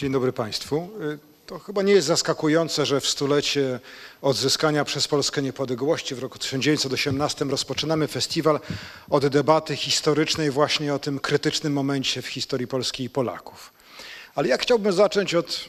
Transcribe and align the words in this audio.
Dzień 0.00 0.12
dobry 0.12 0.32
Państwu. 0.32 0.88
Y, 1.02 1.18
To 1.46 1.58
chyba 1.58 1.82
nie 1.82 1.92
jest 1.92 2.06
zaskakujące, 2.06 2.86
że 2.86 3.00
w 3.00 3.06
stulecie 3.06 3.80
odzyskania 4.22 4.84
przez 4.84 5.08
Polskę 5.08 5.42
niepodległości 5.42 6.14
w 6.14 6.18
roku 6.18 6.38
1918 6.38 7.44
rozpoczynamy 7.44 8.08
festiwal 8.08 8.60
od 9.10 9.26
debaty 9.26 9.76
historycznej 9.76 10.50
właśnie 10.50 10.94
o 10.94 10.98
tym 10.98 11.18
krytycznym 11.18 11.72
momencie 11.72 12.22
w 12.22 12.26
historii 12.26 12.66
Polski 12.66 13.04
i 13.04 13.10
Polaków. 13.10 13.72
Ale 14.34 14.48
ja 14.48 14.58
chciałbym 14.58 14.92
zacząć 14.92 15.34
od 15.34 15.68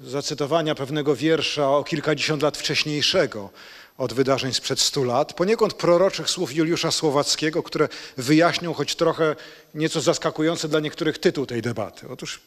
zacytowania 0.00 0.74
pewnego 0.74 1.16
wiersza 1.16 1.70
o 1.70 1.84
kilkadziesiąt 1.84 2.42
lat 2.42 2.56
wcześniejszego 2.56 3.50
od 3.96 4.12
wydarzeń 4.12 4.54
sprzed 4.54 4.80
stu 4.80 5.04
lat, 5.04 5.32
poniekąd 5.32 5.74
proroczych 5.74 6.30
słów 6.30 6.54
Juliusza 6.54 6.90
Słowackiego, 6.90 7.62
które 7.62 7.88
wyjaśnią 8.16 8.74
choć 8.74 8.94
trochę 8.94 9.36
nieco 9.74 10.00
zaskakujący 10.00 10.68
dla 10.68 10.80
niektórych 10.80 11.18
tytuł 11.18 11.46
tej 11.46 11.62
debaty. 11.62 12.08
Otóż 12.08 12.40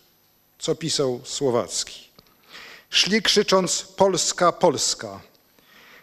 co 0.61 0.75
pisał 0.75 1.21
Słowacki. 1.23 2.09
Szli 2.89 3.21
krzycząc 3.21 3.81
Polska, 3.81 4.51
Polska. 4.51 5.19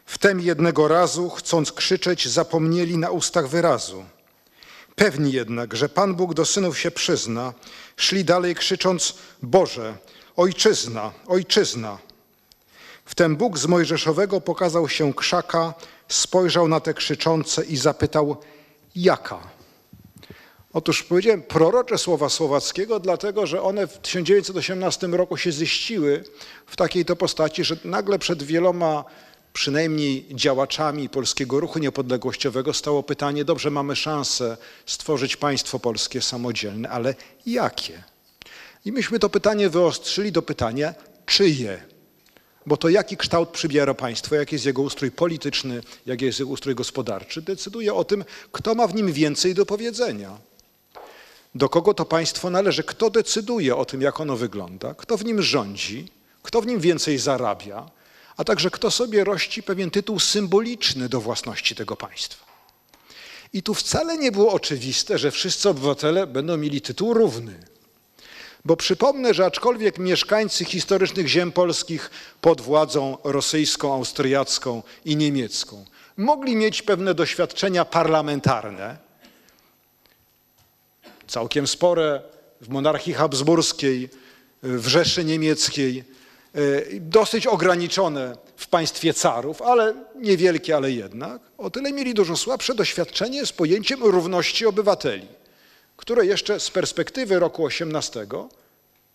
Wtem 0.06 0.40
jednego 0.40 0.88
razu, 0.88 1.30
chcąc 1.30 1.72
krzyczeć, 1.72 2.28
zapomnieli 2.28 2.98
na 2.98 3.10
ustach 3.10 3.48
wyrazu. 3.48 4.04
Pewni 4.96 5.32
jednak, 5.32 5.76
że 5.76 5.88
Pan 5.88 6.14
Bóg 6.14 6.34
do 6.34 6.44
synów 6.44 6.78
się 6.78 6.90
przyzna, 6.90 7.54
szli 7.96 8.24
dalej 8.24 8.54
krzycząc 8.54 9.14
Boże, 9.42 9.96
Ojczyzna, 10.36 11.12
Ojczyzna. 11.26 11.98
Wtem 13.04 13.36
Bóg 13.36 13.58
z 13.58 13.66
Mojżeszowego 13.66 14.40
pokazał 14.40 14.88
się 14.88 15.14
krzaka, 15.14 15.74
spojrzał 16.08 16.68
na 16.68 16.80
te 16.80 16.94
krzyczące 16.94 17.64
i 17.64 17.76
zapytał, 17.76 18.36
jaka? 18.96 19.57
Otóż 20.72 21.02
powiedziałem 21.02 21.42
prorocze 21.42 21.98
słowa 21.98 22.28
Słowackiego, 22.28 23.00
dlatego 23.00 23.46
że 23.46 23.62
one 23.62 23.86
w 23.86 23.98
1918 23.98 25.06
roku 25.06 25.36
się 25.36 25.52
ziściły 25.52 26.24
w 26.66 26.76
takiej 26.76 27.04
to 27.04 27.16
postaci, 27.16 27.64
że 27.64 27.76
nagle 27.84 28.18
przed 28.18 28.42
wieloma 28.42 29.04
przynajmniej 29.52 30.26
działaczami 30.30 31.08
polskiego 31.08 31.60
ruchu 31.60 31.78
niepodległościowego 31.78 32.72
stało 32.72 33.02
pytanie, 33.02 33.44
dobrze, 33.44 33.70
mamy 33.70 33.96
szansę 33.96 34.56
stworzyć 34.86 35.36
państwo 35.36 35.78
polskie 35.78 36.22
samodzielne, 36.22 36.88
ale 36.88 37.14
jakie? 37.46 38.02
I 38.84 38.92
myśmy 38.92 39.18
to 39.18 39.28
pytanie 39.28 39.68
wyostrzyli 39.68 40.32
do 40.32 40.42
pytania, 40.42 40.94
czyje? 41.26 41.82
Bo 42.66 42.76
to 42.76 42.88
jaki 42.88 43.16
kształt 43.16 43.48
przybiera 43.48 43.94
państwo, 43.94 44.34
jaki 44.34 44.54
jest 44.54 44.66
jego 44.66 44.82
ustrój 44.82 45.10
polityczny, 45.10 45.82
jaki 46.06 46.24
jest 46.24 46.38
jego 46.38 46.50
ustrój 46.50 46.74
gospodarczy, 46.74 47.42
decyduje 47.42 47.94
o 47.94 48.04
tym, 48.04 48.24
kto 48.52 48.74
ma 48.74 48.86
w 48.86 48.94
nim 48.94 49.12
więcej 49.12 49.54
do 49.54 49.66
powiedzenia 49.66 50.47
do 51.58 51.68
kogo 51.68 51.94
to 51.94 52.04
państwo 52.04 52.50
należy, 52.50 52.84
kto 52.84 53.10
decyduje 53.10 53.76
o 53.76 53.84
tym, 53.84 54.02
jak 54.02 54.20
ono 54.20 54.36
wygląda, 54.36 54.94
kto 54.94 55.16
w 55.16 55.24
nim 55.24 55.42
rządzi, 55.42 56.08
kto 56.42 56.60
w 56.60 56.66
nim 56.66 56.80
więcej 56.80 57.18
zarabia, 57.18 57.90
a 58.36 58.44
także 58.44 58.70
kto 58.70 58.90
sobie 58.90 59.24
rości 59.24 59.62
pewien 59.62 59.90
tytuł 59.90 60.20
symboliczny 60.20 61.08
do 61.08 61.20
własności 61.20 61.74
tego 61.74 61.96
państwa. 61.96 62.46
I 63.52 63.62
tu 63.62 63.74
wcale 63.74 64.18
nie 64.18 64.32
było 64.32 64.52
oczywiste, 64.52 65.18
że 65.18 65.30
wszyscy 65.30 65.68
obywatele 65.68 66.26
będą 66.26 66.56
mieli 66.56 66.80
tytuł 66.80 67.14
równy. 67.14 67.60
Bo 68.64 68.76
przypomnę, 68.76 69.34
że 69.34 69.46
aczkolwiek 69.46 69.98
mieszkańcy 69.98 70.64
historycznych 70.64 71.28
ziem 71.28 71.52
polskich 71.52 72.10
pod 72.40 72.60
władzą 72.60 73.18
rosyjską, 73.24 73.94
austriacką 73.94 74.82
i 75.04 75.16
niemiecką 75.16 75.84
mogli 76.16 76.56
mieć 76.56 76.82
pewne 76.82 77.14
doświadczenia 77.14 77.84
parlamentarne, 77.84 79.07
całkiem 81.28 81.66
spore 81.66 82.22
w 82.60 82.68
monarchii 82.68 83.14
habsburskiej, 83.14 84.08
w 84.62 84.86
Rzeszy 84.86 85.24
Niemieckiej, 85.24 86.04
e, 86.54 86.60
dosyć 87.00 87.46
ograniczone 87.46 88.36
w 88.56 88.66
państwie 88.68 89.14
carów, 89.14 89.62
ale 89.62 89.94
niewielkie, 90.20 90.76
ale 90.76 90.92
jednak. 90.92 91.42
O 91.58 91.70
tyle 91.70 91.92
mieli 91.92 92.14
dużo 92.14 92.36
słabsze 92.36 92.74
doświadczenie 92.74 93.46
z 93.46 93.52
pojęciem 93.52 94.02
równości 94.02 94.66
obywateli, 94.66 95.26
które 95.96 96.26
jeszcze 96.26 96.60
z 96.60 96.70
perspektywy 96.70 97.38
roku 97.38 97.64
18, 97.64 98.26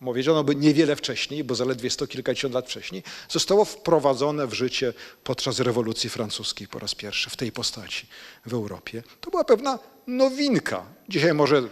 mówiono 0.00 0.44
by 0.44 0.54
niewiele 0.54 0.96
wcześniej, 0.96 1.44
bo 1.44 1.54
zaledwie 1.54 1.90
sto 1.90 2.06
kilkadziesiąt 2.06 2.54
lat 2.54 2.66
wcześniej, 2.66 3.02
zostało 3.28 3.64
wprowadzone 3.64 4.46
w 4.46 4.54
życie 4.54 4.92
podczas 5.24 5.60
rewolucji 5.60 6.10
francuskiej 6.10 6.68
po 6.68 6.78
raz 6.78 6.94
pierwszy 6.94 7.30
w 7.30 7.36
tej 7.36 7.52
postaci 7.52 8.06
w 8.46 8.54
Europie. 8.54 9.02
To 9.20 9.30
była 9.30 9.44
pewna 9.44 9.78
nowinka. 10.06 10.86
Dzisiaj 11.08 11.34
może 11.34 11.62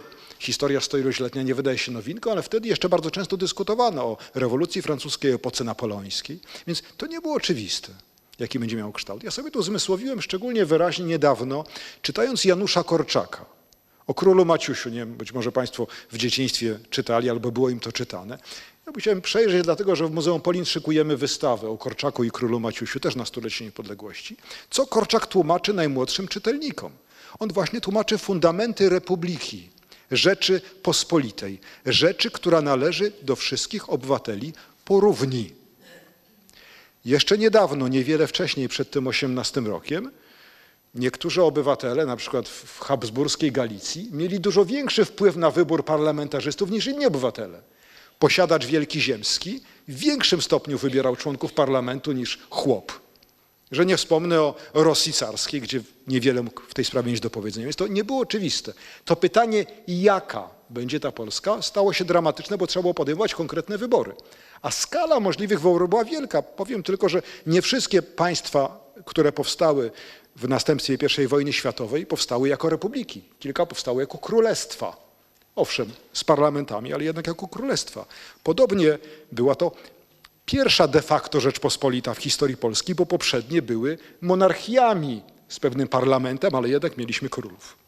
Historia 0.43 0.81
stoiluźletnia 0.81 1.43
nie 1.43 1.55
wydaje 1.55 1.77
się 1.77 1.91
nowinką, 1.91 2.31
ale 2.31 2.41
wtedy 2.41 2.67
jeszcze 2.67 2.89
bardzo 2.89 3.11
często 3.11 3.37
dyskutowano 3.37 4.03
o 4.03 4.17
rewolucji 4.33 4.81
francuskiej, 4.81 5.31
epoce 5.31 5.63
napoleońskiej, 5.63 6.39
więc 6.67 6.83
to 6.97 7.07
nie 7.07 7.21
było 7.21 7.33
oczywiste, 7.33 7.89
jaki 8.39 8.59
będzie 8.59 8.77
miał 8.77 8.91
kształt. 8.91 9.23
Ja 9.23 9.31
sobie 9.31 9.51
to 9.51 9.63
zmysłowiłem 9.63 10.21
szczególnie 10.21 10.65
wyraźnie 10.65 11.05
niedawno, 11.05 11.63
czytając 12.01 12.45
Janusza 12.45 12.83
Korczaka 12.83 13.45
o 14.07 14.13
królu 14.13 14.45
Maciusiu. 14.45 14.89
Nie 14.89 14.99
wiem, 14.99 15.13
być 15.13 15.33
może 15.33 15.51
Państwo 15.51 15.87
w 16.11 16.17
dzieciństwie 16.17 16.79
czytali 16.89 17.29
albo 17.29 17.51
było 17.51 17.69
im 17.69 17.79
to 17.79 17.91
czytane. 17.91 18.39
Ja 18.87 18.93
chciałem 18.97 19.21
przejrzeć, 19.21 19.63
dlatego 19.63 19.95
że 19.95 20.07
w 20.07 20.11
Muzeum 20.11 20.41
Polin 20.41 20.65
szykujemy 20.65 21.17
wystawę 21.17 21.69
o 21.69 21.77
Korczaku 21.77 22.23
i 22.23 22.31
królu 22.31 22.59
Maciusiu, 22.59 22.99
też 22.99 23.15
na 23.15 23.25
stulecie 23.25 23.65
niepodległości. 23.65 24.37
Co 24.69 24.87
Korczak 24.87 25.27
tłumaczy 25.27 25.73
najmłodszym 25.73 26.27
czytelnikom? 26.27 26.91
On 27.39 27.49
właśnie 27.49 27.81
tłumaczy 27.81 28.17
fundamenty 28.17 28.89
republiki, 28.89 29.72
rzeczy 30.15 30.61
pospolitej, 30.83 31.59
rzeczy, 31.85 32.31
która 32.31 32.61
należy 32.61 33.11
do 33.21 33.35
wszystkich 33.35 33.89
obywateli 33.89 34.53
porówni. 34.85 35.53
Jeszcze 37.05 37.37
niedawno, 37.37 37.87
niewiele 37.87 38.27
wcześniej, 38.27 38.69
przed 38.69 38.91
tym 38.91 39.07
18 39.07 39.61
rokiem, 39.61 40.11
niektórzy 40.95 41.43
obywatele, 41.43 42.05
na 42.05 42.15
przykład 42.15 42.49
w 42.49 42.79
habsburskiej 42.79 43.51
Galicji, 43.51 44.09
mieli 44.11 44.39
dużo 44.39 44.65
większy 44.65 45.05
wpływ 45.05 45.35
na 45.35 45.51
wybór 45.51 45.85
parlamentarzystów 45.85 46.71
niż 46.71 46.87
inni 46.87 47.05
obywatele. 47.05 47.61
Posiadacz 48.19 48.65
wielki 48.65 49.01
ziemski 49.01 49.61
w 49.87 49.95
większym 49.95 50.41
stopniu 50.41 50.77
wybierał 50.77 51.15
członków 51.15 51.53
parlamentu 51.53 52.11
niż 52.11 52.39
chłop. 52.49 53.02
Że 53.73 53.85
nie 53.85 53.97
wspomnę 53.97 54.41
o 54.41 54.55
Rosji 54.73 55.13
carskiej, 55.13 55.61
gdzie 55.61 55.81
niewiele 56.07 56.43
mógł 56.43 56.61
w 56.61 56.73
tej 56.73 56.85
sprawie 56.85 57.11
mieć 57.11 57.19
do 57.19 57.29
powiedzenia. 57.29 57.65
Więc 57.65 57.75
to 57.75 57.87
nie 57.87 58.03
było 58.03 58.19
oczywiste. 58.19 58.73
To 59.05 59.15
pytanie, 59.15 59.65
jaka 59.87 60.49
będzie 60.69 60.99
ta 60.99 61.11
Polska, 61.11 61.61
stało 61.61 61.93
się 61.93 62.05
dramatyczne, 62.05 62.57
bo 62.57 62.67
trzeba 62.67 62.81
było 62.81 62.93
podejmować 62.93 63.35
konkretne 63.35 63.77
wybory. 63.77 64.13
A 64.61 64.71
skala 64.71 65.19
możliwych 65.19 65.59
wyborów 65.59 65.89
była 65.89 66.05
wielka. 66.05 66.41
Powiem 66.41 66.83
tylko, 66.83 67.09
że 67.09 67.21
nie 67.47 67.61
wszystkie 67.61 68.01
państwa, 68.01 68.91
które 69.05 69.31
powstały 69.31 69.91
w 70.35 70.49
następstwie 70.49 70.97
I 71.23 71.27
wojny 71.27 71.53
światowej, 71.53 72.05
powstały 72.05 72.49
jako 72.49 72.69
republiki. 72.69 73.23
Kilka 73.39 73.65
powstały 73.65 74.01
jako 74.01 74.17
królestwa. 74.17 75.03
Owszem, 75.55 75.91
z 76.13 76.23
parlamentami, 76.23 76.93
ale 76.93 77.03
jednak 77.03 77.27
jako 77.27 77.47
królestwa. 77.47 78.05
Podobnie 78.43 78.97
była 79.31 79.55
to 79.55 79.71
pierwsza 80.45 80.87
de 80.87 81.01
facto 81.01 81.39
Rzeczpospolita 81.39 82.13
w 82.13 82.17
historii 82.17 82.57
Polski, 82.57 82.95
bo 82.95 83.05
poprzednie 83.05 83.61
były 83.61 83.97
monarchiami 84.21 85.21
z 85.47 85.59
pewnym 85.59 85.87
parlamentem, 85.87 86.55
ale 86.55 86.69
jednak 86.69 86.97
mieliśmy 86.97 87.29
królów. 87.29 87.83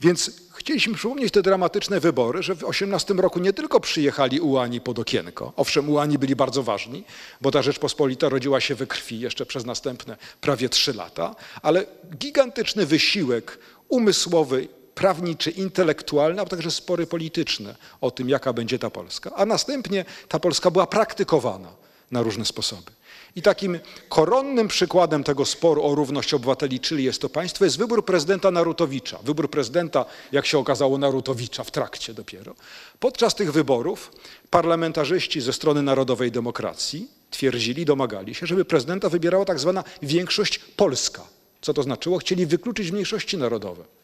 Więc 0.00 0.30
chcieliśmy 0.54 0.94
przypomnieć 0.94 1.32
te 1.32 1.42
dramatyczne 1.42 2.00
wybory, 2.00 2.42
że 2.42 2.54
w 2.54 2.64
18 2.64 3.14
roku 3.14 3.40
nie 3.40 3.52
tylko 3.52 3.80
przyjechali 3.80 4.40
ułani 4.40 4.80
pod 4.80 4.98
okienko, 4.98 5.52
owszem 5.56 5.88
ułani 5.88 6.18
byli 6.18 6.36
bardzo 6.36 6.62
ważni, 6.62 7.04
bo 7.40 7.50
ta 7.50 7.62
Rzeczpospolita 7.62 8.28
rodziła 8.28 8.60
się 8.60 8.74
we 8.74 8.86
krwi 8.86 9.20
jeszcze 9.20 9.46
przez 9.46 9.64
następne 9.64 10.16
prawie 10.40 10.68
trzy 10.68 10.94
lata, 10.94 11.36
ale 11.62 11.86
gigantyczny 12.16 12.86
wysiłek 12.86 13.58
umysłowy, 13.88 14.68
prawniczy, 15.00 15.50
intelektualny, 15.50 16.42
a 16.42 16.44
także 16.44 16.70
spory 16.70 17.06
polityczne 17.06 17.76
o 18.00 18.10
tym, 18.10 18.28
jaka 18.28 18.52
będzie 18.52 18.78
ta 18.78 18.90
Polska. 18.90 19.30
A 19.36 19.46
następnie 19.46 20.04
ta 20.28 20.38
Polska 20.38 20.70
była 20.70 20.86
praktykowana 20.86 21.72
na 22.10 22.22
różne 22.22 22.44
sposoby. 22.44 22.92
I 23.36 23.42
takim 23.42 23.78
koronnym 24.08 24.68
przykładem 24.68 25.24
tego 25.24 25.44
sporu 25.44 25.84
o 25.84 25.94
równość 25.94 26.34
obywateli, 26.34 26.80
czyli 26.80 27.04
jest 27.04 27.20
to 27.20 27.28
państwo, 27.28 27.64
jest 27.64 27.78
wybór 27.78 28.04
prezydenta 28.04 28.50
Narutowicza. 28.50 29.18
Wybór 29.24 29.50
prezydenta, 29.50 30.04
jak 30.32 30.46
się 30.46 30.58
okazało, 30.58 30.98
Narutowicza 30.98 31.64
w 31.64 31.70
trakcie 31.70 32.14
dopiero. 32.14 32.54
Podczas 32.98 33.34
tych 33.34 33.52
wyborów 33.52 34.12
parlamentarzyści 34.50 35.40
ze 35.40 35.52
strony 35.52 35.82
Narodowej 35.82 36.32
Demokracji 36.32 37.08
twierdzili, 37.30 37.84
domagali 37.84 38.34
się, 38.34 38.46
żeby 38.46 38.64
prezydenta 38.64 39.08
wybierała 39.08 39.44
tak 39.44 39.58
zwana 39.58 39.84
większość 40.02 40.58
polska. 40.58 41.22
Co 41.60 41.74
to 41.74 41.82
znaczyło? 41.82 42.18
Chcieli 42.18 42.46
wykluczyć 42.46 42.90
mniejszości 42.90 43.38
narodowe. 43.38 43.99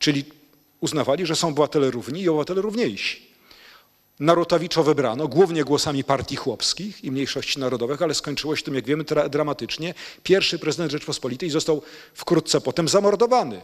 Czyli 0.00 0.24
uznawali, 0.80 1.26
że 1.26 1.36
są 1.36 1.48
obywatele 1.48 1.90
równi 1.90 2.20
i 2.22 2.28
obywatele 2.28 2.62
równiejsi. 2.62 3.30
Narutowicza 4.20 4.82
wybrano 4.82 5.28
głównie 5.28 5.64
głosami 5.64 6.04
partii 6.04 6.36
chłopskich 6.36 7.04
i 7.04 7.10
mniejszości 7.10 7.60
narodowych, 7.60 8.02
ale 8.02 8.14
skończyło 8.14 8.56
się 8.56 8.62
tym, 8.62 8.74
jak 8.74 8.84
wiemy, 8.84 9.04
dramatycznie.– 9.30 9.94
Pierwszy 10.22 10.58
prezydent 10.58 10.92
Rzeczpospolitej 10.92 11.50
został 11.50 11.82
wkrótce 12.14 12.60
potem 12.60 12.88
zamordowany. 12.88 13.60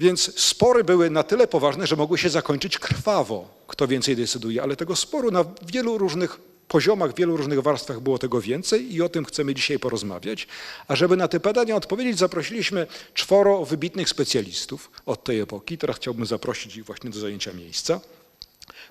Więc 0.00 0.40
spory 0.40 0.84
były 0.84 1.10
na 1.10 1.22
tyle 1.22 1.46
poważne, 1.46 1.86
że 1.86 1.96
mogły 1.96 2.18
się 2.18 2.30
zakończyć 2.30 2.78
krwawo, 2.78 3.48
kto 3.66 3.88
więcej 3.88 4.16
decyduje, 4.16 4.62
ale 4.62 4.76
tego 4.76 4.96
sporu 4.96 5.30
na 5.30 5.44
wielu 5.62 5.98
różnych 5.98 6.40
poziomach, 6.68 7.12
w 7.12 7.16
wielu 7.16 7.36
różnych 7.36 7.62
warstwach 7.62 8.00
było 8.00 8.18
tego 8.18 8.40
więcej 8.40 8.94
i 8.94 9.02
o 9.02 9.08
tym 9.08 9.24
chcemy 9.24 9.54
dzisiaj 9.54 9.78
porozmawiać. 9.78 10.46
A 10.88 10.96
żeby 10.96 11.16
na 11.16 11.28
te 11.28 11.40
pytania 11.40 11.76
odpowiedzieć, 11.76 12.18
zaprosiliśmy 12.18 12.86
czworo 13.14 13.64
wybitnych 13.64 14.08
specjalistów 14.08 14.90
od 15.06 15.24
tej 15.24 15.40
epoki. 15.40 15.78
Teraz 15.78 15.96
chciałbym 15.96 16.26
zaprosić 16.26 16.76
ich 16.76 16.84
właśnie 16.84 17.10
do 17.10 17.18
zajęcia 17.20 17.52
miejsca 17.52 18.00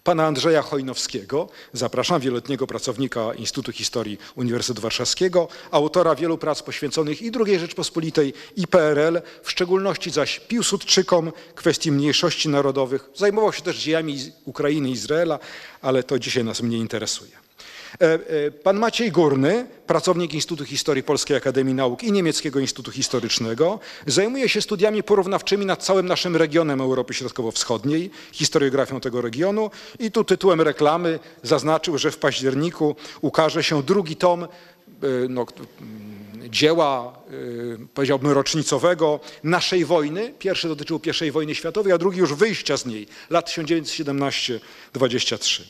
pana 0.03 0.25
Andrzeja 0.25 0.61
Chojnowskiego, 0.61 1.49
zapraszam, 1.73 2.21
wieloletniego 2.21 2.67
pracownika 2.67 3.33
Instytutu 3.33 3.71
Historii 3.71 4.17
Uniwersytetu 4.35 4.81
Warszawskiego, 4.81 5.47
autora 5.71 6.15
wielu 6.15 6.37
prac 6.37 6.63
poświęconych 6.63 7.21
i 7.21 7.31
II 7.45 7.59
Rzeczpospolitej, 7.59 8.33
i 8.55 8.67
PRL, 8.67 9.21
w 9.43 9.51
szczególności 9.51 10.11
zaś 10.11 10.39
Piłsudczykom, 10.39 11.31
kwestii 11.55 11.91
mniejszości 11.91 12.49
narodowych. 12.49 13.09
Zajmował 13.15 13.53
się 13.53 13.61
też 13.61 13.77
dziejami 13.77 14.31
Ukrainy 14.45 14.89
i 14.89 14.91
Izraela, 14.91 15.39
ale 15.81 16.03
to 16.03 16.19
dzisiaj 16.19 16.43
nas 16.43 16.61
mniej 16.61 16.79
interesuje. 16.79 17.44
E, 18.01 18.13
e, 18.13 18.51
pan 18.51 18.77
Maciej 18.77 19.11
Górny, 19.11 19.67
pracownik 19.87 20.33
Instytutu 20.33 20.65
Historii 20.65 21.03
Polskiej 21.03 21.37
Akademii 21.37 21.73
Nauk 21.73 22.03
i 22.03 22.11
Niemieckiego 22.11 22.59
Instytutu 22.59 22.91
Historycznego, 22.91 23.79
zajmuje 24.07 24.49
się 24.49 24.61
studiami 24.61 25.03
porównawczymi 25.03 25.65
nad 25.65 25.83
całym 25.83 26.05
naszym 26.05 26.35
regionem 26.35 26.81
Europy 26.81 27.13
Środkowo-Wschodniej, 27.13 28.11
historiografią 28.31 28.99
tego 28.99 29.21
regionu. 29.21 29.71
I 29.99 30.11
tu 30.11 30.23
tytułem 30.23 30.61
reklamy 30.61 31.19
zaznaczył, 31.43 31.97
że 31.97 32.11
w 32.11 32.17
październiku 32.17 32.95
ukaże 33.21 33.63
się 33.63 33.83
drugi 33.83 34.15
tom 34.15 34.43
e, 34.43 34.47
no, 35.29 35.45
dzieła, 36.49 37.13
y, 37.31 37.77
powiedziałbym, 37.93 38.31
rocznicowego 38.31 39.19
naszej 39.43 39.85
wojny. 39.85 40.33
Pierwszy 40.39 40.67
dotyczył 40.67 40.99
I 41.27 41.31
wojny 41.31 41.55
światowej, 41.55 41.93
a 41.93 41.97
drugi 41.97 42.19
już 42.19 42.33
wyjścia 42.33 42.77
z 42.77 42.85
niej, 42.85 43.07
lat 43.29 43.49
1917-23. 43.49 45.61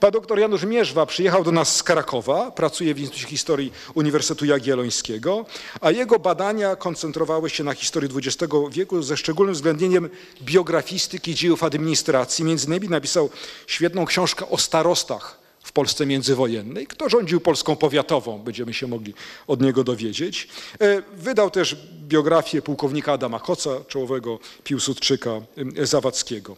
Pan 0.00 0.12
doktor 0.12 0.38
Janusz 0.38 0.64
Mierzwa 0.64 1.06
przyjechał 1.06 1.44
do 1.44 1.52
nas 1.52 1.76
z 1.76 1.82
Krakowa, 1.82 2.50
pracuje 2.50 2.94
w 2.94 2.98
Instytucie 2.98 3.26
Historii 3.26 3.72
Uniwersytetu 3.94 4.44
Jagiellońskiego, 4.44 5.46
a 5.80 5.90
jego 5.90 6.18
badania 6.18 6.76
koncentrowały 6.76 7.50
się 7.50 7.64
na 7.64 7.74
historii 7.74 8.10
XX 8.16 8.52
wieku 8.70 9.02
ze 9.02 9.16
szczególnym 9.16 9.52
uwzględnieniem 9.52 10.10
biografistyki 10.42 11.34
dziejów 11.34 11.62
administracji. 11.62 12.44
Między 12.44 12.66
innymi 12.66 12.88
napisał 12.88 13.30
świetną 13.66 14.06
książkę 14.06 14.48
o 14.48 14.58
starostach 14.58 15.41
w 15.62 15.72
Polsce 15.72 16.06
międzywojennej. 16.06 16.86
Kto 16.86 17.08
rządził 17.08 17.40
Polską 17.40 17.76
powiatową, 17.76 18.38
będziemy 18.38 18.74
się 18.74 18.86
mogli 18.86 19.14
od 19.46 19.62
niego 19.62 19.84
dowiedzieć. 19.84 20.48
E, 20.80 21.02
wydał 21.16 21.50
też 21.50 21.76
biografię 22.08 22.62
pułkownika 22.62 23.12
Adama 23.12 23.40
Koca, 23.40 23.70
czołowego 23.88 24.38
Piłsudczyka 24.64 25.40
Zawadzkiego. 25.82 26.56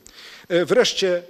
E, 0.49 0.65
wreszcie 0.65 1.17
e, 1.17 1.23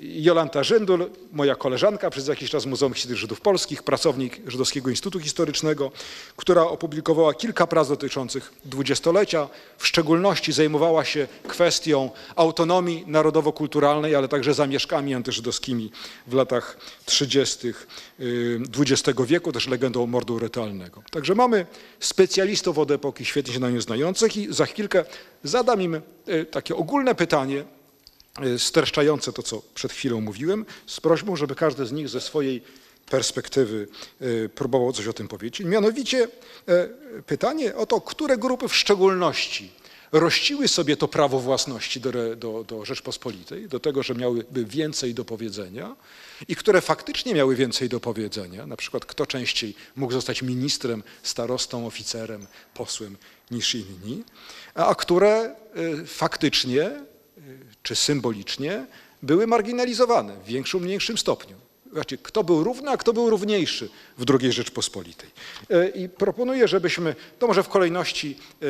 Jolanta 0.00 0.62
Rzędul, 0.62 1.10
moja 1.32 1.54
koleżanka, 1.54 2.10
przez 2.10 2.28
jakiś 2.28 2.50
czas 2.50 2.66
Muzeum 2.66 2.94
Historii 2.94 3.18
Żydów 3.18 3.40
Polskich, 3.40 3.82
pracownik 3.82 4.40
Żydowskiego 4.46 4.90
Instytutu 4.90 5.20
Historycznego, 5.20 5.90
która 6.36 6.62
opublikowała 6.62 7.34
kilka 7.34 7.66
prac 7.66 7.88
dotyczących 7.88 8.52
dwudziestolecia. 8.64 9.48
W 9.78 9.86
szczególności 9.86 10.52
zajmowała 10.52 11.04
się 11.04 11.26
kwestią 11.48 12.10
autonomii 12.36 13.04
narodowo-kulturalnej, 13.06 14.14
ale 14.14 14.28
także 14.28 14.54
zamieszkami 14.54 15.14
antyżydowskimi 15.14 15.90
w 16.26 16.34
latach 16.34 16.76
30. 17.04 17.72
XX 18.78 19.20
wieku, 19.26 19.52
też 19.52 19.68
legendą 19.68 20.06
mordu 20.06 20.38
rytualnego. 20.38 21.02
Także 21.10 21.34
mamy 21.34 21.66
specjalistów 22.00 22.78
od 22.78 22.90
epoki 22.90 23.24
świetnie 23.24 23.54
się 23.54 23.60
na 23.60 23.70
nią 23.70 23.80
znających 23.80 24.36
i 24.36 24.54
za 24.54 24.66
chwilkę 24.66 25.04
zadam 25.42 25.82
im 25.82 26.00
takie 26.50 26.76
ogólne 26.76 27.14
pytanie, 27.14 27.64
streszczające 28.58 29.32
to, 29.32 29.42
co 29.42 29.62
przed 29.74 29.92
chwilą 29.92 30.20
mówiłem, 30.20 30.66
z 30.86 31.00
prośbą, 31.00 31.36
żeby 31.36 31.54
każdy 31.54 31.86
z 31.86 31.92
nich 31.92 32.08
ze 32.08 32.20
swojej 32.20 32.62
perspektywy 33.10 33.88
y, 34.22 34.50
próbował 34.54 34.92
coś 34.92 35.06
o 35.06 35.12
tym 35.12 35.28
powiedzieć. 35.28 35.66
Mianowicie 35.66 36.28
pytanie 37.26 37.74
o 37.74 37.86
to, 37.86 38.00
które 38.00 38.38
grupy 38.38 38.68
w 38.68 38.76
szczególności 38.76 39.70
rościły 40.14 40.68
sobie 40.68 40.96
to 40.96 41.08
prawo 41.08 41.38
własności 41.38 42.00
do, 42.00 42.36
do, 42.36 42.64
do 42.64 42.84
Rzeczpospolitej, 42.84 43.68
do 43.68 43.80
tego, 43.80 44.02
że 44.02 44.14
miałyby 44.14 44.64
więcej 44.64 45.14
do 45.14 45.24
powiedzenia 45.24 45.96
i 46.48 46.56
które 46.56 46.80
faktycznie 46.80 47.34
miały 47.34 47.56
więcej 47.56 47.88
do 47.88 48.00
powiedzenia, 48.00 48.66
na 48.66 48.76
przykład 48.76 49.04
kto 49.04 49.26
częściej 49.26 49.74
mógł 49.96 50.12
zostać 50.12 50.42
ministrem, 50.42 51.02
starostą, 51.22 51.86
oficerem, 51.86 52.46
posłem 52.74 53.16
niż 53.50 53.74
inni, 53.74 54.24
a 54.74 54.94
które 54.94 55.56
y, 55.76 56.06
faktycznie 56.06 56.90
y, 56.90 57.13
czy 57.84 57.96
symbolicznie 57.96 58.86
były 59.22 59.46
marginalizowane 59.46 60.36
w 60.36 60.44
większym, 60.44 60.82
mniejszym 60.82 61.18
stopniu. 61.18 61.56
Znaczy, 61.92 62.18
kto 62.18 62.44
był 62.44 62.64
równy, 62.64 62.90
a 62.90 62.96
kto 62.96 63.12
był 63.12 63.30
równiejszy 63.30 63.88
w 64.18 64.24
II 64.30 64.52
Rzeczpospolitej. 64.52 65.30
E, 65.70 65.88
I 65.88 66.08
proponuję, 66.08 66.68
żebyśmy, 66.68 67.16
to 67.38 67.46
może 67.46 67.62
w 67.62 67.68
kolejności 67.68 68.38
e, 68.62 68.66
e, 68.66 68.68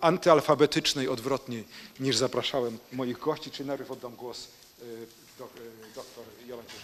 antyalfabetycznej, 0.00 1.08
odwrotnie 1.08 1.62
niż 2.00 2.16
zapraszałem 2.16 2.78
moich 2.92 3.18
gości, 3.18 3.50
czy 3.50 3.64
najpierw 3.64 3.90
oddam 3.90 4.16
głos 4.16 4.48
doktor 5.94 6.24
Jolancie 6.46 6.74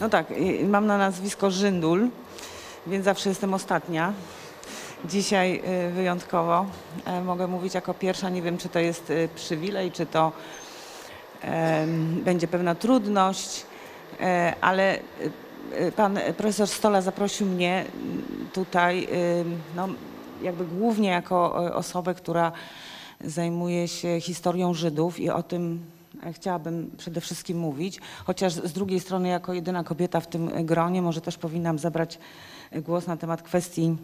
No 0.00 0.08
tak, 0.08 0.26
mam 0.64 0.86
na 0.86 0.98
nazwisko 0.98 1.50
Żyndul, 1.50 2.08
więc 2.86 3.04
zawsze 3.04 3.28
jestem 3.28 3.54
ostatnia. 3.54 4.12
Dzisiaj 5.04 5.62
wyjątkowo 5.92 6.66
mogę 7.24 7.46
mówić 7.46 7.74
jako 7.74 7.94
pierwsza. 7.94 8.30
Nie 8.30 8.42
wiem, 8.42 8.58
czy 8.58 8.68
to 8.68 8.78
jest 8.78 9.12
przywilej, 9.34 9.92
czy 9.92 10.06
to 10.06 10.32
będzie 12.24 12.48
pewna 12.48 12.74
trudność, 12.74 13.66
e, 14.20 14.54
ale 14.60 14.98
e, 15.72 15.92
pan 15.92 16.18
profesor 16.36 16.68
Stola 16.68 17.00
zaprosił 17.00 17.46
mnie 17.46 17.84
tutaj 18.52 19.08
no, 19.76 19.88
jakby 20.42 20.64
głównie 20.64 21.08
jako 21.08 21.54
osobę, 21.54 22.14
która 22.14 22.52
zajmuje 23.20 23.88
się 23.88 24.20
historią 24.20 24.74
Żydów 24.74 25.20
i 25.20 25.30
o 25.30 25.42
tym 25.42 25.80
chciałabym 26.32 26.90
przede 26.96 27.20
wszystkim 27.20 27.58
mówić, 27.58 28.00
chociaż 28.24 28.52
z 28.52 28.72
drugiej 28.72 29.00
strony 29.00 29.28
jako 29.28 29.52
jedyna 29.52 29.84
kobieta 29.84 30.20
w 30.20 30.26
tym 30.26 30.66
gronie 30.66 31.02
może 31.02 31.20
też 31.20 31.38
powinnam 31.38 31.78
zabrać 31.78 32.18
głos 32.72 33.06
na 33.06 33.16
temat 33.16 33.42
kwestii 33.42 33.96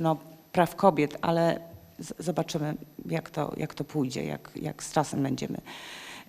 no, 0.00 0.16
praw 0.52 0.76
kobiet, 0.76 1.18
ale 1.20 1.60
zobaczymy, 2.18 2.74
jak 3.06 3.30
to, 3.30 3.52
jak 3.56 3.74
to 3.74 3.84
pójdzie, 3.84 4.24
jak, 4.24 4.50
jak 4.56 4.82
z 4.82 4.92
czasem 4.92 5.22
będziemy, 5.22 5.60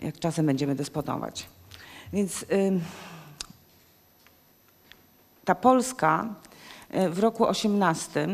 jak 0.02 0.20
czasem 0.20 0.46
będziemy 0.46 0.76
dysponować. 0.76 1.48
Więc 2.14 2.46
ta 5.46 5.56
Polska 5.56 6.26
y, 6.96 7.10
w 7.10 7.20
roku 7.20 7.48
18, 7.48 8.28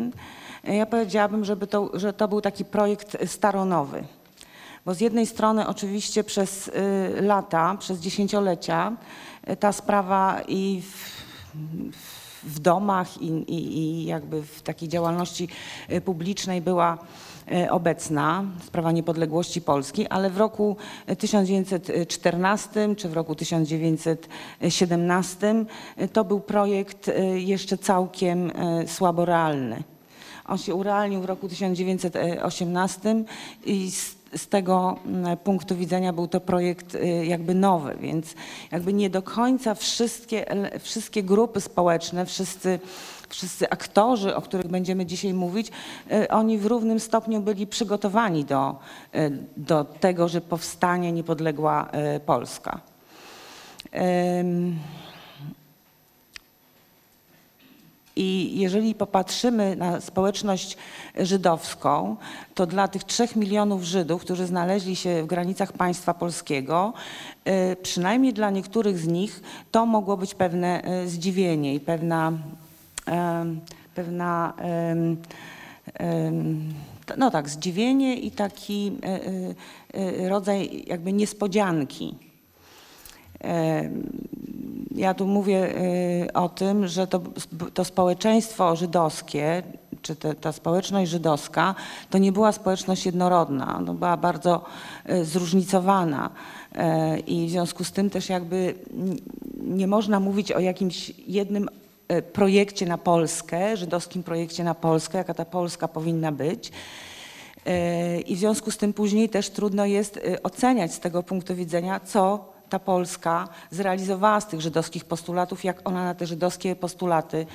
y, 0.68 0.76
ja 0.76 0.86
powiedziałabym, 0.86 1.46
żeby 1.46 1.68
to, 1.68 1.92
że 1.94 2.14
to 2.14 2.28
był 2.28 2.42
taki 2.42 2.66
projekt 2.66 3.18
staronowy. 3.26 4.04
Bo 4.86 4.94
z 4.94 5.02
jednej 5.02 5.26
strony 5.26 5.68
oczywiście 5.68 6.24
przez 6.24 6.68
y, 6.68 6.72
lata, 7.22 7.76
przez 7.80 8.00
dziesięciolecia 8.00 8.92
ta 9.60 9.72
sprawa 9.72 10.42
i 10.48 10.82
w, 10.82 11.20
w 12.44 12.60
domach 12.60 13.22
i, 13.22 13.28
i, 13.28 13.78
i 13.78 14.06
jakby 14.06 14.42
w 14.42 14.62
takiej 14.62 14.90
działalności 14.90 15.48
publicznej 16.06 16.62
była 16.62 16.98
obecna, 17.70 18.44
sprawa 18.64 18.92
niepodległości 18.92 19.62
Polski, 19.62 20.08
ale 20.08 20.30
w 20.30 20.38
roku 20.38 20.76
1914 21.18 22.96
czy 22.96 23.10
w 23.10 23.14
roku 23.14 23.36
1917 23.36 25.66
e, 25.98 26.08
to 26.08 26.24
był 26.24 26.40
projekt 26.40 27.12
jeszcze 27.36 27.78
całkiem 27.78 28.52
słabo 28.88 29.26
realny. 29.26 29.84
On 30.46 30.58
się 30.58 30.76
urealnił 30.76 31.22
w 31.22 31.26
roku 31.26 31.50
1918 31.50 33.24
i 33.66 33.92
z, 33.92 34.19
z 34.36 34.48
tego 34.48 34.98
punktu 35.44 35.76
widzenia 35.76 36.14
był 36.14 36.28
to 36.28 36.42
projekt 36.42 36.98
jakby 37.24 37.56
nowy, 37.56 37.96
więc 38.00 38.36
jakby 38.72 38.94
nie 38.94 39.10
do 39.10 39.22
końca 39.22 39.76
wszystkie, 39.76 40.46
wszystkie 40.80 41.24
grupy 41.24 41.62
społeczne, 41.62 42.26
wszyscy 42.26 42.80
wszyscy 43.30 43.70
aktorzy, 43.70 44.36
o 44.36 44.42
których 44.42 44.68
będziemy 44.68 45.06
dzisiaj 45.06 45.34
mówić, 45.34 45.72
e, 46.12 46.28
oni 46.28 46.58
w 46.58 46.66
równym 46.66 47.00
stopniu 47.00 47.42
byli 47.42 47.68
przygotowani 47.68 48.46
do, 48.46 48.76
e, 49.14 49.30
do 49.58 49.84
tego, 49.84 50.28
że 50.28 50.42
powstanie 50.42 51.12
niepodległa 51.12 51.90
Polska. 52.26 52.82
I 58.16 58.60
jeżeli 58.60 58.96
popatrzymy 58.96 59.76
na 59.76 60.02
społeczność 60.02 60.78
żydowską, 61.18 62.16
to 62.56 62.66
dla 62.66 62.88
tych 62.88 63.04
trzech 63.04 63.36
milionów 63.36 63.84
Żydów, 63.84 64.22
którzy 64.22 64.46
znaleźli 64.46 64.96
się 64.96 65.24
w 65.24 65.28
granicach 65.28 65.74
państwa 65.74 66.14
polskiego, 66.14 66.94
przynajmniej 67.82 68.34
dla 68.34 68.50
niektórych 68.50 68.98
z 69.00 69.08
nich, 69.08 69.42
to 69.72 69.86
mogło 69.86 70.18
być 70.18 70.36
pewne 70.36 70.82
zdziwienie 71.06 71.76
i 71.76 71.80
pewna 71.80 72.32
pewna 73.96 74.54
em, 74.58 75.18
t- 77.06 77.16
no 77.18 77.32
tak, 77.32 77.50
zdziwienie 77.50 78.16
i 78.16 78.32
taki 78.32 78.92
rodzaj 80.30 80.84
jakby 80.88 81.14
niespodzianki. 81.14 82.16
Ja 84.96 85.14
tu 85.14 85.28
mówię 85.28 85.76
y, 86.28 86.34
o 86.34 86.50
tym, 86.50 86.88
że 86.88 87.08
to, 87.08 87.22
to 87.74 87.86
społeczeństwo 87.86 88.76
żydowskie, 88.76 89.64
czy 90.02 90.16
te, 90.16 90.34
ta 90.36 90.52
społeczność 90.52 91.12
żydowska, 91.12 91.76
to 92.10 92.18
nie 92.18 92.32
była 92.32 92.52
społeczność 92.52 93.06
jednorodna, 93.06 93.82
no 93.86 93.94
była 93.94 94.18
bardzo 94.18 94.66
y, 95.10 95.26
zróżnicowana 95.26 96.30
Y, 96.76 97.20
i 97.20 97.48
w 97.48 97.50
związku 97.50 97.84
z 97.84 97.92
tym 97.92 98.10
też 98.10 98.30
jakby 98.30 98.74
nie 99.58 99.88
można 99.88 100.20
mówić 100.20 100.52
o 100.52 100.60
jakimś 100.60 101.12
jednym 101.28 101.70
y, 102.12 102.22
projekcie 102.22 102.86
na 102.86 102.98
Polskę, 102.98 103.78
żydowskim 103.78 104.24
projekcie 104.24 104.64
na 104.64 104.76
Polskę, 104.76 105.18
jaka 105.18 105.34
ta 105.34 105.46
Polska 105.46 105.88
powinna 105.88 106.32
być. 106.32 106.72
Y, 107.68 108.22
I 108.22 108.36
w 108.36 108.40
związku 108.40 108.72
z 108.72 108.78
tym 108.78 108.94
później 108.94 109.30
też 109.30 109.50
trudno 109.50 109.86
jest 109.86 110.18
y, 110.18 110.44
oceniać 110.44 110.94
z 110.94 111.00
tego 111.00 111.24
punktu 111.24 111.56
widzenia, 111.56 112.00
co 112.00 112.54
ta 112.70 112.80
Polska 112.80 113.48
zrealizowała 113.72 114.42
z 114.42 114.48
tych 114.48 114.62
żydowskich 114.62 115.06
postulatów, 115.06 115.64
jak 115.64 115.88
ona 115.88 116.04
na 116.04 116.16
te 116.16 116.26
żydowskie 116.26 116.76
postulaty 116.76 117.46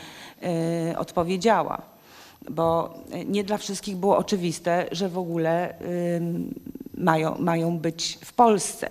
y, 0.92 0.98
odpowiedziała. 0.98 1.82
Bo 2.50 2.94
y, 3.14 3.24
nie 3.24 3.44
dla 3.44 3.58
wszystkich 3.58 3.96
było 3.96 4.16
oczywiste, 4.16 4.86
że 4.92 5.08
w 5.08 5.18
ogóle 5.18 5.74
ym, 6.16 6.54
mają, 6.96 7.38
mają 7.38 7.78
być 7.78 8.18
w 8.24 8.32
Polsce, 8.32 8.90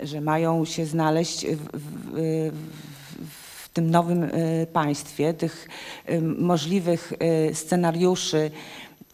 że 0.00 0.20
mają 0.20 0.64
się 0.64 0.86
znaleźć 0.86 1.46
w, 1.46 1.66
w, 1.72 2.12
w, 2.12 3.62
w 3.64 3.68
tym 3.68 3.90
nowym 3.90 4.22
y, 4.22 4.66
państwie, 4.72 5.34
tych 5.34 5.68
y, 6.10 6.20
możliwych 6.20 7.12
y, 7.50 7.54
scenariuszy 7.54 8.50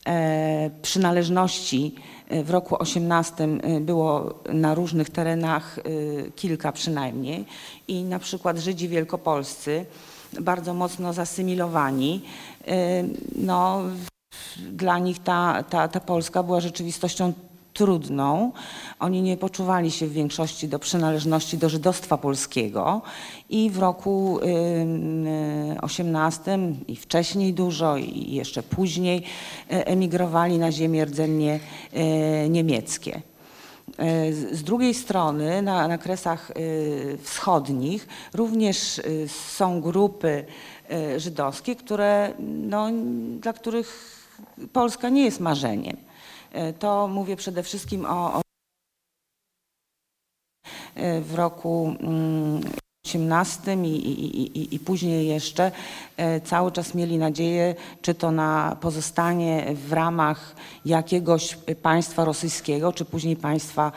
e, 0.07 0.71
przynależności 0.83 1.95
e, 1.95 2.22
w 2.45 2.51
roku 2.51 2.77
18 2.79 3.45
y, 3.45 3.81
było 3.81 4.35
na 4.53 4.75
różnych 4.75 5.11
terenach 5.11 5.79
y, 5.79 6.33
kilka 6.37 6.73
przynajmniej. 6.73 7.45
I 7.89 8.05
na 8.05 8.19
przykład 8.19 8.59
Żydzi 8.59 8.89
wielkopolscy 8.89 9.87
bardzo 10.41 10.75
mocno 10.75 11.12
zasymilowani, 11.12 12.25
no, 13.37 13.83
dla 14.73 14.99
nich 14.99 15.19
ta, 15.19 15.62
ta, 15.62 15.89
ta 15.89 16.01
Polska 16.01 16.43
była 16.43 16.61
rzeczywistością 16.61 17.33
trudną. 17.73 18.52
Oni 19.00 19.23
nie 19.23 19.37
poczuwali 19.37 19.91
się 19.91 20.07
w 20.07 20.12
większości 20.12 20.69
do 20.69 20.79
przynależności 20.79 21.59
do 21.59 21.69
żydostwa 21.69 22.19
polskiego 22.19 23.02
i 23.50 23.71
w 23.71 23.79
roku 23.79 24.41
18 25.83 26.59
i 26.88 26.97
wcześniej 26.97 27.55
dużo 27.55 27.97
i 27.97 28.35
jeszcze 28.35 28.62
później 28.62 29.23
y, 29.73 29.87
emigrowali 29.87 30.59
na 30.59 30.73
ziemie 30.73 31.05
rdzennie 31.05 31.61
y, 32.45 32.49
niemieckie. 32.49 33.23
E, 33.99 34.33
Z 34.33 34.62
drugiej 34.62 34.95
strony 34.95 35.62
na, 35.62 35.88
na 35.88 35.99
kresach 35.99 36.52
wschodnich 37.23 38.09
również 38.35 39.00
są 39.26 39.81
grupy 39.81 40.45
żydowskie, 41.17 41.76
które, 41.76 42.35
no, 42.38 42.88
dla 43.41 43.52
których 43.52 44.19
Polska 44.73 45.09
nie 45.09 45.25
jest 45.25 45.41
marzeniem. 45.41 45.97
E, 46.52 46.73
To 46.73 47.09
mówię 47.09 47.37
przede 47.37 47.62
wszystkim 47.62 48.06
o, 48.06 48.35
o 48.35 48.42
e, 50.94 51.21
w 51.21 51.35
roku 51.35 51.94
mm, 52.00 52.61
18 53.06 53.75
i, 53.75 53.87
i, 53.87 54.59
i, 54.59 54.75
i 54.75 54.78
później 54.78 55.28
jeszcze 55.28 55.73
e, 56.16 56.40
cały 56.40 56.73
czas 56.73 56.94
mieli 56.94 57.18
nadzieję, 57.18 57.75
czy 58.02 58.14
to 58.14 58.30
na 58.30 58.76
pozostanie 58.80 59.75
w 59.75 59.92
ramach 59.92 60.56
jakiegoś 60.85 61.56
państwa 61.82 62.25
rosyjskiego, 62.25 62.92
czy 62.92 63.04
później 63.04 63.37
państwa 63.37 63.92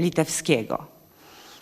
litewskiego. 0.00 0.91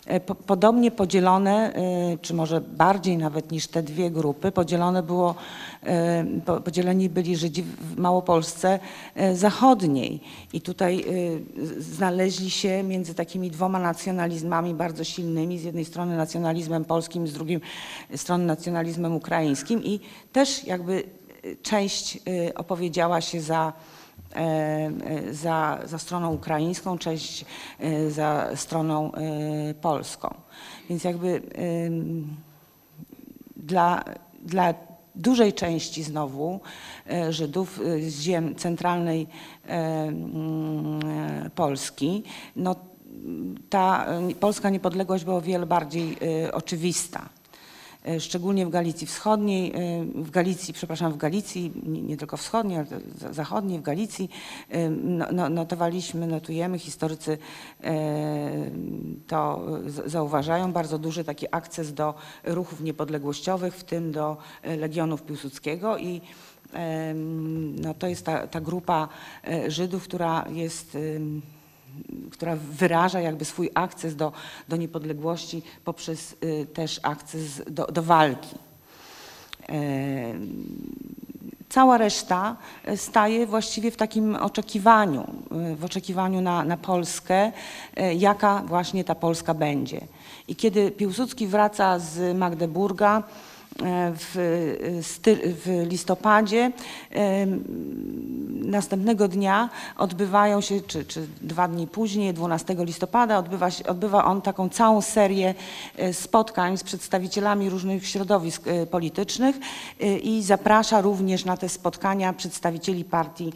E, 0.05 0.19
po- 0.19 0.35
Podobnie 0.35 0.91
podzielone, 0.91 1.73
e, 1.75 2.17
czy 2.21 2.33
może 2.33 2.61
bardziej 2.61 3.17
nawet 3.17 3.51
niż 3.51 3.67
te 3.67 3.83
dwie 3.83 4.11
grupy, 4.11 4.51
podzielone 4.51 5.03
było, 5.03 5.35
e, 5.83 6.25
po- 6.45 6.61
podzieleni 6.61 7.09
byli 7.09 7.35
Żydzi 7.35 7.63
w 7.63 7.97
Małopolsce 7.97 8.79
Zachodniej. 9.33 10.19
I 10.53 10.61
tutaj 10.61 11.05
znaleźli 11.79 12.49
się 12.49 12.83
między 12.83 13.13
takimi 13.15 13.51
dwoma 13.51 13.79
nacjonalizmami 13.79 14.73
bardzo 14.73 15.03
silnymi, 15.03 15.59
z 15.59 15.63
jednej 15.63 15.85
strony 15.85 16.17
nacjonalizmem 16.17 16.85
polskim, 16.85 17.27
z 17.27 17.33
drugiej 17.33 17.59
strony 18.15 18.45
nacjonalizmem 18.45 19.15
ukraińskim 19.15 19.83
i 19.83 19.99
też 20.31 20.63
jakby 20.67 21.03
część 21.63 22.19
opowiedziała 22.55 23.21
się 23.21 23.41
za 23.41 23.73
za, 25.31 25.79
za 25.85 25.99
stroną 25.99 26.33
ukraińską, 26.33 26.97
część 26.97 27.45
e, 27.79 28.11
za 28.11 28.49
stroną 28.55 29.11
e, 29.11 29.73
polską. 29.73 30.35
Więc 30.89 31.03
jakby 31.03 31.41
dla, 33.55 34.03
dla 34.45 34.73
dużej 35.15 35.53
części 35.53 36.03
znowu 36.03 36.59
e, 37.09 37.33
Żydów 37.33 37.79
e, 37.79 38.09
z 38.09 38.21
ziem 38.21 38.55
centralnej 38.55 39.27
e, 39.67 39.67
mm, 39.67 40.99
e, 41.45 41.49
Polski, 41.49 42.23
no, 42.55 42.75
ta 43.69 44.05
e, 44.05 44.35
polska 44.35 44.69
niepodległość 44.69 45.23
była 45.23 45.37
o 45.37 45.41
wiele 45.41 45.65
bardziej 45.65 46.17
e, 46.45 46.53
oczywista 46.53 47.19
e, 47.19 47.40
szczególnie 48.19 48.65
w 48.65 48.69
Galicji 48.69 49.07
Wschodniej, 49.07 49.73
e, 49.75 50.05
w 50.15 50.31
Galicji, 50.31 50.73
przepraszam, 50.73 51.13
w 51.13 51.17
Galicji, 51.17 51.71
nie, 51.85 52.17
tylko 52.17 52.37
wschodniej, 52.37 52.77
ale 52.77 52.87
za- 53.17 53.33
zachodniej, 53.33 53.79
w 53.79 53.81
Galicji, 53.81 54.29
e, 54.69 54.89
no, 54.89 55.25
no, 55.31 55.49
notowaliśmy, 55.49 56.27
notujemy, 56.27 56.79
historycy 56.79 57.37
e, 57.83 58.71
to 59.27 59.67
zauważają, 60.05 60.71
bardzo 60.73 60.99
duży 60.99 61.23
taki 61.23 61.45
akces 61.51 61.93
do 61.93 62.13
ruchów 62.43 62.81
niepodległościowych, 62.81 63.75
w 63.75 63.83
tym 63.83 64.11
do 64.11 64.37
e, 64.63 64.77
Legionów 64.77 65.23
Piłsudskiego 65.23 65.97
i 65.97 66.21
no, 67.81 67.93
to 67.93 68.07
jest 68.07 68.25
ta, 68.25 68.47
ta 68.47 68.61
grupa 68.61 69.07
e, 69.47 69.71
Żydów, 69.71 70.03
która 70.03 70.45
jest 70.49 70.97
która 72.31 72.55
wyraża 72.55 73.19
jakby 73.19 73.45
swój 73.45 73.69
akces 73.73 74.15
do, 74.15 74.31
do 74.69 74.75
niepodległości 74.75 75.61
poprzez 75.85 76.35
y, 76.43 76.65
też 76.73 76.99
akces 77.03 77.61
do, 77.67 77.85
do 77.85 78.03
walki. 78.03 78.55
E, 79.69 80.33
Cała 81.71 81.97
reszta 81.97 82.55
staje 82.95 83.47
właściwie 83.47 83.91
w 83.91 83.97
takim 83.97 84.35
oczekiwaniu, 84.35 85.27
y, 85.71 85.75
w 85.75 85.85
oczekiwaniu 85.85 86.41
na, 86.41 86.63
na 86.63 86.77
Polskę, 86.77 87.51
e, 87.95 88.15
jaka 88.15 88.63
właśnie 88.65 89.03
ta 89.03 89.15
Polska 89.15 89.53
będzie. 89.53 90.01
I 90.47 90.55
kiedy 90.55 90.91
Piłsudski 90.91 91.47
wraca 91.47 91.99
z 91.99 92.37
Magdeburga, 92.37 93.23
w, 93.79 94.35
w 95.65 95.87
listopadzie 95.89 96.71
następnego 98.71 99.27
dnia 99.27 99.69
odbywają 99.97 100.61
się, 100.61 100.81
czy, 100.81 101.05
czy 101.05 101.27
dwa 101.41 101.67
dni 101.67 101.87
później, 101.87 102.33
12 102.33 102.75
listopada, 102.79 103.37
odbywa, 103.37 103.71
się, 103.71 103.85
odbywa 103.85 104.25
on 104.25 104.41
taką 104.41 104.69
całą 104.69 105.01
serię 105.01 105.55
e, 105.97 106.13
spotkań 106.13 106.77
z 106.77 106.83
przedstawicielami 106.83 107.69
różnych 107.69 108.07
środowisk 108.07 108.67
e, 108.67 108.85
politycznych 108.85 109.55
e, 109.99 110.17
i 110.17 110.43
zaprasza 110.43 111.01
również 111.01 111.45
na 111.45 111.57
te 111.57 111.69
spotkania 111.69 112.33
przedstawicieli 112.33 113.05
partii 113.05 113.53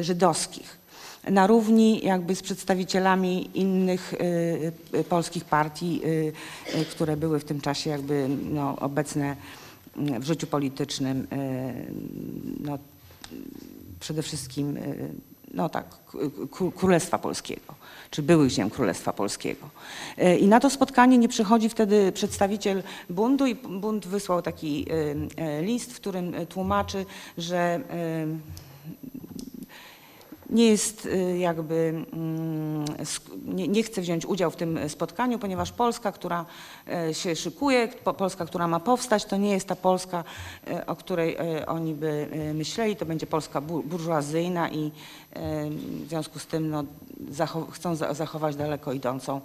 żydowskich 0.00 0.81
na 1.30 1.46
równi 1.46 2.04
jakby 2.04 2.34
z 2.34 2.42
przedstawicielami 2.42 3.50
innych 3.54 4.14
y, 4.14 4.72
y, 4.94 5.04
polskich 5.04 5.44
partii, 5.44 6.00
y, 6.04 6.84
które 6.90 7.16
były 7.16 7.40
w 7.40 7.44
tym 7.44 7.60
czasie 7.60 7.90
jakby 7.90 8.28
no, 8.50 8.76
obecne 8.78 9.36
y, 10.16 10.20
w 10.20 10.24
życiu 10.24 10.46
politycznym. 10.46 11.26
No, 12.60 12.78
przede 14.00 14.22
wszystkim 14.22 14.78
no 15.54 15.68
tak, 15.68 15.86
Królestwa 16.76 17.18
Polskiego, 17.18 17.74
czy 18.10 18.22
byłych 18.22 18.50
ziem 18.50 18.70
Królestwa 18.70 19.12
Polskiego. 19.12 19.68
I 20.40 20.46
na 20.46 20.60
to 20.60 20.70
spotkanie 20.70 21.18
nie 21.18 21.28
przychodzi 21.28 21.68
wtedy 21.68 22.12
przedstawiciel 22.12 22.82
bundu 23.10 23.46
i 23.46 23.54
bunt 23.54 24.06
wysłał 24.06 24.42
taki 24.42 24.86
list, 25.60 25.92
w 25.92 25.96
którym 25.96 26.34
tłumaczy, 26.48 27.06
że 27.38 27.80
nie 30.52 30.66
jest 30.70 31.06
y, 31.06 31.38
jakby, 31.38 32.04
mm, 32.12 32.84
nie, 33.44 33.68
nie 33.68 33.82
chce 33.82 34.00
wziąć 34.00 34.26
udziału 34.26 34.50
w 34.50 34.56
tym 34.56 34.88
spotkaniu, 34.88 35.38
ponieważ 35.38 35.72
Polska, 35.72 36.12
która 36.12 36.44
e, 36.88 37.14
się 37.14 37.36
szykuje, 37.36 37.88
po- 38.04 38.14
Polska, 38.14 38.46
która 38.46 38.68
ma 38.68 38.80
powstać, 38.80 39.24
to 39.24 39.36
nie 39.36 39.50
jest 39.50 39.68
ta 39.68 39.76
Polska, 39.76 40.24
e, 40.70 40.86
o 40.86 40.96
której 40.96 41.36
e, 41.36 41.66
oni 41.66 41.94
by 41.94 42.26
myśleli, 42.54 42.96
to 42.96 43.06
będzie 43.06 43.26
Polska 43.26 43.60
bu- 43.60 43.82
burżuazyjna 43.82 44.70
i 44.70 44.90
w 46.04 46.08
związku 46.08 46.38
z 46.38 46.46
tym 46.46 46.70
no, 46.70 46.84
chcą 47.72 47.94
za- 47.96 48.14
zachować 48.14 48.56
daleko 48.56 48.92
idącą 48.92 49.40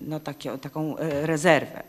no, 0.00 0.20
takie, 0.20 0.58
taką 0.58 0.94
rezerwę. 1.22 1.82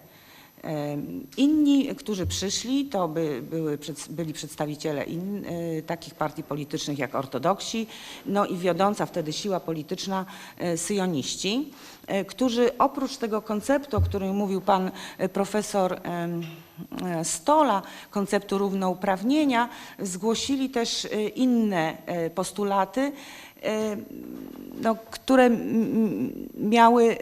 Inni, 1.37 1.95
którzy 1.95 2.27
przyszli, 2.27 2.85
to 2.85 3.07
by, 3.07 3.41
były, 3.49 3.77
byli 4.09 4.33
przedstawiciele 4.33 5.03
in, 5.03 5.45
e, 5.45 5.81
takich 5.81 6.15
partii 6.15 6.43
politycznych 6.43 6.99
jak 6.99 7.15
ortodoksi, 7.15 7.87
no 8.25 8.45
i 8.45 8.57
wiodąca 8.57 9.05
wtedy 9.05 9.33
siła 9.33 9.59
polityczna 9.59 10.25
e, 10.57 10.77
syjoniści, 10.77 11.71
e, 12.07 12.25
którzy 12.25 12.77
oprócz 12.77 13.17
tego 13.17 13.41
konceptu, 13.41 13.97
o 13.97 14.01
którym 14.01 14.35
mówił 14.35 14.61
pan 14.61 14.91
profesor 15.33 16.01
Stola, 17.23 17.81
konceptu 18.11 18.57
równouprawnienia, 18.57 19.69
zgłosili 19.99 20.69
też 20.69 21.07
inne 21.35 21.97
postulaty, 22.35 23.11
no, 24.81 24.95
które 25.11 25.49
miały 26.55 27.17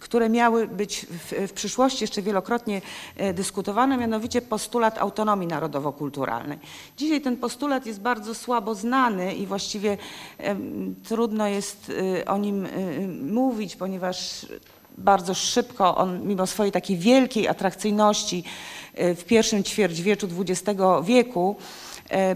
które 0.00 0.28
miały 0.28 0.68
być 0.68 1.06
w, 1.10 1.48
w 1.48 1.52
przyszłości 1.52 2.04
jeszcze 2.04 2.22
wielokrotnie 2.22 2.82
e, 3.16 3.34
dyskutowane, 3.34 3.96
mianowicie 3.96 4.42
postulat 4.42 4.98
autonomii 4.98 5.48
narodowo-kulturalnej. 5.48 6.58
Dzisiaj 6.96 7.20
ten 7.20 7.36
postulat 7.36 7.86
jest 7.86 8.00
bardzo 8.00 8.34
słabo 8.34 8.74
znany 8.74 9.34
i 9.34 9.46
właściwie 9.46 9.98
trudno 11.08 11.48
jest 11.48 11.92
e, 12.20 12.24
o 12.24 12.38
nim 12.38 12.66
e, 12.66 12.68
mówić, 13.32 13.76
ponieważ 13.76 14.46
bardzo 14.98 15.34
szybko 15.34 15.96
on, 15.96 16.26
mimo 16.26 16.46
swojej 16.46 16.72
takiej 16.72 16.96
wielkiej 16.96 17.48
atrakcyjności 17.48 18.44
w 18.94 19.24
pierwszym 19.26 19.64
ćwierćwieczu 19.64 20.28
XX 20.40 20.80
wieku, 21.02 21.56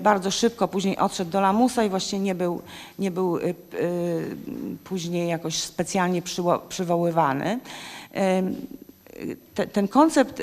bardzo 0.01 0.31
szybko 0.31 0.69
później 0.69 0.99
odszedł 0.99 1.31
do 1.31 1.41
lamusa 1.41 1.85
i 1.85 1.89
właśnie 1.89 2.19
nie 2.19 2.35
był, 2.35 2.63
nie 2.99 3.11
był 3.11 3.39
e, 3.39 3.41
e, 3.43 3.55
później 4.85 5.29
jakoś 5.29 5.57
specjalnie 5.57 6.23
przywoływany. 6.69 7.61
Ten 9.73 9.89
koncept 9.89 10.43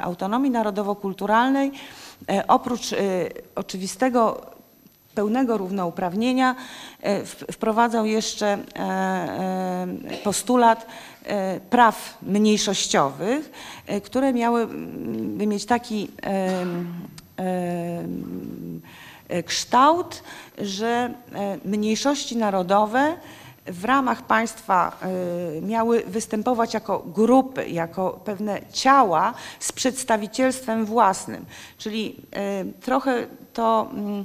autonomii 0.00 0.50
narodowo-kulturalnej 0.50 1.72
e, 2.28 2.46
oprócz 2.46 2.92
e, 2.92 2.96
oczywistego 3.54 4.40
pełnego 5.14 5.58
równouprawnienia 5.58 6.56
e, 7.00 7.24
wprowadzał 7.24 8.06
jeszcze 8.06 8.46
e, 8.46 8.58
e, 8.78 9.86
postulat 10.24 10.86
e, 11.24 11.60
praw 11.60 12.18
mniejszościowych, 12.22 13.52
e, 13.86 14.00
które 14.00 14.32
miały 14.32 14.62
mm, 14.62 15.38
by 15.38 15.46
mieć 15.46 15.64
taki 15.64 16.08
e, 16.22 16.64
kształt, 19.42 20.22
że 20.58 21.14
e, 21.34 21.58
mniejszości 21.64 22.36
narodowe 22.36 23.16
w 23.66 23.84
ramach 23.84 24.22
państwa 24.22 24.96
e, 25.02 25.60
miały 25.60 26.02
występować 26.06 26.74
jako 26.74 26.98
grupy, 26.98 27.68
jako 27.68 28.20
pewne 28.24 28.60
ciała 28.72 29.34
z 29.60 29.72
przedstawicielstwem 29.72 30.84
własnym. 30.84 31.44
Czyli 31.78 32.16
e, 32.32 32.64
trochę 32.80 33.26
to 33.52 33.88
mm, 33.92 34.24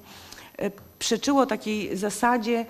e, 0.58 0.72
przeczyło 1.00 1.46
takiej 1.46 1.98
zasadzie, 1.98 2.60
e, 2.60 2.66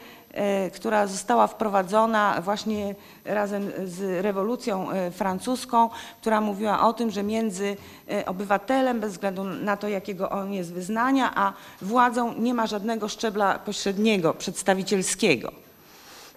która 0.73 1.07
została 1.07 1.47
wprowadzona 1.47 2.41
właśnie 2.41 2.95
razem 3.25 3.71
z 3.85 4.23
rewolucją 4.23 4.91
e, 4.91 5.11
francuską, 5.11 5.89
która 6.21 6.41
mówiła 6.41 6.87
o 6.87 6.93
tym, 6.93 7.11
że 7.11 7.23
między 7.23 7.77
e, 8.11 8.25
obywatelem, 8.25 8.99
bez 8.99 9.11
względu 9.11 9.43
na 9.43 9.77
to, 9.77 9.87
jakiego 9.87 10.29
on 10.29 10.53
jest 10.53 10.73
wyznania, 10.73 11.31
a 11.35 11.53
władzą 11.81 12.33
nie 12.33 12.53
ma 12.53 12.67
żadnego 12.67 13.07
szczebla 13.07 13.59
pośredniego, 13.59 14.33
przedstawicielskiego. 14.33 15.51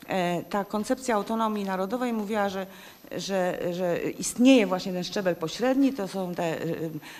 E, 0.08 0.42
Ta 0.42 0.64
koncepcja 0.64 1.14
autonomii 1.14 1.64
narodowej 1.64 2.12
mówiła, 2.12 2.48
że, 2.48 2.66
że, 3.16 3.58
że 3.72 3.98
istnieje 4.00 4.66
właśnie 4.66 4.92
ten 4.92 5.04
szczebel 5.04 5.36
pośredni, 5.36 5.92
to 5.92 6.08
są 6.08 6.34
te 6.34 6.56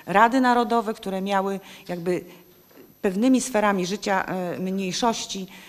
rady 0.07 0.41
narodowe, 0.41 0.95
które 0.95 1.23
miały 1.23 1.61
jakby 1.89 2.25
pewnymi 3.03 3.41
sferami 3.41 3.87
życia 3.87 4.25
e, 4.25 4.59
mniejszości 4.59 5.47
e, 5.47 5.47
e, 5.47 5.68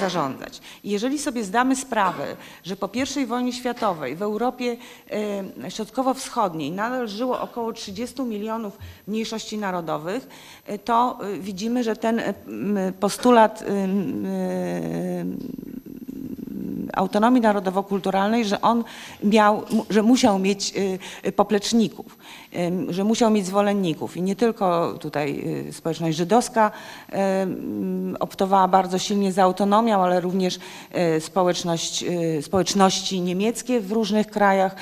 zarządzać. 0.00 0.60
I 0.84 0.90
jeżeli 0.90 1.18
sobie 1.18 1.44
zdamy 1.44 1.76
sprawę, 1.76 2.36
że 2.64 2.76
po 2.76 2.90
I 3.22 3.26
wojnie 3.26 3.52
światowej 3.52 4.16
w 4.16 4.22
Europie 4.22 4.76
e, 5.64 5.70
Środkowo-Wschodniej 5.70 6.70
nadal 6.70 7.08
żyło 7.08 7.40
około 7.40 7.72
30 7.72 8.22
milionów 8.22 8.78
mniejszości 9.06 9.58
narodowych, 9.58 10.28
e, 10.66 10.78
to 10.78 11.18
e, 11.22 11.38
widzimy, 11.38 11.84
że 11.84 11.96
ten 11.96 12.20
e, 12.20 12.34
postulat 13.00 13.62
e, 13.62 13.64
autonomii 16.92 17.40
narodowo-kulturalnej, 17.40 18.44
że 18.44 18.60
on 18.60 18.84
miał, 19.24 19.62
że 19.90 20.02
musiał 20.02 20.38
mieć 20.38 20.76
y, 20.76 20.98
y, 21.28 21.32
popleczników, 21.32 22.18
że 22.88 23.04
musiał 23.04 23.30
mieć 23.30 23.46
zwolenników. 23.46 24.16
I 24.16 24.22
nie 24.22 24.36
tylko 24.36 24.94
tutaj 25.00 25.42
y, 25.68 25.72
społeczność 25.72 26.16
żydowska 26.16 26.70
optowała 28.20 28.68
bardzo 28.68 28.98
silnie 28.98 29.32
za 29.32 29.42
autonomią, 29.42 30.02
ale 30.02 30.20
również 30.20 30.58
społeczność, 31.20 32.04
społeczności 32.40 33.20
niemieckie 33.20 33.80
w 33.80 33.92
różnych 33.92 34.26
krajach 34.26 34.76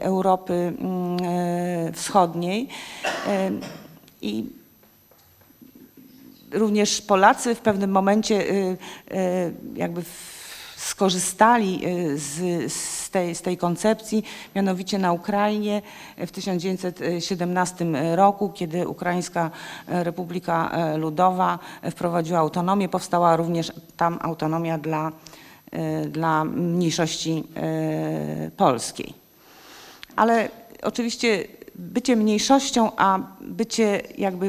Europy 0.00 0.72
mm, 0.78 1.92
Wschodniej. 1.92 2.68
I 4.22 4.46
również 6.52 7.02
Polacy 7.02 7.54
w 7.54 7.60
pewnym 7.60 7.90
momencie 7.90 8.44
jakby 9.76 10.02
w- 10.02 10.33
skorzystali 10.84 11.86
y, 11.86 12.18
z, 12.18 12.72
z, 12.72 13.10
tej, 13.10 13.34
z 13.34 13.42
tej 13.42 13.56
koncepcji, 13.56 14.24
mianowicie 14.54 14.98
na 14.98 15.12
Ukrainie 15.12 15.82
w 16.16 16.30
1917 16.30 17.86
roku, 18.14 18.48
kiedy 18.48 18.88
Ukraińska 18.88 19.50
Republika 19.86 20.70
e, 20.70 20.96
Ludowa 20.96 21.58
wprowadziła 21.90 22.38
autonomię, 22.38 22.88
powstała 22.88 23.36
również 23.36 23.72
tam 23.96 24.18
autonomia 24.22 24.78
dla, 24.78 25.12
y, 26.04 26.08
dla 26.08 26.44
mniejszości 26.44 27.44
y, 28.46 28.50
polskiej. 28.50 29.14
Ale 30.16 30.48
oczywiście 30.82 31.44
bycie 31.74 32.16
mniejszością, 32.16 32.90
a 32.96 33.18
bycie 33.40 34.02
jakby, 34.18 34.46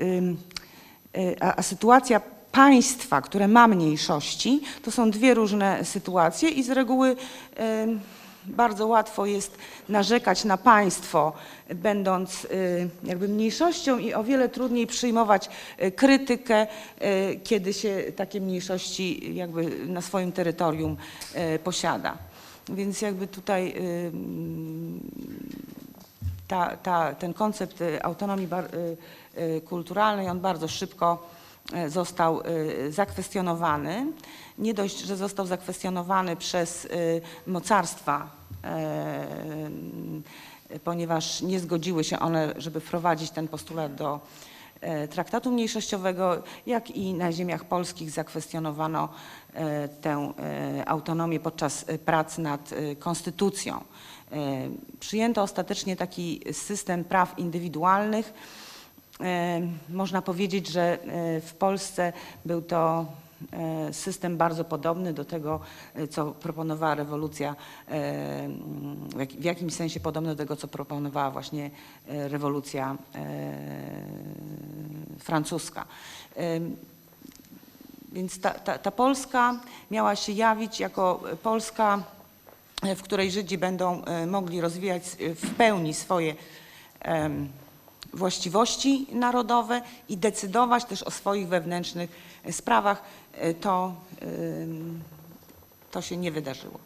y, 0.00 1.36
a, 1.40 1.56
a 1.56 1.62
sytuacja 1.62 2.20
państwa, 2.52 3.22
które 3.22 3.48
ma 3.48 3.68
mniejszości, 3.68 4.60
to 4.82 4.90
są 4.90 5.10
dwie 5.10 5.34
różne 5.34 5.84
sytuacje 5.84 6.48
i 6.48 6.62
z 6.62 6.70
reguły 6.70 7.16
bardzo 8.48 8.86
łatwo 8.86 9.26
jest 9.26 9.58
narzekać 9.88 10.44
na 10.44 10.56
państwo, 10.56 11.32
będąc 11.74 12.44
y, 12.44 12.90
jakby 13.04 13.28
mniejszością 13.28 13.98
i 13.98 14.14
o 14.14 14.24
wiele 14.24 14.48
trudniej 14.48 14.86
przyjmować 14.86 15.50
y, 15.82 15.92
krytykę, 15.92 16.66
y, 17.02 17.40
kiedy 17.44 17.72
się 17.72 18.02
takie 18.16 18.40
mniejszości 18.40 19.34
jakby 19.34 19.86
na 19.86 20.00
swoim 20.00 20.32
terytorium 20.32 20.96
posiada. 21.64 22.16
Więc 22.68 23.02
jakby 23.02 23.26
tutaj 23.26 23.74
ta, 26.48 26.76
ta, 26.76 27.14
ten 27.14 27.34
koncept 27.34 27.84
autonomii 28.02 28.48
kulturalnej, 29.64 30.28
on 30.28 30.40
bardzo 30.40 30.68
szybko 30.68 31.28
został 31.88 32.40
y, 32.40 32.92
zakwestionowany. 32.92 34.06
Nie 34.58 34.74
dość, 34.74 34.98
że 34.98 35.16
został 35.16 35.46
zakwestionowany 35.46 36.36
przez 36.36 36.84
y, 36.84 37.20
mocarstwa, 37.46 38.30
ponieważ 40.84 41.42
nie 41.42 41.60
zgodziły 41.60 42.04
się 42.04 42.18
one, 42.18 42.54
żeby 42.56 42.80
wprowadzić 42.80 43.30
ten 43.30 43.48
postulat 43.48 43.94
do 43.94 44.20
e, 44.80 45.08
traktatu 45.08 45.50
mniejszościowego, 45.50 46.42
jak 46.66 46.90
i 46.90 47.14
na 47.14 47.32
ziemiach 47.32 47.64
polskich 47.64 48.10
zakwestionowano 48.10 49.08
e, 49.54 49.88
tę 49.88 50.32
e, 50.38 50.88
autonomię 50.88 51.40
podczas 51.40 51.84
e, 51.88 51.98
prac 51.98 52.38
nad 52.38 52.72
e, 52.72 52.96
konstytucją. 52.96 53.76
E, 53.76 54.68
Przyjęto 55.00 55.42
ostatecznie 55.42 55.96
taki 55.96 56.40
system 56.52 57.04
praw 57.04 57.38
indywidualnych. 57.38 58.32
E, 59.20 59.60
Można 59.88 60.22
powiedzieć, 60.22 60.68
że 60.68 60.82
e, 61.02 61.40
w 61.40 61.54
Polsce 61.54 62.12
był 62.44 62.62
to 62.62 63.06
e, 63.52 63.92
system 63.92 64.36
bardzo 64.36 64.64
podobny 64.64 65.12
do 65.12 65.24
tego, 65.24 65.60
co 66.10 66.32
proponowała 66.32 66.94
rewolucja, 66.94 67.56
w 69.14 69.18
jak- 69.18 69.32
w 69.32 69.44
jakimś 69.44 69.74
sensie 69.74 70.00
podobny 70.00 70.28
do 70.30 70.36
tego, 70.36 70.56
co 70.56 70.68
proponowała 70.68 71.30
właśnie 71.30 71.70
rewolucja 72.06 72.96
francuska. 75.18 75.84
Więc 78.12 78.40
ta, 78.40 78.50
ta, 78.50 78.78
ta 78.78 78.90
Polska 78.90 79.60
miała 79.90 80.16
się 80.16 80.32
jawić 80.32 80.80
jako 80.80 81.20
Polska, 81.42 82.02
w 82.96 83.02
której 83.02 83.30
Żydzi 83.30 83.58
będą 83.58 84.02
mogli 84.26 84.60
rozwijać 84.60 85.02
w 85.20 85.54
pełni 85.54 85.94
swoje 85.94 86.34
właściwości 88.12 89.06
narodowe 89.12 89.82
i 90.08 90.16
decydować 90.16 90.84
też 90.84 91.02
o 91.02 91.10
swoich 91.10 91.48
wewnętrznych 91.48 92.10
e, 92.44 92.52
sprawach. 92.52 93.02
E, 93.32 93.54
To, 93.54 93.94
to 95.90 96.02
się 96.02 96.16
nie 96.16 96.32
wydarzyło. 96.32 96.78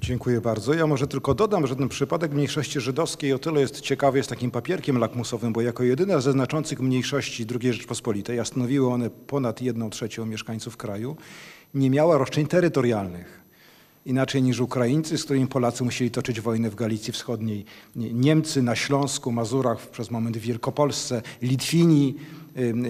Dziękuję 0.00 0.40
bardzo. 0.40 0.74
Ja 0.74 0.86
może 0.86 1.06
tylko 1.06 1.34
dodam, 1.34 1.66
że 1.66 1.76
ten 1.76 1.88
przypadek 1.88 2.32
mniejszości 2.32 2.80
żydowskiej 2.80 3.32
o 3.32 3.38
tyle 3.38 3.60
jest 3.60 3.80
ciekawy, 3.80 4.18
jest 4.18 4.30
takim 4.30 4.50
papierkiem 4.50 4.98
lakmusowym, 4.98 5.52
bo 5.52 5.60
jako 5.60 5.82
jedyna 5.82 6.20
ze 6.20 6.32
znaczących 6.32 6.80
mniejszości 6.80 7.46
II 7.60 7.72
Rzeczpospolitej, 7.72 8.40
a 8.40 8.44
stanowiły 8.44 8.92
one 8.92 9.10
ponad 9.10 9.62
jedną 9.62 9.90
trzecią 9.90 10.26
mieszkańców 10.26 10.76
kraju, 10.76 11.16
nie 11.74 11.90
miała 11.90 12.18
roszczeń 12.18 12.46
terytorialnych. 12.46 13.47
Inaczej 14.08 14.42
niż 14.42 14.60
Ukraińcy, 14.60 15.18
z 15.18 15.24
którymi 15.24 15.46
Polacy 15.46 15.84
musieli 15.84 16.10
toczyć 16.10 16.40
wojnę 16.40 16.70
w 16.70 16.74
Galicji 16.74 17.12
Wschodniej, 17.12 17.64
Nie- 17.96 18.12
Niemcy 18.12 18.62
na 18.62 18.76
Śląsku, 18.76 19.32
Mazurach, 19.32 19.86
przez 19.90 20.10
moment 20.10 20.36
w 20.36 20.40
Wielkopolsce, 20.40 21.22
Litwini 21.42 22.14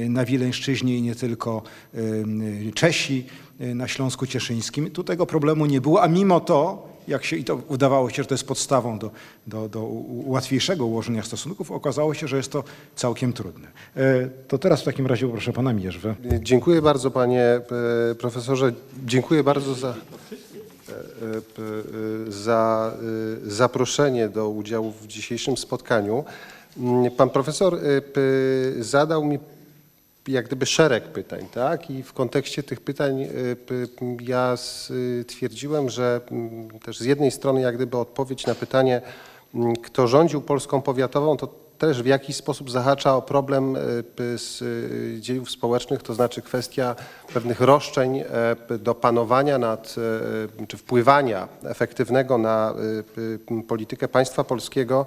na 0.08 0.24
Wileńszczyźnie 0.24 0.96
i 0.96 1.02
nie 1.02 1.14
tylko, 1.14 1.62
Czesi 2.74 3.26
y, 3.60 3.74
na 3.74 3.88
Śląsku 3.88 4.26
Cieszyńskim. 4.26 4.90
Tu 4.90 5.04
tego 5.04 5.26
problemu 5.26 5.66
nie 5.66 5.80
było, 5.80 6.02
a 6.02 6.08
mimo 6.08 6.40
to, 6.40 6.88
jak 7.08 7.24
się 7.24 7.36
i 7.36 7.44
to 7.44 7.60
udawało 7.68 8.10
się, 8.10 8.22
że 8.22 8.28
to 8.28 8.34
jest 8.34 8.46
podstawą 8.46 8.98
do, 8.98 9.10
do, 9.46 9.68
do 9.68 9.88
łatwiejszego 10.24 10.86
ułożenia 10.86 11.22
stosunków, 11.22 11.70
okazało 11.70 12.14
się, 12.14 12.28
że 12.28 12.36
jest 12.36 12.52
to 12.52 12.64
całkiem 12.96 13.32
trudne. 13.32 13.68
E, 13.96 14.28
To 14.48 14.58
teraz 14.58 14.80
w 14.82 14.84
takim 14.84 15.06
razie 15.06 15.28
proszę 15.28 15.52
pana 15.52 15.72
Mierzwę. 15.72 16.14
Dziękuję 16.42 16.82
bardzo 16.82 17.10
panie 17.10 17.42
e, 17.42 17.62
profesorze. 18.14 18.72
Dziękuję 19.06 19.44
bardzo 19.44 19.74
za, 19.74 19.94
za 22.28 22.92
e, 23.46 23.50
zaproszenie 23.50 24.28
do 24.28 24.48
udziału 24.48 24.92
w 24.92 25.06
dzisiejszym 25.06 25.56
spotkaniu. 25.56 26.24
Mm, 26.76 27.10
Pan 27.10 27.30
profesor 27.30 27.74
e, 27.74 27.78
zadał 28.82 29.24
mi 29.24 29.38
jak 30.28 30.46
gdyby 30.46 30.66
szereg 30.66 31.04
pytań, 31.04 31.46
tak? 31.54 31.90
I 31.90 32.02
w 32.02 32.12
kontekście 32.12 32.62
tych 32.62 32.80
pytań 32.80 33.22
e, 33.22 33.28
ja 34.20 34.56
stwierdziłem, 34.56 35.90
że 35.90 36.20
mm, 36.30 36.80
też 36.80 36.98
z 36.98 37.04
jednej 37.04 37.30
strony 37.30 37.60
jak 37.60 37.76
gdyby 37.76 37.96
odpowiedź 37.98 38.46
na 38.46 38.54
pytanie, 38.54 39.02
mm, 39.54 39.76
kto 39.76 40.06
rządził 40.06 40.40
Polską 40.40 40.82
powiatową, 40.82 41.36
to 41.36 41.67
też 41.78 42.02
w 42.02 42.06
jakiś 42.06 42.36
sposób 42.36 42.70
zahacza 42.70 43.16
o 43.16 43.22
problem 43.22 43.76
e, 43.76 43.78
z 44.38 44.62
e, 44.62 45.20
dziejów 45.20 45.50
społecznych, 45.50 46.02
to 46.02 46.14
znaczy 46.14 46.42
kwestia 46.42 46.96
pewnych 47.34 47.60
roszczeń 47.60 48.18
e, 48.18 48.78
do 48.78 48.94
panowania 48.94 49.58
nad, 49.58 49.94
czy 50.68 50.76
wpływania 50.76 51.48
efektywnego 51.64 52.38
na 52.38 52.74
politykę 53.68 54.08
państwa 54.08 54.44
polskiego, 54.44 55.06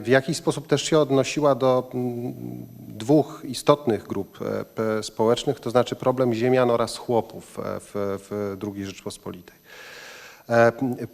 w 0.00 0.08
jakiś 0.08 0.36
sposób 0.36 0.66
też 0.66 0.82
się 0.82 0.98
odnosiła 0.98 1.54
do 1.54 1.90
dwóch 2.78 3.42
istotnych 3.44 4.06
grup 4.06 4.38
społecznych, 5.02 5.60
to 5.60 5.70
znaczy 5.70 5.96
problem 5.96 6.34
ziemian 6.34 6.70
oraz 6.70 6.96
chłopów 6.96 7.58
w, 7.80 8.18
w 8.28 8.56
II 8.74 8.86
Rzeczpospolitej. 8.86 9.56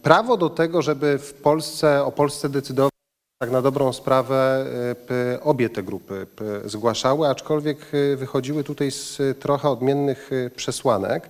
Prawo 0.03 0.37
do 0.37 0.51
tego, 0.51 0.83
żeby 0.83 1.19
w 1.19 1.35
Polsce, 1.35 2.05
o 2.05 2.13
Polsce 2.13 2.49
decydować, 2.49 2.98
tak 3.39 3.51
na 3.51 3.63
dobrą 3.63 3.93
sprawę 3.93 4.67
p- 5.07 5.39
obie 5.43 5.71
te 5.71 5.83
grupy 5.83 6.27
zgłaszały, 6.65 7.29
aczkolwiek 7.29 7.79
e, 8.13 8.17
wychodziły 8.17 8.65
tutaj 8.65 8.91
z 8.91 9.21
e, 9.21 9.35
trochę 9.35 9.69
odmiennych 9.69 10.31
przesłanek. 10.57 11.29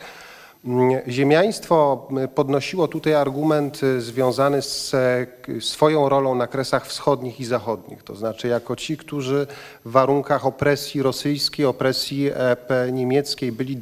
Mm, 0.65 1.01
Ziemiaństwo 1.09 2.09
podnosiło 2.35 2.89
tutaj 2.89 3.15
argument 3.15 3.81
związany 3.99 4.63
z 4.63 4.95
e, 4.95 5.27
swoją 5.61 6.09
rolą 6.09 6.35
na 6.35 6.47
kresach 6.47 6.87
wschodnich 6.87 7.41
i 7.41 7.45
zachodnich, 7.45 8.03
to 8.03 8.15
znaczy 8.17 8.49
jako 8.49 8.77
ci, 8.77 8.97
którzy 8.97 9.47
w 9.85 9.91
warunkach 9.91 10.47
opresji 10.47 11.03
rosyjskiej, 11.03 11.67
opresji 11.67 12.31
e, 12.35 12.93
niemieckiej 12.93 13.53
byli 13.53 13.77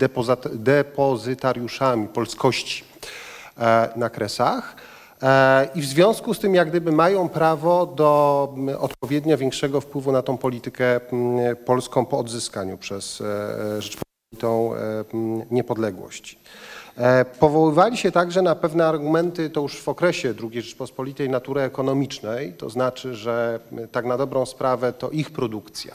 depozytariuszami 0.54 2.08
polskości 2.08 2.84
e, 3.58 3.88
na 3.96 4.10
kresach. 4.10 4.76
E, 5.22 5.68
I 5.74 5.80
w 5.80 5.84
związku 5.84 6.34
z 6.34 6.38
tym, 6.38 6.54
jak 6.54 6.68
gdyby 6.68 6.92
mają 6.92 7.28
prawo 7.28 7.86
do 7.86 8.48
m, 8.56 8.68
odpowiednio 8.78 9.38
większego 9.38 9.80
wpływu 9.80 10.12
na 10.12 10.22
tą 10.22 10.38
politykę 10.38 11.00
m, 11.12 11.38
polską 11.64 12.06
po 12.06 12.18
odzyskaniu 12.18 12.78
przez 12.78 13.20
e, 13.20 13.82
Rzeczpospolitą 13.82 14.74
e, 14.74 14.78
m, 15.14 15.42
niepodległości. 15.50 16.38
Powoływali 17.40 17.96
się 17.96 18.12
także 18.12 18.42
na 18.42 18.54
pewne 18.54 18.86
argumenty, 18.86 19.50
to 19.50 19.60
już 19.60 19.82
w 19.82 19.88
okresie 19.88 20.34
II 20.42 20.62
Rzeczpospolitej 20.62 21.30
natury 21.30 21.60
ekonomicznej, 21.60 22.52
to 22.52 22.70
znaczy, 22.70 23.14
że 23.14 23.60
tak 23.92 24.04
na 24.04 24.16
dobrą 24.16 24.46
sprawę 24.46 24.92
to 24.92 25.10
ich 25.10 25.30
produkcja. 25.30 25.94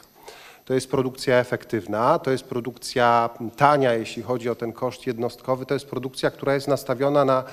To 0.65 0.73
jest 0.73 0.91
produkcja 0.91 1.36
efektywna, 1.36 2.19
to 2.19 2.31
jest 2.31 2.43
produkcja 2.43 3.29
tania, 3.57 3.93
jeśli 3.93 4.23
chodzi 4.23 4.49
o 4.49 4.55
ten 4.55 4.73
koszt 4.73 5.07
jednostkowy, 5.07 5.65
to 5.65 5.73
jest 5.73 5.86
produkcja, 5.86 6.31
która 6.31 6.53
jest 6.53 6.67
nastawiona 6.67 7.25
na 7.25 7.43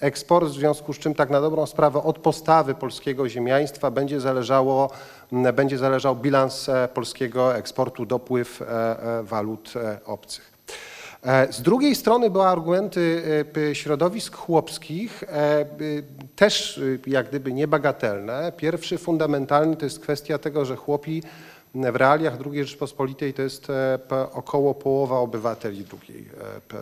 eksport, 0.00 0.46
w 0.48 0.52
związku 0.52 0.92
z 0.92 0.98
czym 0.98 1.14
tak 1.14 1.30
na 1.30 1.40
dobrą 1.40 1.66
sprawę 1.66 2.02
od 2.02 2.18
postawy 2.18 2.74
polskiego 2.74 3.28
ziemiaństwa 3.28 3.90
będzie, 3.90 4.20
zależało, 4.20 4.90
będzie 5.52 5.78
zależał 5.78 6.16
bilans 6.16 6.68
e, 6.68 6.88
polskiego 6.94 7.56
eksportu, 7.56 8.06
dopływ 8.06 8.62
e, 8.62 8.66
e, 8.66 9.22
walut 9.22 9.74
obcych. 10.06 10.58
Z 11.50 11.62
drugiej 11.62 11.94
strony 11.94 12.30
były 12.30 12.44
argumenty 12.44 13.22
p- 13.52 13.74
środowisk 13.74 14.36
chłopskich, 14.36 15.22
y, 15.80 16.04
też 16.36 16.78
y, 16.78 17.00
jak 17.06 17.28
gdyby 17.28 17.52
niebagatelne. 17.52 18.52
Pierwszy 18.56 18.98
fundamentalny 18.98 19.76
to 19.76 19.86
jest 19.86 20.00
kwestia 20.00 20.38
tego, 20.38 20.64
że 20.64 20.76
chłopi 20.76 21.22
w 21.74 21.96
realiach 21.96 22.34
II 22.46 22.64
Rzeczpospolitej 22.64 23.34
to 23.34 23.42
jest 23.42 23.70
e, 23.70 23.98
około 24.32 24.74
połowa 24.74 25.18
obywateli 25.18 25.84
II 26.06 26.28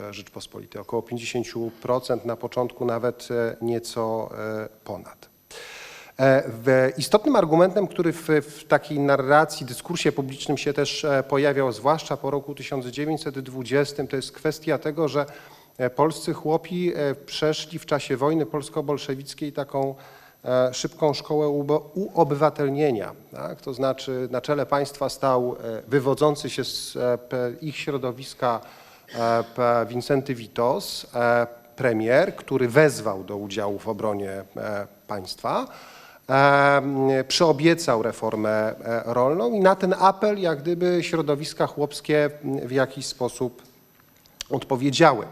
e, 0.09 0.14
Rzeczpospolitej, 0.14 0.81
około 0.81 1.03
50%, 1.03 2.25
na 2.25 2.37
początku 2.37 2.85
nawet 2.85 3.29
e, 3.31 3.57
nieco 3.62 4.31
ponad. 4.85 5.29
Istotnym 6.96 7.37
argumentem, 7.37 7.87
który 7.87 8.12
w, 8.12 8.29
w 8.29 8.64
takiej 8.64 8.99
narracji, 8.99 9.66
dyskursie 9.66 10.12
publicznym 10.12 10.59
się 10.59 10.72
też 10.72 11.07
pojawiał, 11.29 11.72
zwłaszcza 11.72 12.16
po 12.16 12.31
roku 12.31 12.55
1920, 12.55 14.07
to 14.07 14.16
jest 14.16 14.33
kwestia 14.33 14.79
tego, 14.79 15.09
że 15.09 15.27
polscy 15.96 16.33
chłopi 16.33 16.92
przeszli 17.27 17.79
w 17.79 17.87
czasie 17.87 18.16
wojny 18.16 18.46
polsko-bolszewickiej 18.46 19.53
taką 19.53 19.94
szybką 20.72 21.14
szkołę 21.14 21.48
uobywatelnienia. 21.94 23.12
Tak? 23.32 23.61
To 23.61 23.74
znaczy 23.74 24.28
na 24.30 24.40
czele 24.40 24.66
państwa 24.66 25.09
stał 25.09 25.56
e, 25.56 25.82
wywodzący 25.88 26.50
się 26.50 26.64
z 26.64 26.96
e, 26.96 27.18
ich 27.61 27.76
środowiska 27.76 28.61
e, 29.14 29.87
Wincenty 29.87 30.35
Witos, 30.35 31.06
e, 31.14 31.46
premier, 31.76 32.37
który 32.37 32.68
wezwał 32.68 33.24
do 33.24 33.37
udziału 33.37 33.78
w 33.78 33.88
obronie 33.88 34.30
e, 34.56 34.87
państwa 35.06 35.68
e, 36.30 37.24
przyobiecał 37.28 38.02
reformę 38.02 38.50
e, 38.50 39.02
rolną 39.04 39.52
i 39.52 39.61
na 39.61 39.76
ten 39.76 39.94
apel 39.98 40.40
jak 40.40 40.62
gdyby 40.62 40.98
środowiska 41.02 41.66
chłopskie 41.66 42.30
w 42.64 42.72
jakiś 42.72 43.06
sposób 43.06 43.62
odpowiedziały. 44.50 45.26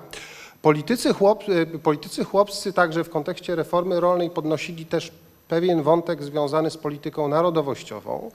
Politycy, 0.65 1.15
chłop, 1.15 1.45
e, 1.49 1.79
politycy 1.79 2.25
chłopscy 2.25 2.73
także 2.73 3.05
w 3.05 3.11
kontekście 3.11 3.55
reformy 3.55 4.01
rolnej 4.01 4.31
podnosili 4.31 4.87
też 4.87 5.13
pewien 5.49 5.83
wątek 5.83 6.23
związany 6.23 6.71
z 6.71 6.77
polityką 6.77 7.29
narodowościową 7.29 8.31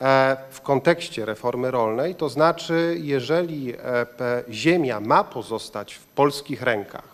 e, 0.00 0.36
w 0.50 0.60
kontekście 0.60 1.24
reformy 1.24 1.70
rolnej, 1.70 2.14
to 2.14 2.28
znaczy 2.28 2.96
jeżeli 3.00 3.74
e, 3.74 4.06
ziemia 4.50 5.00
ma 5.00 5.24
pozostać 5.24 5.94
w 5.94 6.04
polskich 6.04 6.62
rękach, 6.62 7.08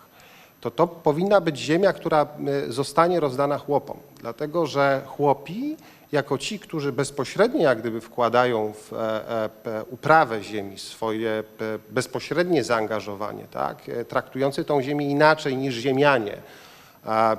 to 0.61 0.71
to 0.71 0.87
powinna 0.87 1.41
być 1.41 1.57
ziemia, 1.57 1.93
która 1.93 2.27
y, 2.67 2.71
zostanie 2.73 3.19
rozdana 3.19 3.57
chłopom, 3.57 3.97
dlatego 4.21 4.65
że 4.65 5.01
chłopi, 5.07 5.77
jako 6.13 6.37
ci, 6.37 6.59
którzy 6.59 6.91
bezpośrednio 6.91 7.61
jak 7.61 7.79
gdyby 7.79 8.01
wkładają 8.01 8.73
w 8.73 8.93
e, 8.93 9.49
e, 9.65 9.83
uprawę 9.83 10.43
ziemi 10.43 10.79
swoje 10.79 11.43
bezpośrednie 11.89 12.63
zaangażowanie, 12.63 13.45
tak, 13.51 13.89
e, 13.89 14.05
traktujący 14.05 14.65
tą 14.65 14.81
ziemię 14.81 15.09
inaczej 15.09 15.57
niż 15.57 15.75
ziemianie, 15.75 16.37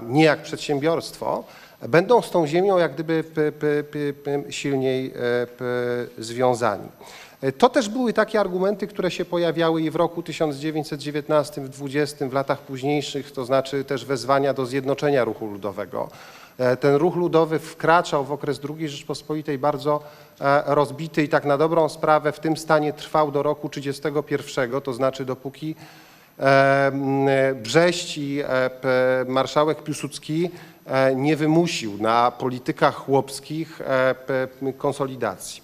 nie 0.02 0.24
jak 0.24 0.42
przedsiębiorstwo, 0.42 1.44
będą 1.88 2.22
z 2.22 2.30
tą 2.30 2.46
ziemią 2.46 2.78
jak 2.78 2.94
gdyby 2.94 3.24
silniej 4.50 5.14
związani. 6.18 6.88
To 7.58 7.68
też 7.68 7.88
były 7.88 8.12
takie 8.12 8.40
argumenty, 8.40 8.86
które 8.86 9.10
się 9.10 9.24
pojawiały 9.24 9.82
i 9.82 9.90
w 9.90 9.96
roku 9.96 10.22
1919, 10.22 11.60
w 11.60 11.68
20, 11.68 12.28
w 12.28 12.32
latach 12.32 12.58
późniejszych, 12.58 13.32
to 13.32 13.44
znaczy 13.44 13.84
też 13.84 14.04
wezwania 14.04 14.54
do 14.54 14.66
zjednoczenia 14.66 15.24
ruchu 15.24 15.46
ludowego. 15.46 16.08
E, 16.58 16.76
Ten 16.76 16.94
ruch 16.94 17.16
ludowy 17.16 17.58
wkraczał 17.58 18.24
w 18.24 18.32
okres 18.32 18.60
II 18.78 18.88
Rzeczpospolitej 18.88 19.58
bardzo 19.58 20.02
e, 20.40 20.62
rozbity 20.66 21.22
i 21.22 21.28
tak 21.28 21.44
na 21.44 21.58
dobrą 21.58 21.88
sprawę 21.88 22.32
w 22.32 22.40
tym 22.40 22.56
stanie 22.56 22.92
trwał 22.92 23.30
do 23.30 23.42
roku 23.42 23.68
1931, 23.68 24.80
to 24.80 24.92
znaczy 24.92 25.24
dopóki 25.24 25.74
e, 26.38 26.92
Brześć 27.62 28.18
i 28.18 28.42
marszałek 29.28 29.82
Piłsudski 29.82 30.50
nie 31.16 31.36
wymusił 31.36 31.98
na 31.98 32.30
politykach 32.30 32.94
chłopskich 32.94 33.80
konsolidacji. 34.78 35.63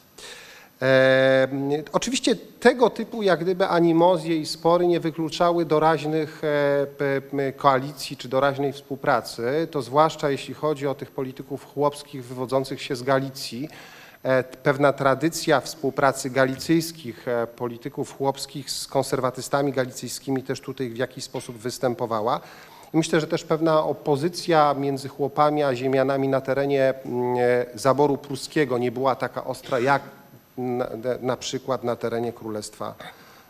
E, 0.82 1.48
Oczywiście 1.92 2.36
tego 2.36 2.90
typu 2.90 3.22
jak 3.22 3.40
gdyby 3.40 3.66
animozje 3.66 4.36
i 4.36 4.46
spory 4.46 4.86
nie 4.86 5.00
wykluczały 5.00 5.64
doraźnych 5.64 6.42
e, 6.44 7.52
koalicji 7.52 8.16
czy 8.16 8.28
doraźnej 8.28 8.72
współpracy, 8.72 9.68
to 9.70 9.82
zwłaszcza 9.82 10.30
jeśli 10.30 10.54
chodzi 10.54 10.86
o 10.86 10.94
tych 10.94 11.10
polityków 11.10 11.74
chłopskich 11.74 12.24
wywodzących 12.24 12.82
się 12.82 12.96
z 12.96 13.02
Galicji. 13.02 13.68
E, 14.22 14.42
Pewna 14.44 14.92
tradycja 14.92 15.60
współpracy 15.60 16.30
galicyjskich 16.30 17.28
e, 17.28 17.46
polityków 17.46 18.16
chłopskich 18.16 18.70
z 18.70 18.86
konserwatystami 18.86 19.72
galicyjskimi 19.72 20.42
też 20.42 20.60
tutaj 20.60 20.88
w 20.88 20.96
jakiś 20.96 21.24
sposób 21.24 21.56
występowała. 21.56 22.40
Myślę, 22.92 23.20
że 23.20 23.26
też 23.26 23.44
pewna 23.44 23.84
opozycja 23.84 24.74
między 24.74 25.08
chłopami 25.08 25.62
a 25.62 25.74
ziemianami 25.74 26.28
na 26.28 26.40
terenie 26.40 26.82
e, 26.84 26.94
zaboru 27.74 28.16
pruskiego 28.16 28.78
nie 28.78 28.92
była 28.92 29.14
taka 29.14 29.44
ostra 29.44 29.78
jak 29.78 30.02
na, 30.58 30.86
na 31.20 31.36
przykład 31.36 31.84
na 31.84 31.96
terenie 31.96 32.32
Królestwa, 32.32 32.94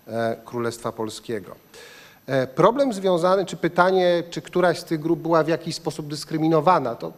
e, 0.08 0.36
Królestwa 0.44 0.92
Polskiego. 0.92 1.56
E, 2.26 2.46
Problem 2.46 2.92
związany, 2.92 3.46
czy 3.46 3.56
pytanie, 3.56 4.22
czy 4.30 4.42
któraś 4.42 4.78
z 4.78 4.84
tych 4.84 5.00
grup 5.00 5.20
była 5.20 5.42
w 5.42 5.48
jakiś 5.48 5.74
sposób 5.74 6.06
dyskryminowana, 6.06 6.94
to 6.94 7.12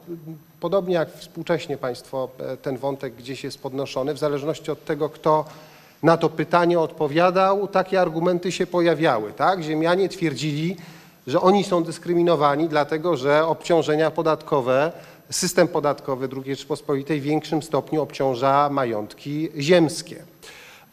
podobnie 0.61 0.95
jak 0.95 1.12
współcześnie 1.12 1.77
Państwo 1.77 2.29
e, 2.38 2.57
ten 2.57 2.77
wątek 2.77 3.14
gdzieś 3.14 3.45
jest 3.45 3.62
podnoszony, 3.62 4.14
w 4.14 4.18
zależności 4.18 4.71
od 4.71 4.85
tego, 4.85 5.09
kto 5.09 5.45
na 6.03 6.16
to 6.16 6.29
pytanie 6.29 6.81
odpowiadał, 6.81 7.68
takie 7.68 8.01
argumenty 8.01 8.53
się 8.53 8.66
pojawiały. 8.66 9.33
Tak? 9.33 9.62
Ziemianie 9.62 10.09
twierdzili, 10.09 10.77
że 11.27 11.40
oni 11.40 11.64
są 11.64 11.85
dyskryminowani, 11.85 12.68
dlatego 12.68 13.16
że 13.16 13.47
obciążenia 13.47 14.11
podatkowe, 14.11 14.92
system 15.33 15.68
podatkowy 15.68 16.29
II 16.45 16.55
Rzeczypospolitej 16.55 17.21
w 17.21 17.25
większym 17.25 17.62
stopniu 17.62 18.03
obciąża 18.03 18.68
majątki 18.71 19.49
ziemskie. 19.59 20.23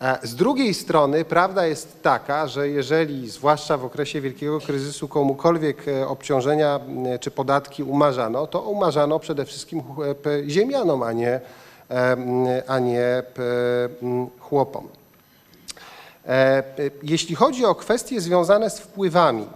E, 0.01 0.19
Z 0.27 0.35
drugiej 0.35 0.73
strony 0.73 1.25
prawda 1.25 1.65
jest 1.65 2.01
taka, 2.01 2.47
że 2.47 2.69
jeżeli, 2.69 3.29
zwłaszcza 3.29 3.77
w 3.77 3.85
okresie 3.85 4.21
wielkiego 4.21 4.59
kryzysu, 4.59 5.07
komukolwiek 5.07 5.87
e, 5.87 6.07
obciążenia 6.07 6.79
m, 6.87 7.19
czy 7.19 7.31
podatki 7.31 7.83
umarzano, 7.83 8.47
to 8.47 8.61
umarzano 8.61 9.19
przede 9.19 9.45
wszystkim 9.45 9.81
e, 10.45 10.49
ziemianom, 10.49 11.03
a 11.03 11.11
nie, 11.11 11.39
e, 11.91 12.63
a 12.67 12.79
nie 12.79 13.23
chłopom. 14.39 14.87
E, 16.27 16.63
Jeśli 17.03 17.35
chodzi 17.35 17.65
o 17.65 17.75
kwestie 17.75 18.21
związane 18.21 18.69
z 18.69 18.79
wpływami, 18.79 19.47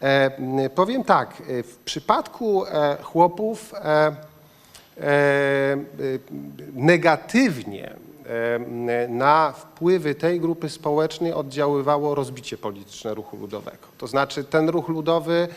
e, 0.00 0.70
powiem 0.70 1.04
tak, 1.04 1.42
e, 1.48 1.62
w 1.62 1.76
przypadku 1.76 2.66
e, 2.66 2.96
chłopów 3.02 3.74
e, 3.74 4.16
negatywnie 6.72 7.94
na 9.08 9.52
wpływy 9.52 10.14
tej 10.14 10.40
grupy 10.40 10.68
społecznej 10.68 11.32
oddziaływało 11.32 12.14
rozbicie 12.14 12.58
polityczne 12.58 13.14
ruchu 13.14 13.36
ludowego. 13.36 13.86
To 13.98 14.06
znaczy 14.06 14.44
ten 14.44 14.68
ruch 14.68 14.88
ludowy 14.88 15.48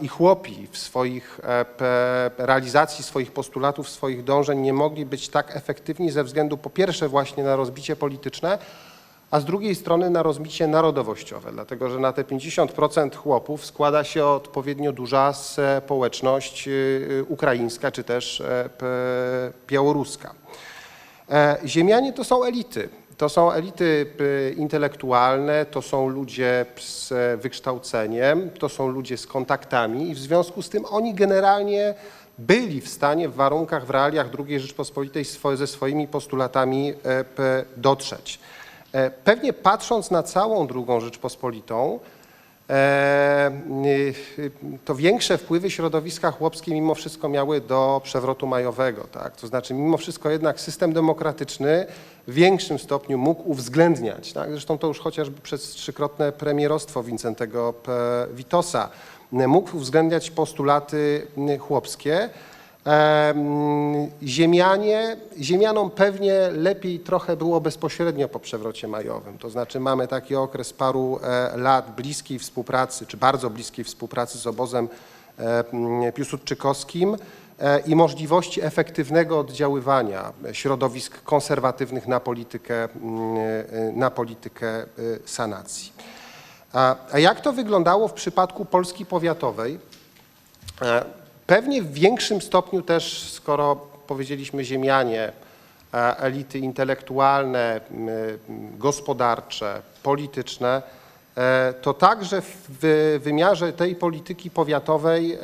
i 0.00 0.08
chłopi 0.08 0.68
w 0.70 0.78
swoich 0.78 1.40
realizacji 2.38 3.04
swoich 3.04 3.32
postulatów, 3.32 3.88
swoich 3.88 4.24
dążeń 4.24 4.60
nie 4.60 4.72
mogli 4.72 5.06
być 5.06 5.28
tak 5.28 5.56
efektywni 5.56 6.10
ze 6.10 6.24
względu 6.24 6.56
po 6.56 6.70
pierwsze 6.70 7.08
właśnie 7.08 7.44
na 7.44 7.56
rozbicie 7.56 7.96
polityczne, 7.96 8.58
a 9.36 9.40
z 9.40 9.44
drugiej 9.44 9.74
strony 9.74 10.10
na 10.10 10.22
rozbicie 10.22 10.66
narodowościowe, 10.66 11.52
dlatego 11.52 11.90
że 11.90 11.98
na 11.98 12.12
te 12.12 12.24
50% 12.24 13.16
chłopów 13.16 13.66
składa 13.66 14.04
się 14.04 14.26
odpowiednio 14.26 14.92
duża 14.92 15.32
społeczność 15.32 16.68
y, 16.68 16.70
y, 16.70 17.24
ukraińska 17.28 17.90
czy 17.90 18.04
też 18.04 18.40
e, 18.40 18.70
białoruska. 19.68 20.34
E, 21.30 21.58
Ziemianie 21.64 22.12
to 22.12 22.24
są 22.24 22.44
elity. 22.44 22.88
To 23.16 23.28
są 23.28 23.52
elity 23.52 24.06
intelektualne, 24.56 25.66
to 25.66 25.82
są 25.82 26.08
ludzie 26.08 26.66
z 26.80 27.12
wykształceniem, 27.40 28.50
to 28.50 28.68
są 28.68 28.88
ludzie 28.88 29.16
z 29.16 29.26
kontaktami 29.26 30.10
i 30.10 30.14
w 30.14 30.18
związku 30.18 30.62
z 30.62 30.68
tym 30.68 30.84
oni 30.90 31.14
generalnie 31.14 31.94
byli 32.38 32.80
w 32.80 32.88
stanie 32.88 33.28
w 33.28 33.34
warunkach, 33.34 33.86
w 33.86 33.90
realiach 33.90 34.26
II 34.38 34.60
Rzeczpospolitej 34.60 35.24
ze 35.54 35.66
swoimi 35.66 36.08
postulatami 36.08 36.94
e, 37.04 37.64
dotrzeć. 37.76 38.38
E, 38.96 39.10
Pewnie 39.10 39.52
patrząc 39.52 40.10
na 40.10 40.22
całą 40.22 40.68
II 40.74 41.00
Rzeczpospolitą, 41.00 41.98
E, 42.70 43.50
y, 44.38 44.50
to 44.84 44.94
większe 44.94 45.38
wpływy 45.38 45.70
środowiska 45.70 46.30
chłopskie 46.30 46.74
mimo 46.74 46.94
wszystko 46.94 47.28
miały 47.28 47.60
do 47.60 48.00
przewrotu 48.04 48.46
majowego. 48.46 49.04
Tak? 49.04 49.36
To 49.36 49.46
znaczy 49.46 49.74
mimo 49.74 49.96
wszystko 49.96 50.30
jednak 50.30 50.60
system 50.60 50.92
demokratyczny 50.92 51.86
w 52.28 52.34
większym 52.34 52.78
stopniu 52.78 53.18
mógł 53.18 53.50
uwzględniać, 53.50 54.32
tak? 54.32 54.50
zresztą 54.50 54.78
to 54.78 54.86
już 54.86 55.00
chociażby 55.00 55.40
przez 55.40 55.62
trzykrotne 55.62 56.32
premierostwo 56.32 57.02
Wincentego. 57.02 57.74
Witosa, 58.32 58.88
mógł 59.32 59.76
uwzględniać 59.76 60.30
postulaty 60.30 61.26
chłopskie. 61.60 62.28
Em, 62.86 64.10
Ziemianie, 64.22 65.16
ziemianom 65.40 65.90
pewnie 65.90 66.48
lepiej 66.52 67.00
trochę 67.00 67.36
było 67.36 67.60
bezpośrednio 67.60 68.28
po 68.28 68.40
przewrocie 68.40 68.88
majowym. 68.88 69.38
To 69.38 69.50
znaczy 69.50 69.80
mamy 69.80 70.08
taki 70.08 70.36
okres 70.36 70.72
paru 70.72 71.20
e, 71.22 71.56
lat 71.56 71.94
bliskiej 71.96 72.38
współpracy, 72.38 73.06
czy 73.06 73.16
bardzo 73.16 73.50
bliskiej 73.50 73.84
współpracy 73.84 74.38
z 74.38 74.46
obozem 74.46 74.88
e, 75.38 76.12
piłsudczykowskim 76.12 77.16
e, 77.58 77.80
i 77.80 77.96
możliwości 77.96 78.62
efektywnego 78.62 79.38
oddziaływania 79.38 80.32
środowisk 80.52 81.22
konserwatywnych 81.22 82.06
na 82.06 82.20
politykę, 82.20 82.84
m, 82.84 82.90
e, 83.36 83.92
na 83.92 84.10
politykę 84.10 84.86
sanacji. 85.24 85.92
A 87.12 87.18
jak 87.18 87.40
to 87.40 87.52
wyglądało 87.52 88.08
w 88.08 88.12
przypadku 88.12 88.64
Polski 88.64 89.06
powiatowej? 89.06 89.78
Pewnie 91.46 91.82
w 91.82 91.92
większym 91.92 92.42
stopniu 92.42 92.82
też, 92.82 93.30
skoro 93.32 93.76
powiedzieliśmy 94.06 94.64
ziemianie, 94.64 95.32
e, 95.94 96.18
elity 96.18 96.58
intelektualne, 96.58 97.80
gospodarcze, 98.78 99.82
polityczne, 100.02 100.82
e, 101.36 101.74
to 101.82 101.94
także 101.94 102.42
w 102.42 103.20
wymiarze 103.22 103.72
tej 103.72 103.94
polityki 103.96 104.50
powiatowej 104.50 105.32
e, 105.32 105.38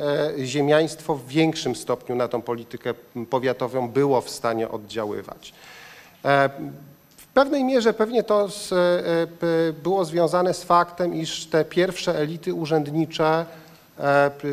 ziemiaństwo 0.45 1.15
w 1.15 1.27
większym 1.27 1.75
stopniu 1.75 2.15
na 2.15 2.27
tą 2.27 2.41
politykę 2.41 2.93
powiatową 3.29 3.89
było 3.89 4.21
w 4.21 4.29
stanie 4.29 4.69
oddziaływać. 4.69 5.53
W 7.17 7.27
pewnej 7.33 7.63
mierze 7.63 7.93
pewnie 7.93 8.23
to 8.23 8.47
było 9.83 10.05
związane 10.05 10.53
z 10.53 10.63
faktem, 10.63 11.15
iż 11.15 11.45
te 11.45 11.65
pierwsze 11.65 12.17
elity 12.19 12.53
urzędnicze, 12.53 13.45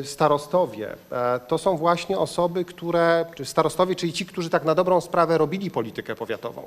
starostowie, 0.04 0.92
e, 1.12 1.40
to 1.48 1.58
są 1.58 1.76
właśnie 1.76 2.18
osoby, 2.18 2.64
które, 2.64 3.26
czy 3.34 3.44
starostowie, 3.44 3.94
czyli 3.94 4.12
ci, 4.12 4.26
którzy 4.26 4.50
tak 4.50 4.64
na 4.64 4.74
dobrą 4.74 5.00
sprawę 5.00 5.38
robili 5.38 5.70
politykę 5.70 6.14
powiatową. 6.14 6.62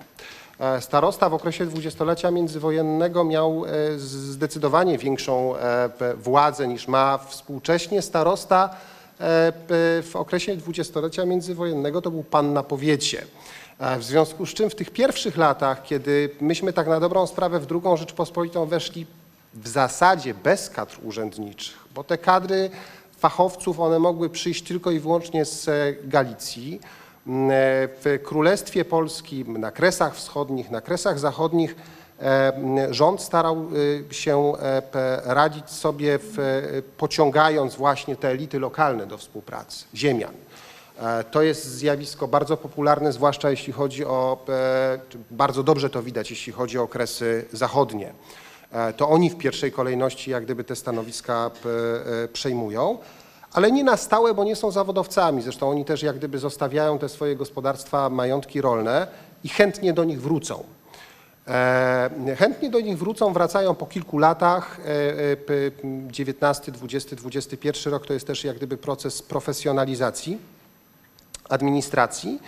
E, 0.60 0.82
Starosta 0.82 1.30
w 1.30 1.34
okresie 1.34 1.66
dwudziestolecia 1.66 2.32
międzywojennego 2.32 3.24
miał 3.24 3.66
e, 3.66 3.70
zdecydowanie 4.00 4.98
większą 4.98 5.56
e, 5.56 5.90
władzę 6.18 6.68
niż 6.68 6.88
ma 6.88 7.18
współcześnie. 7.18 8.02
Starosta 8.02 8.70
e, 8.70 8.76
w 10.04 10.12
okresie 10.16 10.56
dwudziestolecia 10.58 11.26
międzywojennego 11.26 12.02
to 12.02 12.12
był 12.12 12.24
pan 12.24 12.54
na 12.54 12.64
powiecie. 12.64 13.26
E, 13.80 14.00
W 14.00 14.04
związku 14.04 14.46
z 14.46 14.54
czym 14.54 14.70
w 14.70 14.76
tych 14.76 14.90
pierwszych 14.92 15.38
latach, 15.38 15.84
kiedy 15.84 16.30
myśmy 16.42 16.74
tak 16.74 16.88
na 16.88 17.00
dobrą 17.00 17.28
sprawę 17.28 17.60
w 17.60 17.66
drugą 17.66 17.98
Rzeczpospolitą 17.98 18.66
weszli 18.66 19.06
w 19.54 19.68
zasadzie 19.68 20.34
bez 20.34 20.70
kadr 20.70 20.98
urzędniczych, 21.04 21.78
bo 21.96 22.04
te 22.04 22.18
kadry 22.18 22.70
fachowców, 23.18 23.80
one 23.80 24.00
mogły 24.00 24.30
przyjść 24.30 24.64
tylko 24.64 24.92
i 24.92 25.00
wyłącznie 25.00 25.46
z 25.46 25.68
e, 25.68 25.94
Galicji. 26.04 26.80
M, 27.28 27.52
e, 27.52 27.54
W 27.88 28.20
Królestwie 28.24 28.86
Polskim, 28.86 29.58
na 29.58 29.72
Kresach 29.72 30.16
Wschodnich, 30.16 30.72
na 30.72 30.82
Kresach 30.82 31.20
Zachodnich 31.20 31.76
e, 32.20 32.54
m, 32.56 32.94
rząd 32.94 33.22
starał 33.22 33.68
y, 34.10 34.14
się 34.14 34.54
radzić 35.26 35.70
sobie, 35.70 36.20
pociągając 36.98 37.76
właśnie 37.76 38.16
te 38.16 38.30
elity 38.30 38.60
lokalne 38.60 39.08
do 39.08 39.18
współpracy, 39.18 39.86
ziemian. 39.96 40.34
To 41.32 41.42
jest 41.42 41.66
zjawisko 41.66 42.28
bardzo 42.28 42.58
popularne, 42.58 43.14
zwłaszcza 43.14 43.50
jeśli 43.50 43.74
chodzi 43.74 44.06
o, 44.06 44.46
bardzo 45.32 45.64
dobrze 45.64 45.90
to 45.90 46.04
widać, 46.04 46.30
jeśli 46.30 46.54
chodzi 46.54 46.80
o 46.80 46.84
okresy 46.84 47.46
zachodnie. 47.52 48.14
E, 48.74 48.94
To 48.94 49.10
oni 49.10 49.30
w 49.30 49.38
pierwszej 49.38 49.72
kolejności 49.72 50.32
jak 50.32 50.44
gdyby 50.44 50.64
te 50.64 50.76
stanowiska 50.76 51.52
p- 51.64 51.70
e, 52.24 52.28
przejmują, 52.28 52.98
ale 53.54 53.72
nie 53.72 53.84
na 53.84 53.98
stałe, 53.98 54.34
bo 54.34 54.44
nie 54.44 54.56
są 54.56 54.72
zawodowcami. 54.72 55.42
Zresztą 55.42 55.70
oni 55.70 55.86
też 55.86 56.04
jak 56.04 56.18
gdyby 56.18 56.40
zostawiają 56.40 57.00
te 57.00 57.10
swoje 57.10 57.36
gospodarstwa, 57.36 58.10
majątki 58.10 58.62
rolne 58.62 59.08
i 59.44 59.50
chętnie 59.50 59.94
do 59.94 60.04
nich 60.04 60.22
wrócą. 60.22 60.64
E, 61.48 62.36
Chętnie 62.38 62.70
do 62.70 62.80
nich 62.80 62.98
wrócą, 62.98 63.34
wracają 63.34 63.76
po 63.76 63.86
kilku 63.86 64.18
latach. 64.18 64.80
E, 64.80 64.84
e, 65.32 65.38
p- 65.38 65.54
19, 66.08 66.72
20, 66.72 67.16
21 67.16 67.92
rok 67.94 68.06
to 68.06 68.14
jest 68.14 68.28
też 68.28 68.44
jak 68.44 68.58
gdyby 68.58 68.78
proces 68.78 69.22
profesjonalizacji 69.22 70.38
administracji. 71.50 72.40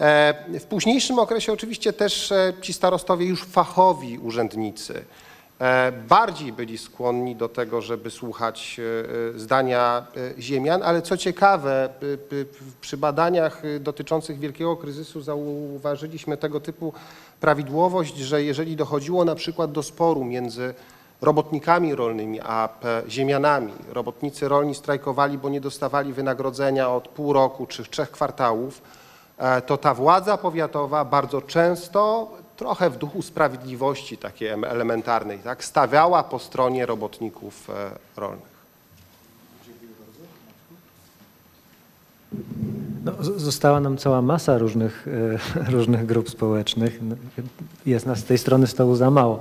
E, 0.00 0.34
W 0.60 0.64
późniejszym 0.64 1.18
okresie 1.18 1.52
oczywiście 1.52 1.92
też 1.92 2.32
e, 2.32 2.52
ci 2.60 2.72
starostowie 2.72 3.26
już 3.26 3.44
fachowi 3.44 4.18
urzędnicy 4.18 4.94
e, 4.98 5.25
bardziej 6.08 6.52
byli 6.52 6.78
skłonni 6.78 7.36
do 7.36 7.48
tego, 7.48 7.82
żeby 7.82 8.10
słuchać 8.10 8.80
e, 8.80 9.36
e, 9.36 9.38
zdania 9.38 10.06
e, 10.36 10.42
ziemian, 10.42 10.82
ale 10.82 11.02
co 11.02 11.16
ciekawe, 11.16 11.88
przy 12.80 12.96
badaniach 12.96 13.64
e, 13.64 13.80
dotyczących 13.80 14.38
wielkiego 14.38 14.76
kryzysu 14.76 15.20
zauważyliśmy 15.20 16.36
tego 16.36 16.60
typu 16.60 16.92
prawidłowość, 17.40 18.16
że 18.16 18.42
jeżeli 18.42 18.76
dochodziło 18.76 19.24
na 19.24 19.34
przykład 19.34 19.72
do 19.72 19.82
sporu 19.82 20.24
między 20.24 20.74
robotnikami 21.20 21.94
rolnymi 21.94 22.40
a 22.40 22.68
ziemianami, 23.08 23.72
robotnicy 23.88 24.48
rolni 24.48 24.74
strajkowali, 24.74 25.38
bo 25.38 25.48
nie 25.48 25.60
dostawali 25.60 26.12
wynagrodzenia 26.12 26.90
od 26.90 27.08
pół 27.08 27.32
roku 27.32 27.66
czy 27.66 27.84
trzech 27.84 28.10
kwartałów, 28.10 28.82
e, 29.38 29.60
to 29.60 29.76
ta 29.76 29.94
władza 29.94 30.36
powiatowa 30.36 31.04
bardzo 31.04 31.42
często, 31.42 32.30
trochę 32.56 32.90
w 32.90 32.98
duchu 32.98 33.22
sprawiedliwości 33.22 34.18
takiej 34.18 34.48
em- 34.48 34.64
elementarnej, 34.64 35.38
tak, 35.38 35.64
stawiała 35.64 36.22
po 36.22 36.38
stronie 36.38 36.86
robotników 36.86 37.70
e, 37.70 37.90
rolnych. 38.16 38.56
No, 43.04 43.12
została 43.20 43.80
nam 43.80 43.96
cała 43.96 44.22
masa 44.22 44.58
różnych, 44.58 45.08
e, 45.56 45.70
różnych 45.76 46.06
grup 46.06 46.30
społecznych. 46.30 46.98
No, 47.02 47.16
Jest 47.86 48.06
nas 48.06 48.18
z 48.18 48.24
tej 48.24 48.38
strony 48.38 48.66
stołu 48.66 48.96
za 48.96 49.10
mało. 49.10 49.38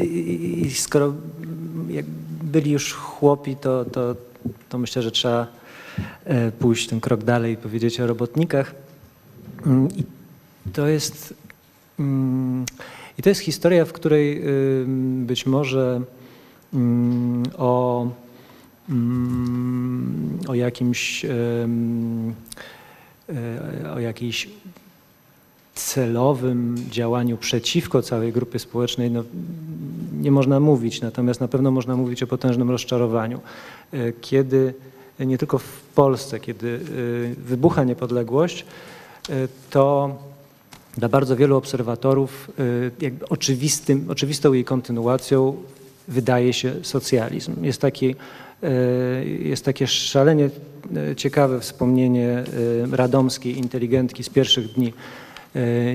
I 0.00 0.70
skoro 0.74 1.06
mm, 1.06 2.04
byli 2.42 2.70
już 2.70 2.92
chłopi, 2.92 3.56
to, 3.56 3.84
to, 3.84 4.16
to 4.68 4.78
myślę, 4.78 5.02
że 5.02 5.10
trzeba 5.10 5.46
e, 6.24 6.52
pójść 6.52 6.88
ten 6.88 7.00
krok 7.00 7.24
dalej 7.24 7.52
i 7.52 7.56
powiedzieć 7.56 8.00
o 8.00 8.06
robotnikach. 8.06 8.74
Mm, 9.66 9.88
I 9.96 10.04
to 10.72 10.86
jest, 10.86 11.34
i 13.18 13.22
to 13.22 13.28
jest 13.28 13.40
historia, 13.40 13.84
w 13.84 13.92
której 13.92 14.42
ym, 14.82 15.24
być 15.26 15.46
może 15.46 16.00
mm, 16.74 17.42
o 17.56 18.06
mm, 18.88 20.38
o 20.48 20.54
jakimś 20.54 21.24
e, 21.24 21.68
o 23.94 24.00
jakiejś 24.00 24.48
celowym 25.74 26.76
działaniu 26.90 27.36
przeciwko 27.36 28.02
całej 28.02 28.32
grupie 28.32 28.58
społecznej 28.58 29.10
no, 29.10 29.24
nie 30.20 30.30
można 30.30 30.60
mówić, 30.60 31.00
natomiast 31.00 31.40
na 31.40 31.48
pewno 31.48 31.70
można 31.70 31.96
mówić 31.96 32.22
o 32.22 32.26
potężnym 32.26 32.70
rozczarowaniu. 32.70 33.40
E, 33.92 34.12
Kiedy 34.12 34.74
nie 35.20 35.38
tylko 35.38 35.58
w 35.58 35.80
Polsce, 35.94 36.40
kiedy 36.40 36.80
e, 36.80 37.34
wybucha 37.34 37.84
niepodległość, 37.84 38.66
to 39.70 40.16
dla 40.96 41.08
bardzo 41.08 41.36
wielu 41.36 41.56
obserwatorów 41.56 42.50
y, 42.58 42.90
jakby 43.00 43.28
oczywistym, 43.28 44.06
oczywistą 44.10 44.52
jej 44.52 44.64
kontynuacją 44.64 45.56
wydaje 46.08 46.52
się 46.52 46.74
socjalizm. 46.82 47.64
Jest, 47.64 47.80
taki, 47.80 48.14
y, 48.64 49.38
jest 49.42 49.64
takie 49.64 49.86
szalenie 49.86 50.50
y, 51.10 51.16
ciekawe 51.16 51.60
wspomnienie 51.60 52.44
radomskiej 52.92 53.58
inteligentki 53.58 54.24
z 54.24 54.28
pierwszych 54.28 54.72
dni 54.72 54.92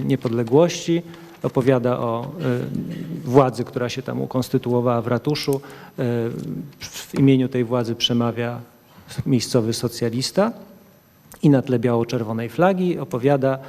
niepodległości. 0.06 1.02
Opowiada 1.44 2.00
o 2.00 2.32
władzy, 3.26 3.64
która 3.64 3.90
się 3.90 4.02
tam 4.02 4.22
ukonstytuowała 4.22 5.02
w 5.02 5.08
ratuszu. 5.08 5.62
W 6.80 7.20
imieniu 7.20 7.50
tej 7.50 7.64
władzy 7.64 7.96
przemawia 7.96 8.62
miejscowy 9.26 9.74
socjalista 9.74 10.52
i 11.44 11.50
na 11.50 11.62
tle 11.62 11.80
biało-czerwonej 11.80 12.50
flagi 12.50 13.00
opowiada 13.00 13.60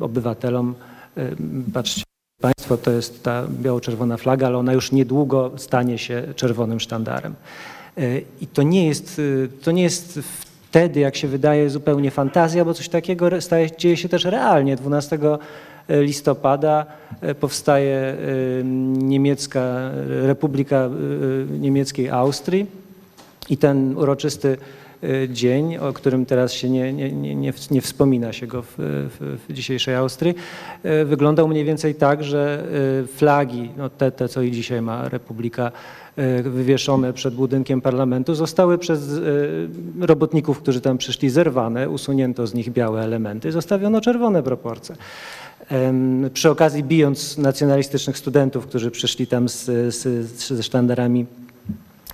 obywatelom, 0.00 0.74
e, 1.16 1.30
patrzcie 1.72 2.02
Państwo, 2.40 2.76
to 2.76 2.90
jest 2.90 3.22
ta 3.22 3.46
biało-czerwona 3.48 4.16
flaga, 4.16 4.46
ale 4.46 4.58
ona 4.58 4.72
już 4.72 4.92
niedługo 4.92 5.50
stanie 5.56 5.98
się 5.98 6.22
czerwonym 6.36 6.80
sztandarem. 6.80 7.34
E, 7.98 8.18
I 8.40 8.46
to 8.46 8.62
nie 8.62 8.86
jest, 8.86 9.20
e, 9.44 9.48
to 9.62 9.70
nie 9.70 9.82
jest 9.82 10.20
wtedy, 10.68 11.00
jak 11.00 11.16
się 11.16 11.28
wydaje, 11.28 11.70
zupełnie 11.70 12.10
fantazja, 12.10 12.64
bo 12.64 12.74
coś 12.74 12.88
takiego 12.88 13.40
staje, 13.40 13.76
dzieje 13.76 13.96
się 13.96 14.08
też 14.08 14.24
realnie. 14.24 14.76
12 14.76 15.18
listopada 15.90 16.86
e, 17.20 17.34
powstaje 17.34 17.96
e, 17.96 18.16
niemiecka 18.94 19.90
Republika 20.06 20.76
e, 20.76 20.90
Niemieckiej 21.58 22.10
Austrii. 22.10 22.66
I 23.50 23.56
ten 23.56 23.98
uroczysty 23.98 24.56
dzień, 25.28 25.76
o 25.76 25.92
którym 25.92 26.26
teraz 26.26 26.52
się 26.52 26.70
nie, 26.70 26.92
nie, 26.92 27.12
nie, 27.12 27.52
nie 27.70 27.80
wspomina 27.80 28.32
się 28.32 28.46
go 28.46 28.62
w, 28.62 28.74
w, 28.78 29.38
w 29.48 29.52
dzisiejszej 29.52 29.94
Austrii, 29.94 30.34
y, 30.84 31.04
wyglądał 31.04 31.48
mniej 31.48 31.64
więcej 31.64 31.94
tak, 31.94 32.24
że 32.24 32.64
y, 33.04 33.06
flagi, 33.06 33.70
no 33.76 33.90
te, 33.90 34.12
te 34.12 34.28
co 34.28 34.42
i 34.42 34.50
dzisiaj 34.50 34.82
ma 34.82 35.08
Republika, 35.08 35.72
y, 36.18 36.42
wywieszone 36.42 37.12
przed 37.12 37.34
budynkiem 37.34 37.80
parlamentu, 37.80 38.34
zostały 38.34 38.78
przez 38.78 39.08
y, 39.08 39.68
robotników, 40.00 40.58
którzy 40.58 40.80
tam 40.80 40.98
przyszli, 40.98 41.30
zerwane, 41.30 41.90
usunięto 41.90 42.46
z 42.46 42.54
nich 42.54 42.70
białe 42.70 43.02
elementy, 43.02 43.52
zostawiono 43.52 44.00
czerwone 44.00 44.42
proporcje. 44.42 44.96
Przy 46.32 46.50
okazji 46.50 46.84
bijąc 46.84 47.38
nacjonalistycznych 47.38 48.18
studentów, 48.18 48.66
którzy 48.66 48.90
przyszli 48.90 49.26
tam 49.26 49.48
z, 49.48 49.64
z, 49.94 50.28
ze 50.48 50.62
sztandarami 50.62 51.26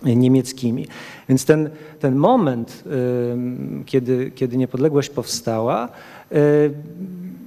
niemieckimi. 0.03 0.87
Więc 1.29 1.45
ten, 1.45 1.71
ten 2.01 2.17
moment, 2.17 2.85
kiedy, 3.87 4.31
kiedy 4.31 4.57
niepodległość 4.57 5.11
powstała, 5.11 5.89
y, 6.33 6.71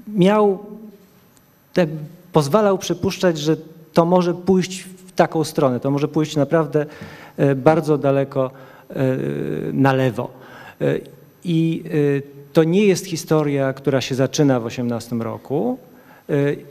miał, 0.07 0.59
pozwalał 2.31 2.77
przypuszczać, 2.77 3.37
że 3.37 3.57
to 3.93 4.05
może 4.05 4.33
pójść 4.33 4.81
w 4.81 5.11
taką 5.11 5.43
stronę, 5.43 5.79
to 5.79 5.91
może 5.91 6.07
pójść 6.07 6.35
naprawdę 6.35 6.85
y, 7.39 7.55
bardzo 7.55 7.97
daleko 7.97 8.51
y, 8.91 8.93
na 9.73 9.93
lewo. 9.93 10.29
I 11.43 11.83
to 12.53 12.63
nie 12.63 12.85
jest 12.85 13.05
historia, 13.05 13.73
która 13.73 14.01
się 14.01 14.15
zaczyna 14.15 14.59
w 14.59 14.65
18 14.65 15.15
roku, 15.15 15.77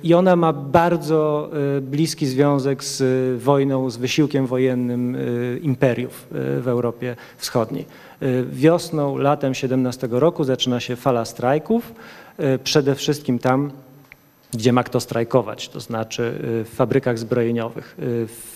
I 0.02 0.14
ona 0.14 0.36
ma 0.36 0.52
bardzo 0.52 1.50
y, 1.76 1.80
bliski 1.80 2.26
związek 2.26 2.84
z 2.84 3.00
y, 3.00 3.38
wojną, 3.38 3.90
z 3.90 3.96
wysiłkiem 3.96 4.46
wojennym 4.46 5.14
y, 5.14 5.60
imperiów 5.62 6.26
y, 6.32 6.60
w 6.60 6.68
Europie 6.68 7.16
Wschodniej. 7.36 7.86
Y, 8.22 8.44
Wiosną, 8.52 9.16
latem 9.16 9.54
17 9.54 10.08
roku 10.10 10.44
zaczyna 10.44 10.80
się 10.80 10.96
fala 10.96 11.24
strajków, 11.24 11.92
y, 12.40 12.58
przede 12.58 12.94
wszystkim 12.94 13.38
tam, 13.38 13.70
gdzie 14.54 14.72
ma 14.72 14.82
kto 14.84 15.00
strajkować, 15.00 15.68
to 15.68 15.80
znaczy 15.80 16.22
y, 16.22 16.64
w 16.64 16.68
fabrykach 16.74 17.18
zbrojeniowych, 17.18 17.96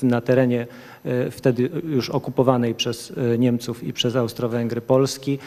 y, 0.03 0.07
na 0.07 0.21
terenie 0.21 0.67
y, 1.07 1.31
wtedy 1.31 1.71
już 1.85 2.11
okupowanej 2.11 2.75
przez 2.75 3.11
y, 3.11 3.39
Niemców 3.39 3.85
i 3.85 3.93
przez 3.93 4.17
Austro-Węgry 4.17 4.81
Polski. 4.81 5.39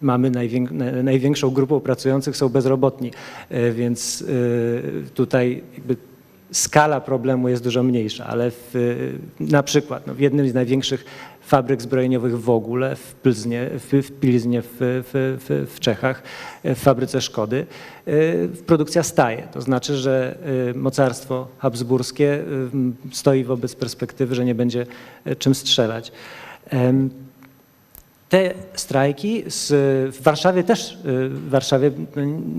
Mamy 0.00 0.30
najwięk, 0.30 0.70
na- 0.70 1.02
największą 1.02 1.50
grupą 1.50 1.80
pracujących 1.80 2.36
są 2.36 2.48
bezrobotni, 2.48 3.10
y, 3.52 3.72
więc 3.72 4.20
y, 4.20 5.04
tutaj 5.14 5.62
skala 6.52 7.00
problemu 7.00 7.48
jest 7.48 7.62
dużo 7.62 7.82
mniejsza, 7.82 8.26
ale 8.26 8.50
w, 8.50 8.74
na 9.40 9.62
przykład 9.62 10.06
no, 10.06 10.14
w 10.14 10.20
jednym 10.20 10.48
z 10.48 10.54
największych 10.54 11.04
fabryk 11.40 11.82
zbrojeniowych 11.82 12.40
w 12.40 12.50
ogóle, 12.50 12.96
w 12.96 13.14
Pilznie, 13.14 13.70
w, 13.72 14.06
w, 14.06 14.20
Pilznie 14.20 14.62
w, 14.62 14.76
w, 14.80 15.66
w, 15.74 15.80
Czechach, 15.80 16.22
w 16.64 16.78
fabryce 16.78 17.20
Szkody, 17.20 17.66
produkcja 18.66 19.02
staje. 19.02 19.48
To 19.52 19.60
znaczy, 19.60 19.96
że 19.96 20.38
mocarstwo 20.74 21.48
habsburskie 21.58 22.44
stoi 23.12 23.44
wobec 23.44 23.74
perspektywy, 23.74 24.34
że 24.34 24.44
nie 24.44 24.54
będzie 24.54 24.86
czym 25.38 25.54
strzelać. 25.54 26.12
Te 28.28 28.54
strajki 28.74 29.42
z, 29.46 29.68
w 30.16 30.22
Warszawie 30.22 30.64
też, 30.64 30.92
y, 30.92 30.96
w 31.28 31.48
Warszawie 31.50 31.88
y, 31.88 31.92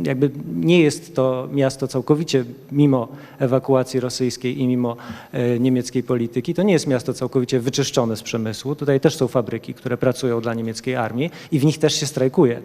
jakby 0.04 0.32
nie 0.56 0.82
jest 0.82 1.16
to 1.16 1.48
miasto 1.52 1.88
całkowicie, 1.88 2.46
mimo 2.72 3.08
ewakuacji 3.40 4.00
rosyjskiej 4.00 4.62
i 4.62 4.68
mimo 4.68 4.98
y, 5.34 5.60
niemieckiej 5.60 6.04
polityki, 6.04 6.54
to 6.54 6.64
nie 6.64 6.74
jest 6.74 6.88
miasto 6.88 7.14
całkowicie 7.14 7.60
wyczyszczone 7.60 8.16
z 8.16 8.24
przemysłu. 8.24 8.76
Tutaj 8.76 9.00
też 9.00 9.16
są 9.16 9.28
fabryki, 9.28 9.74
które 9.74 9.98
pracują 9.98 10.42
dla 10.42 10.54
niemieckiej 10.54 10.96
armii 10.96 11.32
i 11.52 11.60
w 11.60 11.66
nich 11.66 11.78
też 11.78 11.94
się 11.94 12.06
strajkuje 12.06 12.62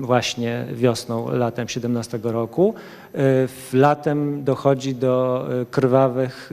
właśnie 0.00 0.66
wiosną, 0.72 1.30
latem 1.30 1.68
17 1.68 2.18
roku. 2.22 2.74
Latem 3.72 4.44
dochodzi 4.44 4.94
do 4.94 5.46
krwawych 5.70 6.52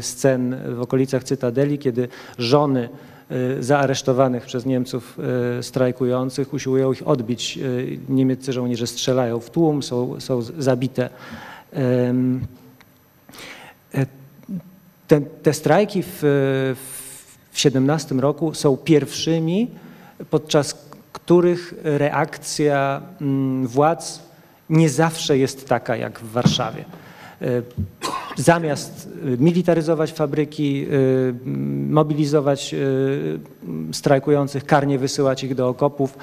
scen 0.00 0.56
w 0.74 0.80
okolicach 0.80 1.24
Cytadeli, 1.24 1.78
kiedy 1.78 2.08
żony 2.38 2.88
zaaresztowanych 3.60 4.46
przez 4.46 4.66
Niemców 4.66 5.18
y, 5.58 5.62
strajkujących, 5.62 6.54
usiłują 6.54 6.92
ich 6.92 7.08
odbić. 7.08 7.58
Y, 7.58 7.98
Niemieccy 8.08 8.52
żołnierze 8.52 8.86
strzelają 8.86 9.40
w 9.40 9.50
tłum, 9.50 9.82
są, 9.82 10.20
są 10.20 10.42
zabite. 10.42 11.08
E, 11.72 12.14
Te, 15.08 15.20
te 15.20 15.52
strajki 15.52 16.02
w, 16.02 16.18
w 17.52 17.58
17 17.58 18.14
roku 18.14 18.54
są 18.54 18.76
pierwszymi, 18.76 19.70
podczas 20.30 20.86
których 21.12 21.74
reakcja 21.82 23.02
mm, 23.20 23.66
władz 23.66 24.22
nie 24.70 24.88
zawsze 24.88 25.38
jest 25.38 25.68
taka 25.68 25.96
jak 25.96 26.20
w 26.20 26.32
Warszawie. 26.32 26.84
Zamiast 28.36 29.08
y, 29.26 29.38
militaryzować 29.38 30.12
fabryki, 30.12 30.86
y, 30.92 31.34
mobilizować 31.90 32.74
y, 32.74 33.40
strajkujących, 33.92 34.64
karnie 34.64 34.98
wysyłać 34.98 35.44
ich 35.44 35.54
do 35.54 35.68
okopów, 35.68 36.18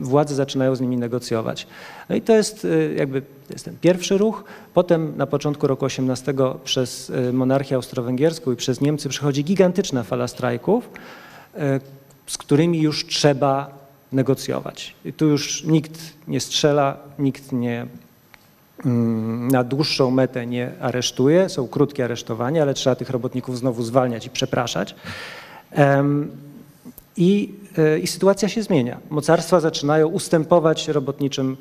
władze 0.00 0.34
zaczynają 0.34 0.74
z 0.74 0.80
nimi 0.80 0.96
negocjować. 0.96 1.66
No 2.08 2.16
i 2.16 2.20
to 2.20 2.32
jest 2.36 2.66
jakby 2.96 3.20
to 3.20 3.52
jest 3.52 3.64
ten 3.64 3.76
pierwszy 3.80 4.18
ruch. 4.18 4.44
Potem 4.74 5.16
na 5.16 5.26
początku 5.26 5.66
roku 5.66 5.84
18 5.84 6.34
przez 6.64 7.12
monarchię 7.32 7.74
austro-węgierską 7.74 8.52
i 8.52 8.56
przez 8.56 8.80
Niemcy 8.80 9.08
przychodzi 9.08 9.44
gigantyczna 9.44 10.02
fala 10.02 10.28
strajków, 10.28 10.90
z 12.26 12.38
którymi 12.38 12.80
już 12.80 13.06
trzeba 13.06 13.78
negocjować. 14.12 14.94
I 15.04 15.12
tu 15.12 15.26
już 15.26 15.64
nikt 15.64 16.00
nie 16.28 16.40
strzela, 16.40 16.96
nikt 17.18 17.52
nie 17.52 17.86
na 19.50 19.64
dłuższą 19.64 20.10
metę 20.10 20.46
nie 20.46 20.70
aresztuje, 20.80 21.48
są 21.48 21.68
krótkie 21.68 22.04
aresztowania, 22.04 22.62
ale 22.62 22.74
trzeba 22.74 22.96
tych 22.96 23.10
robotników 23.10 23.58
znowu 23.58 23.82
zwalniać 23.82 24.26
i 24.26 24.30
przepraszać. 24.30 24.94
I, 27.16 27.54
e, 27.78 27.98
I, 27.98 28.06
sytuacja 28.06 28.48
się 28.48 28.62
zmienia. 28.62 28.98
Mocarstwa 29.10 29.60
zaczynają 29.60 30.08
ustępować 30.08 30.88
robotniczym 30.88 31.56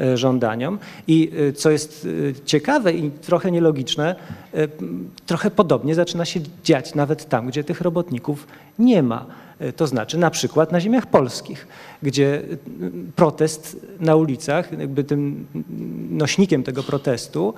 e, 0.00 0.16
żądaniom. 0.16 0.78
I 1.06 1.32
e, 1.48 1.52
co 1.52 1.70
jest 1.70 2.08
ciekawe 2.44 2.92
i 2.92 3.10
trochę 3.10 3.50
nielogiczne, 3.50 4.16
trochę 5.26 5.50
podobnie 5.50 5.94
zaczyna 5.94 6.24
się 6.24 6.40
dziać 6.64 6.94
nawet 6.94 7.28
tam, 7.28 7.46
gdzie 7.46 7.64
tych 7.64 7.80
robotników 7.80 8.46
nie 8.78 9.02
ma. 9.02 9.26
E, 9.58 9.72
to 9.72 9.86
znaczy 9.86 10.18
na 10.18 10.30
przykład 10.30 10.72
na 10.72 10.80
ziemiach 10.80 11.06
polskich, 11.06 11.66
gdzie 12.02 12.42
protest 13.16 13.76
na 14.00 14.16
ulicach, 14.16 14.78
jakby 14.78 15.04
tym 15.04 15.46
nośnikiem 16.10 16.62
tego 16.62 16.82
protestu 16.82 17.54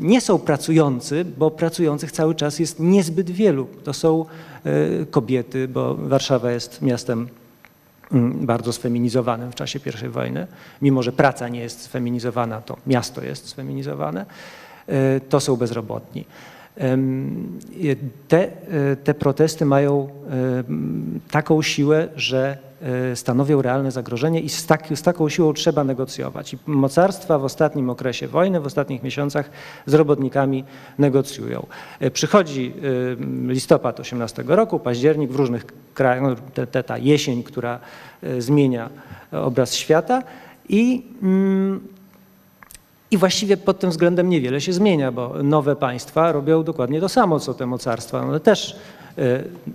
nie 0.00 0.20
są 0.20 0.38
pracujący, 0.38 1.24
bo 1.38 1.50
pracujących 1.50 2.12
cały 2.12 2.34
czas 2.34 2.58
jest 2.58 2.80
niezbyt 2.80 3.30
wielu. 3.30 3.66
To 3.84 3.92
są 3.92 4.24
e, 4.64 5.06
kobiety, 5.06 5.68
bo 5.68 5.94
Warszawa 5.94 6.52
jest 6.52 6.82
miastem 6.82 7.28
bardzo 8.40 8.72
sfeminizowanym 8.72 9.52
w 9.52 9.54
czasie 9.54 9.80
I 10.06 10.08
wojny. 10.08 10.46
Mimo, 10.82 11.02
że 11.02 11.12
praca 11.12 11.48
nie 11.48 11.60
jest 11.60 11.80
sfeminizowana, 11.80 12.60
to 12.60 12.76
miasto 12.86 13.24
jest 13.24 13.48
sfeminizowane. 13.48 14.26
E, 14.86 15.20
to 15.20 15.40
są 15.40 15.56
bezrobotni. 15.56 16.24
Te, 18.28 18.42
e, 18.42 18.96
te 18.96 19.14
protesty 19.14 19.64
mają 19.64 20.08
taką 21.30 21.62
siłę, 21.62 22.08
że 22.16 22.58
e, 22.82 23.16
stanowią 23.16 23.62
realne 23.62 23.90
zagrożenie 23.90 24.40
i 24.40 24.48
z, 24.48 24.66
tak, 24.66 24.86
z, 24.94 25.02
taką 25.02 25.28
siłą 25.28 25.52
trzeba 25.52 25.84
negocjować. 25.84 26.54
I 26.54 26.58
mocarstwa 26.66 27.38
w 27.38 27.44
ostatnim 27.44 27.90
okresie 27.90 28.28
wojny, 28.28 28.60
w 28.60 28.66
ostatnich 28.66 29.02
miesiącach 29.02 29.50
z 29.86 29.94
robotnikami 29.94 30.64
negocjują. 30.98 31.66
E, 32.00 32.10
przychodzi 32.10 32.74
listopad 33.46 34.00
18 34.00 34.44
roku, 34.46 34.78
październik 34.78 35.30
w 35.30 35.36
różnych 35.36 35.66
krajach, 35.94 36.22
no, 36.22 36.34
te, 36.54 36.66
te, 36.66 36.82
ta 36.82 36.98
jesień, 36.98 37.42
która 37.42 37.78
zmienia 38.38 38.90
obraz 39.32 39.74
świata 39.74 40.22
i 40.68 41.02
mm, 41.22 41.80
i 43.10 43.16
właściwie 43.16 43.56
pod 43.56 43.78
tym 43.78 43.90
względem 43.90 44.28
niewiele 44.28 44.60
się 44.60 44.72
zmienia, 44.72 45.12
bo 45.12 45.34
nowe 45.42 45.76
państwa 45.76 46.32
robią 46.32 46.64
dokładnie 46.64 47.00
to 47.00 47.08
samo, 47.08 47.40
co 47.40 47.54
te 47.54 47.66
mocarstwa. 47.66 48.20
One 48.20 48.40
też 48.40 48.76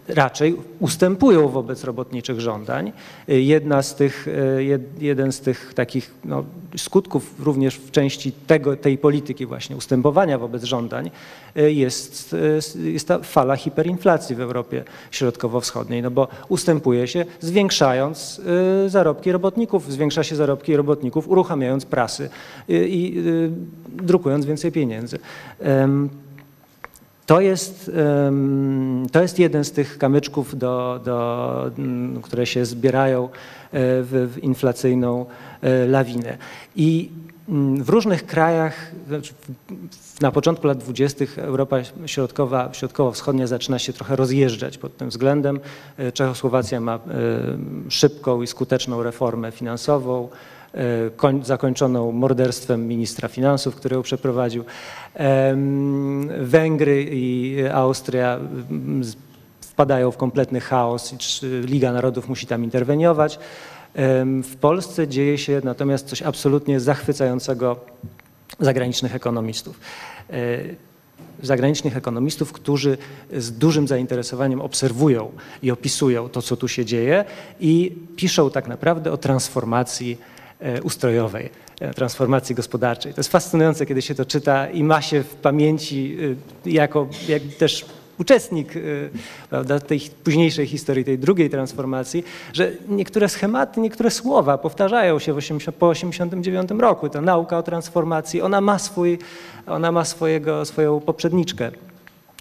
raczej 0.07 0.55
ustępują 0.79 1.47
wobec 1.47 1.83
robotniczych 1.83 2.41
żądań. 2.41 2.91
E, 3.29 3.39
jedna 3.39 3.81
z 3.81 3.95
tych, 3.95 4.27
e, 4.27 4.63
jeden 4.99 5.31
z 5.31 5.39
tych 5.39 5.73
takich 5.73 6.13
no, 6.25 6.43
skutków 6.77 7.35
również 7.39 7.75
w 7.75 7.91
części 7.91 8.31
tego, 8.31 8.77
tej 8.77 8.97
polityki 8.97 9.45
właśnie 9.45 9.75
ustępowania 9.75 10.37
wobec 10.37 10.63
żądań 10.63 11.11
jest, 11.55 12.35
jest 12.83 13.07
ta 13.07 13.19
fala 13.19 13.55
hiperinflacji 13.55 14.35
w 14.35 14.41
Europie 14.41 14.83
Środkowo-Wschodniej, 15.11 16.01
no 16.01 16.11
bo 16.11 16.27
ustępuje 16.49 17.07
się 17.07 17.25
zwiększając 17.39 18.41
zarobki 18.87 19.31
robotników, 19.31 19.91
zwiększa 19.91 20.23
się 20.23 20.35
zarobki 20.35 20.75
robotników, 20.75 21.29
uruchamiając 21.29 21.85
prasy 21.85 22.29
i 22.69 23.23
drukując 23.89 24.45
więcej 24.45 24.71
pieniędzy. 24.71 25.19
To 27.25 27.41
jest, 27.41 27.91
to 29.11 29.21
jest 29.21 29.39
jeden 29.39 29.63
z 29.63 29.71
tych 29.71 29.97
kamyczków, 29.97 30.57
do, 30.57 30.99
do, 31.05 31.71
mm, 31.77 32.21
które 32.21 32.45
się 32.45 32.65
zbierają 32.65 33.25
e, 33.25 33.29
w, 33.71 34.31
w 34.33 34.43
inflacyjną 34.43 35.25
e, 35.61 35.85
lawinę. 35.87 36.37
I 36.75 37.09
mm, 37.49 37.83
w 37.83 37.89
różnych 37.89 38.25
krajach, 38.25 38.91
znaczy 39.07 39.33
na 40.21 40.31
początku 40.31 40.67
lat 40.67 40.77
20. 40.77 41.25
Europa 41.37 41.77
środkowa, 42.05 42.69
środkowo-wschodnia 42.73 43.47
zaczyna 43.47 43.79
się 43.79 43.93
trochę 43.93 44.15
rozjeżdżać 44.15 44.77
pod 44.77 44.97
tym 44.97 45.09
względem. 45.09 45.59
E, 45.97 46.11
Czechosłowacja 46.11 46.79
ma 46.81 46.99
szybką 47.89 48.41
i 48.41 48.47
skuteczną 48.47 49.03
reformę 49.03 49.51
finansową. 49.51 50.29
E, 50.75 51.45
zakończoną 51.45 52.11
morderstwem 52.11 52.87
ministra 52.87 53.27
finansów, 53.27 53.75
który 53.75 53.95
ją 53.95 54.01
przeprowadził. 54.01 54.63
Węgry 56.39 57.05
i 57.11 57.57
Austria 57.73 58.39
wpadają 59.61 60.11
w 60.11 60.17
kompletny 60.17 60.59
chaos 60.59 61.13
i 61.13 61.17
Liga 61.67 61.93
Narodów 61.93 62.29
musi 62.29 62.47
tam 62.47 62.63
interweniować. 62.63 63.39
W 64.43 64.55
Polsce 64.61 65.07
dzieje 65.07 65.37
się 65.37 65.61
natomiast 65.63 66.07
coś 66.07 66.21
absolutnie 66.21 66.79
zachwycającego 66.79 67.79
zagranicznych 68.59 69.15
ekonomistów 69.15 69.79
e, 70.29 70.35
zagranicznych 71.43 71.97
ekonomistów, 71.97 72.51
którzy 72.51 72.97
z 73.37 73.51
dużym 73.51 73.87
zainteresowaniem 73.87 74.61
obserwują 74.61 75.31
i 75.63 75.71
opisują 75.71 76.29
to, 76.29 76.41
co 76.41 76.57
tu 76.57 76.67
się 76.67 76.85
dzieje 76.85 77.25
i 77.59 77.95
piszą 78.15 78.49
tak 78.49 78.67
naprawdę 78.67 79.11
o 79.11 79.17
transformacji 79.17 80.17
ustrojowej, 80.83 81.49
e, 81.79 81.93
transformacji 81.93 82.55
gospodarczej. 82.55 83.13
To 83.13 83.19
jest 83.19 83.31
fascynujące, 83.31 83.85
kiedy 83.85 84.01
się 84.01 84.15
to 84.15 84.25
czyta 84.25 84.69
i 84.69 84.83
ma 84.83 85.01
się 85.01 85.23
w 85.23 85.35
pamięci 85.35 86.17
e, 86.65 86.69
jako 86.69 87.07
jak 87.27 87.41
też 87.43 87.85
uczestnik 88.19 88.73
prawda, 89.49 89.79
tej 89.79 89.99
późniejszej 90.23 90.67
historii, 90.67 91.05
tej 91.05 91.19
drugiej 91.19 91.49
transformacji, 91.49 92.23
że 92.53 92.71
niektóre 92.87 93.29
schematy, 93.29 93.81
niektóre 93.81 94.11
słowa 94.11 94.57
powtarzają 94.57 95.19
się 95.19 95.33
80, 95.33 95.75
po 95.75 95.93
1989 95.93 96.81
roku. 96.81 97.09
Ta 97.09 97.21
nauka 97.21 97.57
o 97.57 97.63
transformacji, 97.63 98.41
ona 98.41 98.61
ma, 98.61 98.79
swój, 98.79 99.19
ona 99.67 99.91
ma 99.91 100.05
swojego, 100.05 100.65
swoją 100.65 100.99
poprzedniczkę 100.99 101.71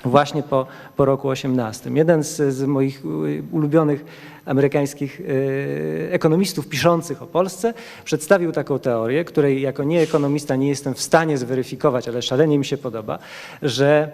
właśnie 0.05 0.43
po, 0.43 0.67
po 0.97 1.05
roku 1.05 1.29
18. 1.29 1.91
Jeden 1.91 2.25
z, 2.25 2.55
z 2.55 2.63
moich 2.65 3.03
ulubionych 3.51 4.05
amerykańskich 4.45 5.21
e, 5.21 6.13
ekonomistów 6.13 6.69
piszących 6.69 7.23
o 7.23 7.27
Polsce 7.27 7.75
przedstawił 8.05 8.53
taką 8.53 8.79
teorię, 8.79 9.25
której 9.25 9.63
jako 9.63 9.85
nieekonomista 9.85 10.57
nie 10.57 10.69
jestem 10.69 10.95
w 10.95 11.01
stanie 11.01 11.39
zweryfikować, 11.39 12.09
ale 12.09 12.23
szalenie 12.23 12.59
mi 12.59 12.65
się 12.65 12.77
podoba, 12.77 13.19
że 13.63 14.13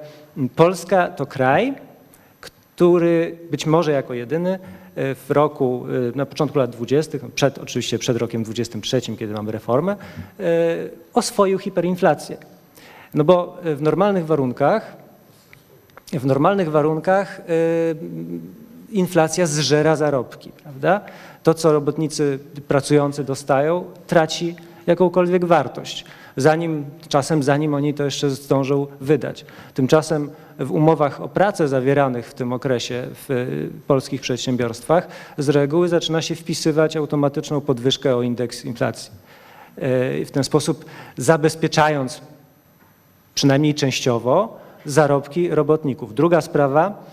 Polska 0.57 1.09
to 1.09 1.27
kraj, 1.27 1.75
który 2.41 3.39
być 3.51 3.67
może 3.67 3.93
jako 3.93 4.15
jedyny 4.15 4.51
e, 4.95 5.15
w 5.15 5.31
roku, 5.31 5.87
na 6.15 6.27
początku 6.27 6.59
lat 6.59 6.71
20., 6.71 7.19
przed, 7.35 7.59
oczywiście 7.59 7.99
przed 7.99 8.17
rokiem 8.17 8.43
23, 8.43 9.01
kiedy 9.01 9.35
mamy 9.35 9.53
reformę, 9.53 9.97
oswoił 11.15 11.59
hiperinflację. 11.59 12.37
No 13.15 13.25
bo 13.25 13.59
w 13.65 13.83
normalnych 13.83 14.27
warunkach, 14.27 14.97
w 16.13 16.27
normalnych 16.27 16.71
warunkach 16.71 17.41
inflacja 18.91 19.47
zżera 19.47 19.97
zarobki, 19.97 20.53
prawda? 20.63 21.01
To, 21.43 21.55
co 21.55 21.73
robotnicy 21.73 22.39
pracujący 22.69 23.25
dostają, 23.25 23.85
traci 24.07 24.57
jakąkolwiek 24.87 25.45
wartość. 25.45 26.05
Zanim, 26.37 26.85
czasem 27.09 27.43
zanim 27.43 27.75
oni 27.75 27.95
to 27.95 28.05
jeszcze 28.05 28.31
zdążą 28.31 28.87
wydać. 29.01 29.45
Tymczasem 29.75 30.31
w 30.59 30.73
umowach 30.73 31.21
o 31.21 31.29
pracę 31.29 31.69
zawieranych 31.69 32.27
w 32.27 32.35
tym 32.35 32.53
okresie 32.53 33.07
w 33.29 33.69
polskich 33.87 34.21
przedsiębiorstwach 34.21 35.09
z 35.39 35.49
reguły 35.49 35.89
zaczyna 35.89 36.23
się 36.23 36.35
wpisywać 36.35 36.97
automatyczną 36.97 37.61
podwyżkę 37.61 38.17
o 38.17 38.23
indeks 38.23 38.65
inflacji. 38.65 39.13
E, 39.77 40.25
w 40.25 40.31
ten 40.31 40.45
sposób 40.45 40.85
zabezpieczając 41.17 42.21
przynajmniej 43.35 43.75
częściowo 43.75 44.61
zarobki 44.85 45.49
robotników. 45.49 46.15
Druga 46.15 46.41
sprawa, 46.41 47.05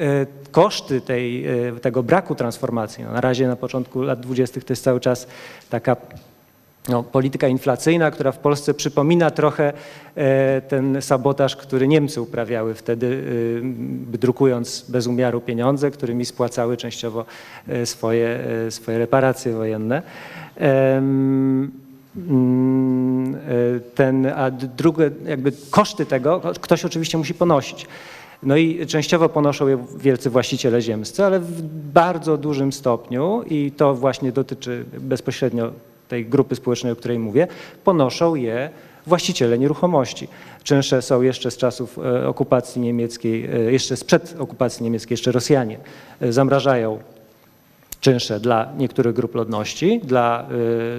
E, 0.00 0.26
koszty 0.50 1.00
tej, 1.00 1.46
e, 1.46 1.72
tego 1.80 2.02
braku 2.02 2.34
transformacji, 2.34 3.04
no 3.04 3.12
na 3.12 3.20
razie 3.20 3.48
na 3.48 3.56
początku 3.56 4.02
lat 4.02 4.20
20. 4.20 4.60
to 4.60 4.72
jest 4.72 4.84
cały 4.84 5.00
czas 5.00 5.26
taka 5.70 5.96
no, 6.88 7.02
polityka 7.02 7.48
inflacyjna, 7.48 8.10
która 8.10 8.32
w 8.32 8.38
Polsce 8.38 8.74
przypomina 8.74 9.30
trochę 9.30 9.72
e, 10.14 10.60
ten 10.60 11.02
sabotaż, 11.02 11.56
który 11.56 11.88
Niemcy 11.88 12.20
uprawiały 12.20 12.74
wtedy, 12.74 13.24
drukując 14.12 14.84
bez 14.88 15.06
umiaru 15.06 15.40
pieniądze, 15.40 15.90
którymi 15.90 16.24
spłacały 16.24 16.76
częściowo 16.76 17.24
swoje, 17.84 18.38
swoje 18.70 18.98
reparacje 18.98 19.52
wojenne. 19.52 20.02
Mm, 22.16 23.34
e, 23.34 23.38
Ten, 23.94 24.26
a 24.26 24.50
drugie, 24.50 25.10
jakby 25.26 25.52
koszty 25.70 26.06
tego 26.06 26.40
ktoś 26.60 26.84
oczywiście 26.84 27.18
musi 27.18 27.34
ponosić. 27.34 27.86
No 28.42 28.56
i 28.56 28.86
częściowo 28.86 29.28
ponoszą 29.28 29.68
je 29.68 29.84
wielcy 29.96 30.30
właściciele 30.30 30.82
ziemscy, 30.82 31.24
ale 31.24 31.40
w 31.40 31.62
bardzo 31.92 32.36
dużym 32.36 32.72
stopniu, 32.72 33.42
i 33.50 33.72
to 33.76 33.94
właśnie 33.94 34.32
dotyczy 34.32 34.84
bezpośrednio 35.00 35.72
tej 36.08 36.26
grupy 36.26 36.54
społecznej, 36.56 36.92
o 36.92 36.96
której 36.96 37.18
mówię, 37.18 37.46
ponoszą 37.84 38.34
je 38.34 38.70
właściciele 39.06 39.58
nieruchomości. 39.58 40.28
Czynsze 40.62 41.02
są 41.02 41.22
jeszcze 41.22 41.50
z 41.50 41.56
czasów 41.56 41.98
e, 41.98 42.28
okupacji 42.28 42.82
niemieckiej, 42.82 43.44
e, 43.44 43.72
jeszcze 43.72 43.96
sprzed 43.96 44.34
okupacji 44.38 44.84
niemieckiej, 44.84 45.12
jeszcze 45.12 45.32
Rosjanie 45.32 45.78
zamrażają 46.20 46.98
czynsze 48.04 48.40
dla 48.40 48.72
niektórych 48.78 49.14
grup 49.14 49.34
ludności, 49.34 50.00
dla 50.04 50.48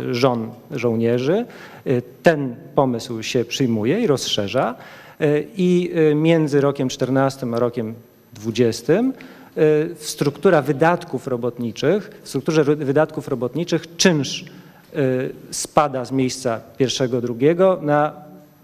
y, 0.10 0.14
żon 0.14 0.52
żołnierzy. 0.72 1.46
Y, 1.88 2.02
Ten 2.24 2.56
pomysł 2.76 3.24
się 3.24 3.46
przyjmuje 3.46 4.00
i 4.00 4.08
rozszerza 4.08 4.76
y, 5.22 5.48
i 5.58 5.92
między 6.16 6.62
rokiem 6.62 6.90
14 6.90 7.48
a 7.54 7.60
rokiem 7.60 7.94
20 8.34 8.94
y, 8.94 9.96
struktura 10.00 10.62
wydatków 10.62 11.28
robotniczych, 11.28 12.22
w 12.24 12.30
strukturze 12.30 12.64
wydatków 12.64 13.28
robotniczych 13.28 13.96
czynsz 13.98 14.46
spada 15.52 16.06
z 16.06 16.12
miejsca 16.12 16.60
pierwszego, 16.78 17.22
drugiego 17.22 17.80
na 17.82 18.12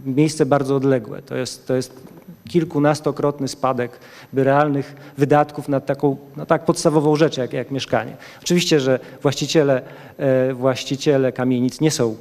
miejsce 0.06 0.46
bardzo 0.46 0.76
odległe. 0.76 1.22
To 1.22 1.36
jest, 1.36 1.68
to 1.68 1.76
jest 1.76 2.04
kilkunastokrotny 2.50 3.48
spadek 3.48 4.00
realnych 4.34 4.96
wydatków 5.18 5.70
na 5.70 5.80
taką 5.80 6.18
na 6.36 6.46
tak 6.46 6.66
podstawową 6.66 7.16
rzecz 7.16 7.38
jak, 7.38 7.54
jak 7.54 7.72
mieszkanie. 7.72 8.16
Oczywiście, 8.42 8.80
że 8.80 9.00
właściciele, 9.22 9.82
e, 10.18 10.54
właściciele 10.54 11.32
kamienic 11.32 11.82
nie 11.82 11.92
są, 11.92 12.16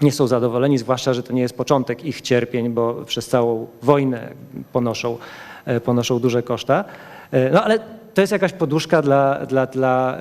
nie 0.00 0.12
są 0.12 0.26
zadowoleni, 0.26 0.78
zwłaszcza, 0.78 1.14
że 1.14 1.22
to 1.22 1.32
nie 1.32 1.42
jest 1.42 1.56
początek 1.56 2.04
ich 2.04 2.20
cierpień, 2.20 2.70
bo 2.70 2.94
przez 2.94 3.28
całą 3.28 3.66
wojnę 3.82 4.28
ponoszą, 4.72 5.18
e, 5.64 5.80
ponoszą 5.80 6.18
duże 6.18 6.42
koszta. 6.42 6.84
E, 7.30 7.50
No 7.50 7.64
ale 7.64 7.78
to 8.14 8.20
jest 8.20 8.32
jakaś 8.32 8.52
poduszka 8.52 9.02
dla, 9.02 9.46
dla, 9.46 9.66
dla, 9.66 10.18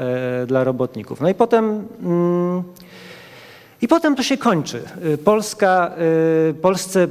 dla 0.47 0.63
robotników. 0.63 1.21
No 1.21 1.29
i 1.29 1.33
potem... 1.33 1.87
Mm, 2.03 2.63
i 3.83 3.87
potem 3.87 4.15
to 4.15 4.23
się 4.23 4.37
kończy. 4.37 4.83
Polska, 5.23 5.91
Polsce 6.61 7.07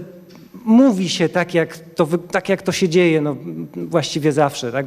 mówi 0.71 1.09
się 1.09 1.29
tak, 1.29 1.55
jak 1.55 1.79
to, 1.79 2.07
tak, 2.31 2.49
jak 2.49 2.63
to 2.63 2.73
się 2.73 2.89
dzieje 2.89 3.21
no, 3.21 3.37
właściwie 3.77 4.33
zawsze. 4.33 4.73
Tak? 4.73 4.87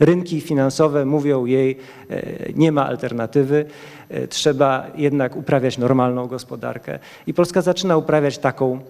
Rynki 0.00 0.40
finansowe 0.40 1.04
mówią 1.04 1.46
jej, 1.46 1.76
e, 2.10 2.22
nie 2.54 2.72
ma 2.72 2.86
alternatywy, 2.86 3.64
e, 4.08 4.26
trzeba 4.26 4.86
jednak 4.96 5.36
uprawiać 5.36 5.78
normalną 5.78 6.26
gospodarkę. 6.26 6.98
I 7.26 7.34
Polska 7.34 7.62
zaczyna 7.62 7.96
uprawiać 7.96 8.38
taką, 8.38 8.80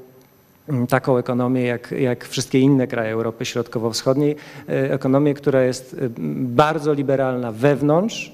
mm, 0.68 0.86
taką 0.86 1.16
ekonomię 1.16 1.62
jak, 1.62 1.92
jak 1.92 2.24
wszystkie 2.24 2.60
inne 2.60 2.86
kraje 2.86 3.12
Europy 3.12 3.44
Środkowo-Wschodniej. 3.44 4.36
E, 4.68 4.92
Ekonomię, 4.92 5.34
która 5.34 5.62
jest 5.62 5.96
bardzo 6.38 6.92
liberalna 6.92 7.52
wewnątrz, 7.52 8.32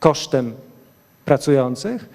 kosztem 0.00 0.52
pracujących 1.24 2.08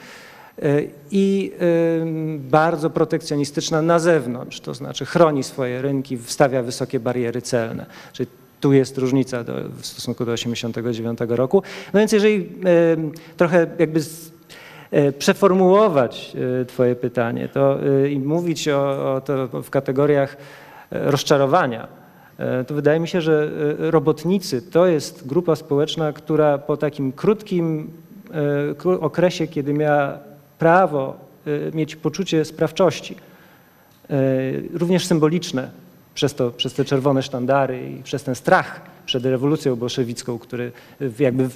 i 1.11 1.51
y, 1.61 2.39
bardzo 2.39 2.89
protekcjonistyczna 2.89 3.81
na 3.81 3.99
zewnątrz, 3.99 4.59
to 4.59 4.73
znaczy 4.73 5.05
chroni 5.05 5.43
swoje 5.43 5.81
rynki, 5.81 6.17
wstawia 6.17 6.63
wysokie 6.63 6.99
bariery 6.99 7.41
celne. 7.41 7.85
Czyli 8.13 8.29
tu 8.59 8.73
jest 8.73 8.97
różnica 8.97 9.43
do, 9.43 9.53
w 9.81 9.85
stosunku 9.85 10.25
do 10.25 10.31
1989 10.31 11.37
roku. 11.37 11.63
No 11.93 11.99
więc 11.99 12.11
jeżeli 12.11 12.49
trochę 13.37 13.67
jakby 13.79 13.99
y, 14.93 15.11
przeformułować 15.11 16.35
y, 16.61 16.65
Twoje 16.65 16.95
pytanie 16.95 17.49
to, 17.49 17.77
i 18.11 18.19
mówić 18.19 18.67
o, 18.67 19.13
o 19.15 19.21
to 19.21 19.63
w 19.63 19.69
kategoriach 19.69 20.37
rozczarowania, 20.91 21.87
to 22.67 22.73
wydaje 22.73 22.99
mi 22.99 23.07
się, 23.07 23.21
że 23.21 23.51
robotnicy 23.77 24.61
to 24.61 24.87
jest 24.87 25.27
grupa 25.27 25.55
społeczna, 25.55 26.13
która 26.13 26.57
po 26.57 26.77
takim 26.77 27.11
krótkim 27.11 27.91
kró- 28.77 28.99
okresie, 29.01 29.47
kiedy 29.47 29.73
miała 29.73 30.28
prawo 30.59 31.17
y, 31.47 31.71
mieć 31.73 31.95
poczucie 31.95 32.45
sprawczości, 32.45 33.15
y, 34.11 34.69
również 34.73 35.05
symboliczne 35.05 35.69
przez, 36.13 36.35
to, 36.35 36.51
przez 36.51 36.73
te 36.73 36.85
czerwone 36.85 37.23
sztandary 37.23 37.91
i 37.91 38.03
przez 38.03 38.23
ten 38.23 38.35
strach 38.35 38.81
przed 39.05 39.25
rewolucją 39.25 39.75
bolszewicką, 39.75 40.39
który 40.39 40.71
jakby 41.19 41.49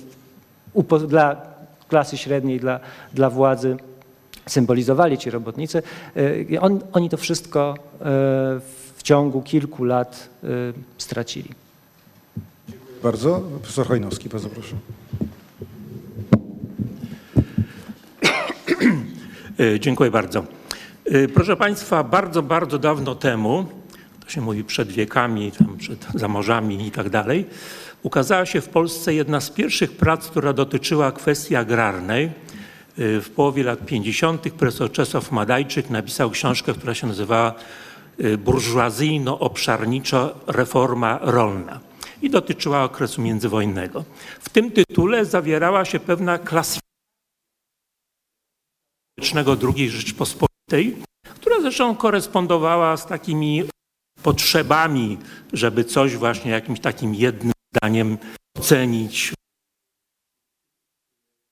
dla 1.08 1.42
klasy 1.88 2.18
średniej, 2.18 2.60
dla, 2.60 2.80
dla 3.14 3.30
władzy 3.30 3.78
symbolizowali 4.46 5.18
ci 5.18 5.30
robotnicy. 5.30 5.84
Y, 6.18 6.58
On, 6.62 6.80
oni 6.94 7.10
to 7.10 7.18
wszystko 7.18 7.76
w 8.96 9.04
ciągu 9.04 9.42
kilku 9.42 9.84
lat 9.84 10.30
stracili. 10.98 11.50
Bardzo. 13.04 13.42
Profesor 13.62 13.88
Hojnowski, 13.88 14.30
bardzo 14.30 14.50
proszę. 14.50 14.76
Dziękuję 19.80 20.12
bardzo. 20.12 20.44
E, 21.06 21.28
Proszę 21.28 21.56
Państwa, 21.56 22.04
bardzo, 22.04 22.42
bardzo 22.44 22.80
dawno 22.80 23.16
temu, 23.16 23.66
to 24.26 24.30
się 24.30 24.42
mówi 24.42 24.64
przed 24.64 24.92
wiekami, 24.92 25.52
tam 25.52 25.78
przed 25.78 26.06
zamorzami 26.16 26.88
i 26.88 26.92
tak 26.92 27.10
dalej, 27.10 27.46
ukazała 28.04 28.46
się 28.46 28.62
w 28.62 28.70
Polsce 28.70 29.14
jedna 29.14 29.42
z 29.42 29.50
pierwszych 29.50 29.92
prac, 29.92 30.28
która 30.28 30.54
dotyczyła 30.54 31.12
kwestii 31.12 31.56
agrarnej. 31.56 32.26
E, 32.26 32.32
W 33.22 33.30
połowie 33.36 33.64
lat 33.64 33.86
50. 33.86 34.52
profesor 34.52 34.92
Czesław 34.92 35.32
Madajczyk 35.32 35.90
napisał 35.90 36.30
książkę, 36.30 36.74
która 36.74 36.94
się 36.94 37.08
nazywała 37.08 37.54
e, 38.20 38.38
Burżuazyjno-obszarnicza 38.38 40.30
reforma 40.48 41.20
rolna 41.22 41.80
i 42.22 42.30
dotyczyła 42.30 42.84
okresu 42.84 43.22
międzywojennego. 43.22 44.04
W 44.40 44.50
tym 44.50 44.72
tytule 44.72 45.26
zawierała 45.26 45.86
się 45.86 46.00
pewna 46.00 46.38
klasyfikacja 46.38 46.93
II 49.20 49.90
Rzeczpospolitej, 49.90 50.98
która 51.36 51.62
zresztą 51.62 51.96
korespondowała 51.96 52.98
z 52.98 53.06
takimi 53.06 53.64
potrzebami, 54.24 55.18
żeby 55.54 55.84
coś 55.84 56.18
właśnie 56.18 56.52
jakimś 56.52 56.80
takim 56.80 57.16
jednym 57.16 57.54
zdaniem 57.76 58.18
ocenić, 58.58 59.34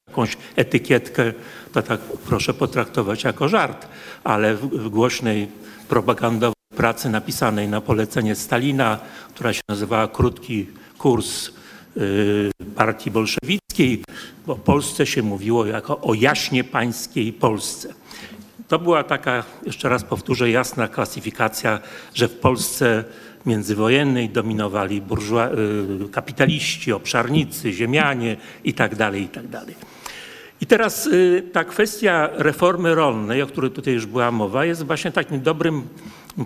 jakąś 0.08 0.38
etykietkę, 0.56 1.34
to 1.72 1.82
tak 1.82 2.02
proszę 2.02 2.54
potraktować 2.54 3.24
jako 3.24 3.50
żart, 3.50 3.88
ale 4.24 4.56
w, 4.56 4.90
głośnej 4.90 5.48
propagandowej 5.90 6.56
pracy 6.76 7.10
napisanej 7.10 7.68
na 7.68 7.82
polecenie 7.82 8.36
Stalina, 8.36 9.00
która 9.34 9.54
się 9.54 9.62
nazywała 9.70 10.08
Krótki 10.08 10.68
kurs 10.98 11.50
y, 11.98 12.52
partii 12.76 13.12
bolszewickiej, 13.12 13.62
bo 14.48 14.54
o 14.54 14.56
Polsce 14.56 15.06
się 15.06 15.22
mówiło 15.24 15.66
jako 15.66 16.02
o 16.02 16.14
jaśnie 16.14 16.64
pańskiej 16.64 17.34
Polsce. 17.34 17.94
To 18.68 18.80
była 18.80 19.04
taka, 19.04 19.44
jeszcze 19.66 19.90
raz 19.90 20.04
powtórzę, 20.04 20.50
jasna 20.50 20.88
klasyfikacja, 20.88 21.80
że 22.14 22.28
w 22.28 22.36
Polsce 22.40 23.04
międzywojennej 23.46 24.30
dominowali 24.30 25.02
burżua, 25.02 25.50
y, 25.50 26.10
kapitaliści, 26.12 26.94
obszarnicy, 26.94 27.74
ziemianie 27.74 28.38
i 28.64 28.74
tak 28.74 28.96
dalej, 28.96 29.24
i 29.24 29.28
tak. 29.28 29.46
I 30.62 30.66
teraz 30.66 31.08
y, 31.08 31.44
ta 31.54 31.64
kwestia 31.64 32.30
reformy 32.34 32.96
rolnej, 32.96 33.42
o 33.42 33.48
której 33.48 33.72
tutaj 33.72 33.94
już 33.94 34.06
była 34.06 34.32
mowa, 34.32 34.66
jest 34.66 34.86
właśnie 34.86 35.12
takim 35.12 35.42
dobrym 35.42 35.88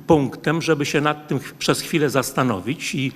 punktem, 0.08 0.62
żeby 0.62 0.86
się 0.86 1.02
nad 1.02 1.28
tym 1.28 1.40
przez 1.60 1.82
chwilę 1.82 2.10
zastanowić 2.10 2.96
i 2.96 3.12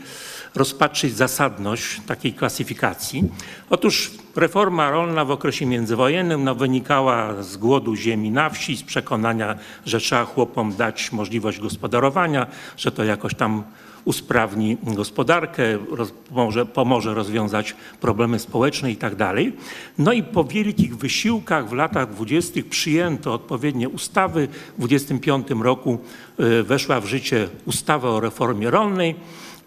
rozpatrzyć 0.56 1.16
zasadność 1.16 2.02
takiej 2.08 2.34
klasyfikacji. 2.34 3.24
Otóż 3.70 4.12
reforma 4.36 4.92
rolna 4.92 5.26
w 5.26 5.32
okresie 5.32 5.66
międzywojennym 5.66 6.44
no, 6.44 6.56
wynikała 6.56 7.44
z 7.44 7.58
głodu 7.58 7.96
ziemi 7.96 8.32
na 8.32 8.50
wsi, 8.50 8.78
z 8.78 8.84
przekonania, 8.84 9.56
że 9.86 10.00
trzeba 10.00 10.26
chłopom 10.26 10.76
dać 10.76 11.12
możliwość 11.12 11.60
gospodarowania, 11.60 12.48
że 12.78 12.92
to 12.92 13.04
jakoś 13.04 13.36
tam 13.36 13.64
usprawni 14.06 14.78
gospodarkę, 14.84 15.64
roz, 15.92 16.12
pomoże, 16.12 16.66
pomoże 16.66 17.14
rozwiązać 17.14 17.76
problemy 18.02 18.40
społeczne 18.40 18.92
i 18.92 18.96
tak 18.96 19.16
dalej. 19.16 19.54
No 19.98 20.14
i 20.14 20.24
po 20.24 20.44
wielkich 20.44 20.98
wysiłkach 20.98 21.70
w 21.70 21.74
latach 21.74 22.10
dwudziestych 22.10 22.70
przyjęto 22.70 23.34
odpowiednie 23.34 23.90
ustawy. 23.90 24.48
W 24.78 24.88
25 24.88 25.48
roku 25.62 26.00
y, 26.40 26.64
weszła 26.64 27.02
w 27.02 27.06
życie 27.06 27.48
ustawa 27.66 28.10
o 28.10 28.20
reformie 28.20 28.70
rolnej 28.70 29.16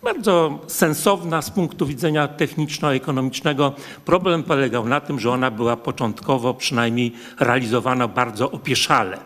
bardzo 0.03 0.59
sensowna 0.67 1.43
z 1.43 1.51
punktu 1.51 1.87
widzenia 1.87 2.29
techniczno-ekonomicznego. 2.29 3.73
Problem 4.05 4.43
polegał 4.43 4.89
na 4.89 5.01
tym, 5.01 5.21
że 5.21 5.31
ona 5.31 5.51
była 5.51 5.77
początkowo 5.77 6.55
przynajmniej 6.55 7.13
realizowana 7.41 8.09
bardzo 8.09 8.51
opieszale. 8.51 9.19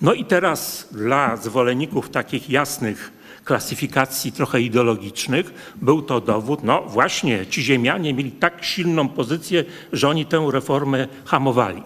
No 0.00 0.12
i 0.14 0.24
teraz 0.24 0.88
dla 0.92 1.36
zwolenników 1.36 2.10
takich 2.10 2.50
jasnych 2.50 3.12
klasyfikacji 3.44 4.32
trochę 4.32 4.60
ideologicznych 4.60 5.74
był 5.76 6.02
to 6.02 6.20
dowód, 6.20 6.64
no 6.64 6.82
właśnie 6.82 7.46
ci 7.46 7.62
ziemianie 7.62 8.14
mieli 8.14 8.32
tak 8.32 8.64
silną 8.64 9.08
pozycję, 9.08 9.64
że 9.92 10.08
oni 10.08 10.26
tę 10.26 10.48
reformę 10.52 11.08
hamowali. 11.24 11.82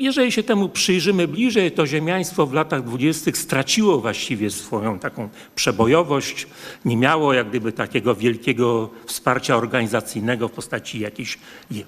Jeżeli 0.00 0.32
się 0.32 0.42
temu 0.42 0.68
przyjrzymy 0.68 1.28
bliżej, 1.28 1.72
to 1.72 1.86
ziemiaństwo 1.86 2.46
w 2.46 2.52
latach 2.52 2.84
dwudziestych 2.84 3.38
straciło 3.38 4.00
właściwie 4.00 4.50
swoją 4.50 4.98
taką 4.98 5.28
przebojowość, 5.54 6.46
nie 6.84 6.96
miało 6.96 7.32
jak 7.32 7.48
gdyby 7.48 7.72
takiego 7.72 8.14
wielkiego 8.14 8.90
wsparcia 9.06 9.56
organizacyjnego 9.56 10.48
w 10.48 10.52
postaci 10.52 11.00
jakiejś 11.00 11.38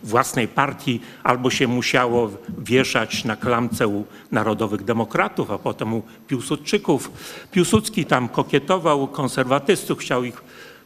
własnej 0.02 0.48
partii, 0.48 1.00
albo 1.22 1.50
się 1.50 1.68
musiało 1.68 2.30
wieszać 2.58 3.24
na 3.24 3.36
klamce 3.36 3.88
u 3.88 4.04
narodowych 4.32 4.84
demokratów, 4.84 5.50
a 5.50 5.58
potem 5.58 5.94
u 5.94 6.02
Piłsudczyków. 6.26 7.10
Piłsudski 7.52 8.04
tam 8.04 8.28
kokietował, 8.28 9.08
konserwatystów 9.08 9.98
chciał 9.98 10.24
ich 10.24 10.42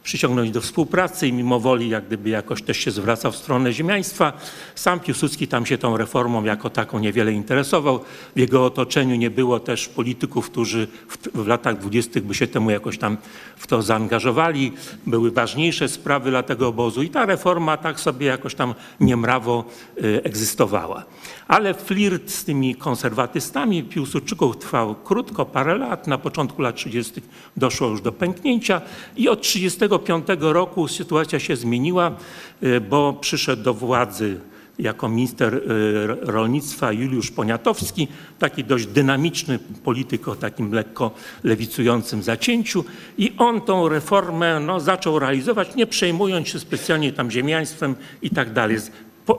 przyciągnąć 0.06 0.50
do 0.50 0.60
współpracy 0.60 1.28
i 1.28 1.32
mimo 1.32 1.60
woli 1.60 1.88
jak 1.88 2.06
gdyby 2.06 2.30
jakoś 2.30 2.62
też 2.62 2.76
się 2.76 2.90
zwracał 2.90 3.32
w 3.32 3.36
stronę 3.36 3.72
ziemiaństwa. 3.72 4.32
Sam 4.74 5.00
Piłsudski 5.00 5.48
tam 5.48 5.66
się 5.66 5.78
tą 5.78 5.96
reformą 5.96 6.44
jako 6.44 6.70
taką 6.70 6.98
niewiele 6.98 7.32
interesował. 7.32 8.00
W 8.36 8.38
jego 8.38 8.64
otoczeniu 8.64 9.16
nie 9.16 9.30
było 9.30 9.60
też 9.60 9.88
polityków, 9.88 10.50
którzy 10.50 10.86
w, 11.08 11.42
w 11.42 11.46
latach 11.46 11.78
dwudziestych 11.78 12.24
by 12.24 12.34
się 12.34 12.46
temu 12.46 12.70
jakoś 12.70 12.98
tam 12.98 13.16
w 13.56 13.66
to 13.66 13.82
zaangażowali. 13.82 14.72
Były 15.06 15.30
ważniejsze 15.30 15.88
sprawy 15.88 16.30
dla 16.30 16.42
tego 16.42 16.68
obozu 16.68 17.02
i 17.02 17.08
ta 17.08 17.26
reforma 17.26 17.76
tak 17.76 18.00
sobie 18.00 18.26
jakoś 18.26 18.54
tam 18.54 18.74
niemrawo 19.00 19.64
y, 20.04 20.20
egzystowała. 20.24 21.04
Ale 21.48 21.74
flirt 21.74 22.30
z 22.30 22.44
tymi 22.44 22.74
konserwatystami 22.74 23.82
Piłsudczyków 23.82 24.58
trwał 24.58 24.94
krótko, 24.94 25.44
parę 25.44 25.78
lat. 25.78 26.06
Na 26.06 26.18
początku 26.18 26.62
lat 26.62 26.76
30. 26.76 27.22
doszło 27.56 27.88
już 27.88 28.00
do 28.00 28.12
pęknięcia 28.12 28.80
i 29.16 29.28
od 29.28 29.42
1935 29.42 30.40
roku 30.40 30.88
sytuacja 30.88 31.38
się 31.38 31.56
zmieniła, 31.56 32.12
y, 32.62 32.80
bo 32.80 33.12
przyszedł 33.12 33.62
do 33.62 33.74
władzy 33.74 34.40
jako 34.78 35.08
minister 35.08 35.54
y, 35.54 35.62
rolnictwa 36.20 36.92
Juliusz 36.92 37.30
Poniatowski, 37.30 38.08
taki 38.38 38.64
dość 38.64 38.86
dynamiczny 38.86 39.58
polityk 39.84 40.28
o 40.28 40.36
takim 40.36 40.72
lekko 40.72 41.10
lewicującym 41.44 42.22
zacięciu 42.22 42.84
i 43.18 43.32
on 43.38 43.60
tą 43.60 43.88
reformę 43.88 44.60
no, 44.60 44.80
zaczął 44.80 45.18
realizować, 45.18 45.74
nie 45.74 45.86
przejmując 45.86 46.48
się 46.48 46.58
specjalnie 46.58 47.12
tam 47.12 47.30
ziemiaństwem 47.30 47.94
i 48.22 48.30
tak 48.30 48.52
dalej 48.52 48.78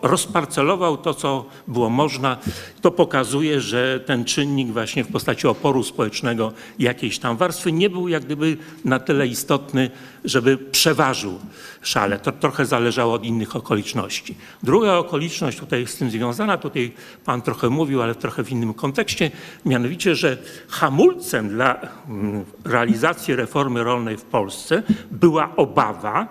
rozparcelował 0.02 0.98
to, 0.98 1.14
co 1.14 1.46
było 1.68 1.90
można. 1.90 2.38
To 2.82 2.92
pokazuje, 2.92 3.62
że 3.62 4.00
ten 4.00 4.26
czynnik 4.26 4.72
właśnie 4.72 5.04
w 5.04 5.12
postaci 5.12 5.48
oporu 5.48 5.84
społecznego 5.84 6.54
jakiejś 6.80 7.20
tam 7.20 7.38
warstwy 7.38 7.72
nie 7.72 7.90
był 7.90 8.08
jak 8.08 8.26
gdyby 8.26 8.58
na 8.86 9.00
tyle 9.00 9.28
istotny, 9.28 9.92
żeby 10.26 10.58
przeważył 10.58 11.40
szale. 11.82 12.20
To 12.20 12.32
trochę 12.32 12.66
zależało 12.66 13.14
od 13.14 13.24
innych 13.24 13.56
okoliczności. 13.56 14.36
Druga 14.64 14.94
okoliczność 14.94 15.60
tutaj 15.60 15.88
z 15.88 15.96
tym 15.96 16.12
związana, 16.12 16.58
tutaj 16.58 16.92
pan 17.26 17.42
trochę 17.42 17.70
mówił, 17.70 18.02
ale 18.02 18.16
trochę 18.16 18.44
w 18.44 18.52
innym 18.52 18.74
kontekście, 18.74 19.32
mianowicie, 19.66 20.16
że 20.16 20.38
hamulcem 20.70 21.50
dla 21.50 21.80
mm, 22.10 22.46
realizacji 22.66 23.36
reformy 23.36 23.84
rolnej 23.84 24.18
w 24.18 24.24
Polsce 24.24 24.84
była 25.12 25.56
obawa, 25.56 26.28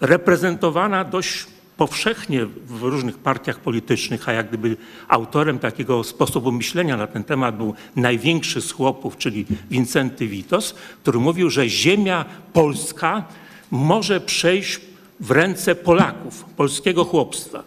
reprezentowana 0.00 1.04
dość 1.04 1.46
powszechnie 1.78 2.46
w 2.46 2.82
różnych 2.82 3.18
partiach 3.18 3.60
politycznych, 3.60 4.28
a 4.28 4.32
jak 4.32 4.48
gdyby 4.48 4.76
autorem 5.08 5.58
takiego 5.58 6.04
sposobu 6.04 6.52
myślenia 6.52 6.96
na 6.96 7.06
ten 7.06 7.24
temat 7.24 7.56
był 7.56 7.74
największy 7.96 8.62
z 8.62 8.72
chłopów, 8.72 9.16
czyli 9.16 9.46
Wincenty 9.70 10.26
Witos, 10.26 10.74
który 11.02 11.18
mówił, 11.18 11.50
że 11.50 11.68
ziemia 11.68 12.24
polska 12.52 13.24
może 13.70 14.20
przejść 14.20 14.80
w 15.20 15.30
ręce 15.30 15.74
Polaków, 15.74 16.44
polskiego 16.44 17.04
chłopstwa. 17.04 17.62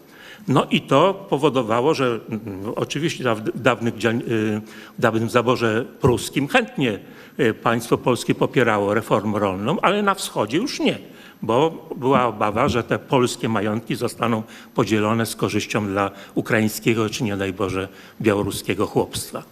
No 0.47 0.66
i 0.72 0.82
to 0.82 1.28
powodowało, 1.30 1.93
że 1.93 2.20
mm, 2.30 2.41
oczywiście 2.76 3.36
w 3.36 3.62
dawnych, 3.62 3.93
y, 3.93 4.62
w 4.97 5.01
dawnym 5.01 5.30
zaborze 5.30 5.86
pruskim 6.01 6.47
chętnie 6.47 6.99
y, 7.39 7.53
państwo 7.53 7.97
polskie 7.97 8.36
popierało 8.36 8.93
reformę 8.93 9.39
rolną, 9.39 9.82
ale 9.82 10.01
na 10.01 10.14
wschodzie 10.14 10.57
już 10.57 10.80
nie, 10.80 10.97
bo 11.42 11.88
była 11.96 12.28
obawa, 12.28 12.70
że 12.70 12.84
te 12.84 13.00
polskie 13.00 13.50
majątki 13.50 13.96
zostaną 13.96 14.44
podzielone 14.76 15.26
z 15.26 15.36
korzyścią 15.36 15.88
dla 15.88 16.12
ukraińskiego, 16.36 17.10
czy 17.10 17.24
nie 17.24 17.38
daj 17.38 17.54
Boże, 17.54 17.88
białoruskiego 18.22 18.88
chłopstwa. 18.88 19.44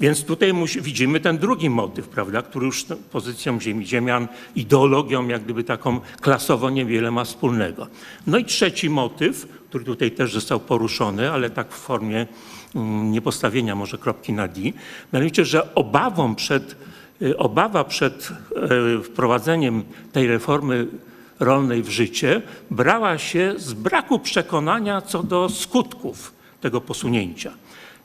Więc 0.00 0.24
tutaj 0.24 0.52
widzimy 0.80 1.20
ten 1.20 1.38
drugi 1.38 1.70
motyw, 1.70 2.08
prawda, 2.08 2.42
który 2.42 2.66
już 2.66 2.86
pozycją 3.12 3.60
ziemi, 3.60 3.86
ziemian, 3.86 4.28
ideologią 4.56 5.28
jak 5.28 5.44
gdyby 5.44 5.64
taką 5.64 6.00
klasowo 6.20 6.70
niewiele 6.70 7.10
ma 7.10 7.24
wspólnego. 7.24 7.86
No 8.26 8.38
i 8.38 8.44
trzeci 8.44 8.90
motyw, 8.90 9.46
który 9.68 9.84
tutaj 9.84 10.10
też 10.10 10.32
został 10.32 10.60
poruszony, 10.60 11.30
ale 11.30 11.50
tak 11.50 11.72
w 11.72 11.78
formie 11.78 12.26
mm, 12.74 13.12
niepostawienia 13.12 13.74
może 13.74 13.98
kropki 13.98 14.32
na 14.32 14.48
D, 14.48 14.60
mianowicie, 15.12 15.44
że 15.44 15.74
obawą 15.74 16.34
przed, 16.34 16.76
y, 17.22 17.38
obawa 17.38 17.84
przed 17.84 18.28
y, 18.98 19.02
wprowadzeniem 19.02 19.82
tej 20.12 20.26
reformy 20.26 20.86
rolnej 21.40 21.82
w 21.82 21.88
życie 21.88 22.42
brała 22.70 23.18
się 23.18 23.54
z 23.56 23.72
braku 23.72 24.18
przekonania 24.18 25.00
co 25.00 25.22
do 25.22 25.48
skutków 25.48 26.34
tego 26.60 26.80
posunięcia. 26.80 27.52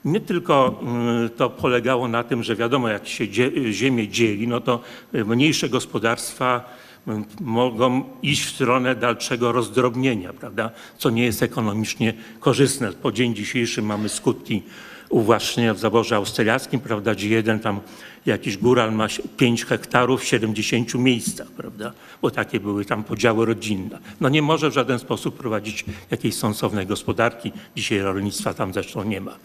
Nie 0.05 0.19
tylko 0.19 0.79
mm, 0.81 1.29
to 1.29 1.49
polegało 1.49 2.07
na 2.07 2.23
tym, 2.23 2.43
że 2.43 2.55
wiadomo, 2.55 2.89
jak 2.89 3.07
się 3.07 3.25
ziemię 3.71 4.07
dzieli, 4.07 4.47
no 4.47 4.61
to 4.61 4.81
mniejsze 5.13 5.69
gospodarstwa 5.69 6.63
mm, 7.07 7.25
mogą 7.41 8.03
iść 8.21 8.45
w 8.45 8.55
stronę 8.55 8.95
dalszego 8.95 9.51
rozdrobnienia, 9.51 10.33
prawda? 10.33 10.71
co 10.97 11.09
nie 11.09 11.25
jest 11.25 11.43
ekonomicznie 11.43 12.13
korzystne. 12.39 12.91
Po 12.93 13.11
dzień 13.11 13.35
dzisiejszy 13.35 13.81
mamy 13.81 14.09
skutki 14.09 14.63
uwłaszczenia 15.09 15.73
w 15.73 15.79
zaborze 15.79 16.15
austriackim, 16.15 16.79
prawda, 16.79 17.15
gdzie 17.15 17.29
jeden 17.29 17.59
tam 17.59 17.79
jakiś 18.25 18.57
góral 18.57 18.93
ma 18.93 19.07
5 19.37 19.65
hektarów 19.65 20.21
w 20.21 20.25
70 20.25 20.95
miejscach, 20.95 21.47
prawda, 21.47 21.93
bo 22.21 22.31
takie 22.31 22.59
były 22.59 22.85
tam 22.85 23.03
podziały 23.03 23.45
rodzinne. 23.45 23.99
No 24.21 24.29
nie 24.29 24.41
może 24.41 24.69
w 24.69 24.73
żaden 24.73 24.99
sposób 24.99 25.37
prowadzić 25.37 25.85
jakiejś 26.11 26.35
sensownej 26.35 26.87
gospodarki. 26.87 27.51
Dzisiaj 27.75 27.99
rolnictwa 27.99 28.53
tam 28.53 28.73
zresztą 28.73 29.03
nie 29.03 29.21
ma. 29.21 29.35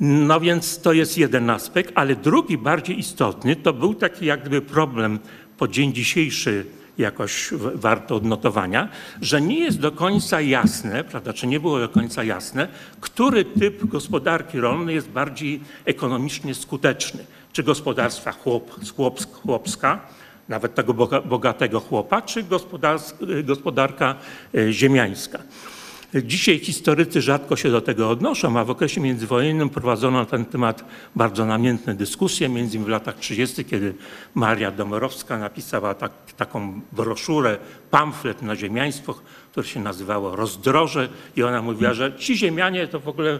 No 0.00 0.40
więc 0.40 0.80
to 0.80 0.92
jest 0.92 1.18
jeden 1.18 1.50
aspekt, 1.50 1.92
ale 1.94 2.16
drugi, 2.16 2.58
bardziej 2.58 2.98
istotny, 2.98 3.56
to 3.56 3.72
był 3.72 3.94
taki 3.94 4.26
jak 4.26 4.40
gdyby 4.40 4.62
problem 4.62 5.18
po 5.58 5.68
dzień 5.68 5.92
dzisiejszy 5.92 6.66
jakoś 6.98 7.48
warto 7.74 8.14
odnotowania, 8.14 8.88
że 9.20 9.40
nie 9.40 9.58
jest 9.58 9.80
do 9.80 9.92
końca 9.92 10.40
jasne, 10.40 11.04
prawda, 11.04 11.32
czy 11.32 11.46
nie 11.46 11.60
było 11.60 11.78
do 11.78 11.88
końca 11.88 12.24
jasne, 12.24 12.68
który 13.00 13.44
typ 13.44 13.84
gospodarki 13.84 14.60
rolnej 14.60 14.94
jest 14.94 15.08
bardziej 15.08 15.60
ekonomicznie 15.84 16.54
skuteczny. 16.54 17.24
Czy 17.52 17.62
gospodarstwa 17.62 18.32
chłop, 18.32 18.70
chłop, 18.96 19.20
chłopska, 19.32 20.00
nawet 20.48 20.74
tego 20.74 20.94
boga- 20.94 21.22
bogatego 21.22 21.80
chłopa, 21.80 22.22
czy 22.22 22.44
gospodarka 23.44 24.14
e, 24.54 24.72
ziemiańska. 24.72 25.38
Dzisiaj 26.14 26.58
historycy 26.58 27.22
rzadko 27.22 27.56
się 27.56 27.70
do 27.70 27.80
tego 27.80 28.10
odnoszą, 28.10 28.58
a 28.58 28.64
w 28.64 28.70
okresie 28.70 29.00
międzywojennym 29.00 29.68
prowadzono 29.68 30.18
na 30.18 30.24
ten 30.26 30.44
temat 30.44 30.84
bardzo 31.16 31.46
namiętne 31.46 31.94
dyskusje, 31.94 32.48
między 32.48 32.76
innymi 32.76 32.86
w 32.86 32.88
latach 32.88 33.16
30., 33.18 33.64
kiedy 33.64 33.94
Maria 34.34 34.70
Domorowska 34.70 35.38
napisała 35.38 35.94
tak, 35.94 36.12
taką 36.36 36.80
broszurę, 36.92 37.58
pamflet 37.90 38.42
na 38.42 38.56
ziemiaństwo, 38.56 39.14
które 39.52 39.66
się 39.66 39.80
nazywało 39.80 40.36
Rozdroże 40.36 41.08
i 41.36 41.42
ona 41.42 41.62
mówiła, 41.62 41.94
że 41.94 42.16
ci 42.16 42.36
ziemianie 42.36 42.86
to 42.86 43.00
w 43.00 43.08
ogóle 43.08 43.38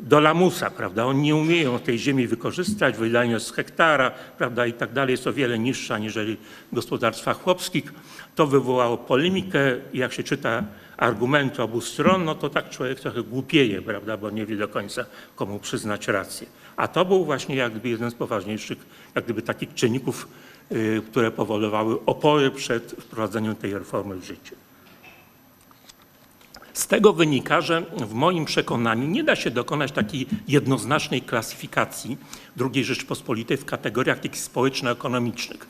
do 0.00 0.20
lamusa, 0.20 0.70
prawda? 0.70 1.06
Oni 1.06 1.22
nie 1.22 1.36
umieją 1.36 1.78
tej 1.78 1.98
ziemi 1.98 2.26
wykorzystać, 2.26 2.96
wydanie 2.96 3.40
z 3.40 3.52
hektara, 3.52 4.10
prawda, 4.38 4.66
i 4.66 4.72
tak 4.72 4.92
dalej 4.92 5.12
jest 5.12 5.26
o 5.26 5.32
wiele 5.32 5.58
niższa 5.58 5.94
aniżeli 5.94 6.36
w 6.72 6.74
gospodarstwach 6.74 7.42
chłopskich. 7.42 7.92
To 8.34 8.46
wywołało 8.46 8.98
polemikę 8.98 9.58
i 9.92 9.98
jak 9.98 10.12
się 10.12 10.22
czyta 10.22 10.64
argumenty 10.96 11.62
obu 11.62 11.80
stron, 11.80 12.24
no 12.24 12.34
to 12.34 12.50
tak 12.50 12.70
człowiek 12.70 13.00
trochę 13.00 13.22
głupieje, 13.22 13.82
prawda, 13.82 14.16
bo 14.16 14.30
nie 14.30 14.46
wie 14.46 14.56
do 14.56 14.68
końca 14.68 15.04
komu 15.36 15.58
przyznać 15.58 16.08
rację. 16.08 16.46
A 16.76 16.88
to 16.88 17.04
był 17.04 17.24
właśnie 17.24 17.56
jak 17.56 17.72
gdyby 17.72 17.88
jeden 17.88 18.10
z 18.10 18.14
poważniejszych 18.14 18.78
jak 19.14 19.24
gdyby 19.24 19.42
takich 19.42 19.74
czynników, 19.74 20.28
y, 20.72 21.02
które 21.10 21.30
powodowały 21.30 22.04
opory 22.06 22.50
przed 22.50 22.92
wprowadzeniem 22.92 23.56
tej 23.56 23.74
reformy 23.74 24.16
w 24.16 24.24
życie. 24.24 24.63
Z 26.74 26.86
tego 26.86 27.12
wynika, 27.12 27.60
że 27.60 27.82
w 27.96 28.14
moim 28.14 28.44
przekonaniu 28.44 29.08
nie 29.08 29.24
da 29.24 29.36
się 29.36 29.50
dokonać 29.50 29.92
takiej 29.92 30.26
jednoznacznej 30.48 31.22
klasyfikacji 31.22 32.18
II 32.60 32.84
Rzeczpospolitej 32.84 33.56
w 33.56 33.64
kategoriach 33.64 34.18
społeczno-ekonomicznych. 34.32 35.66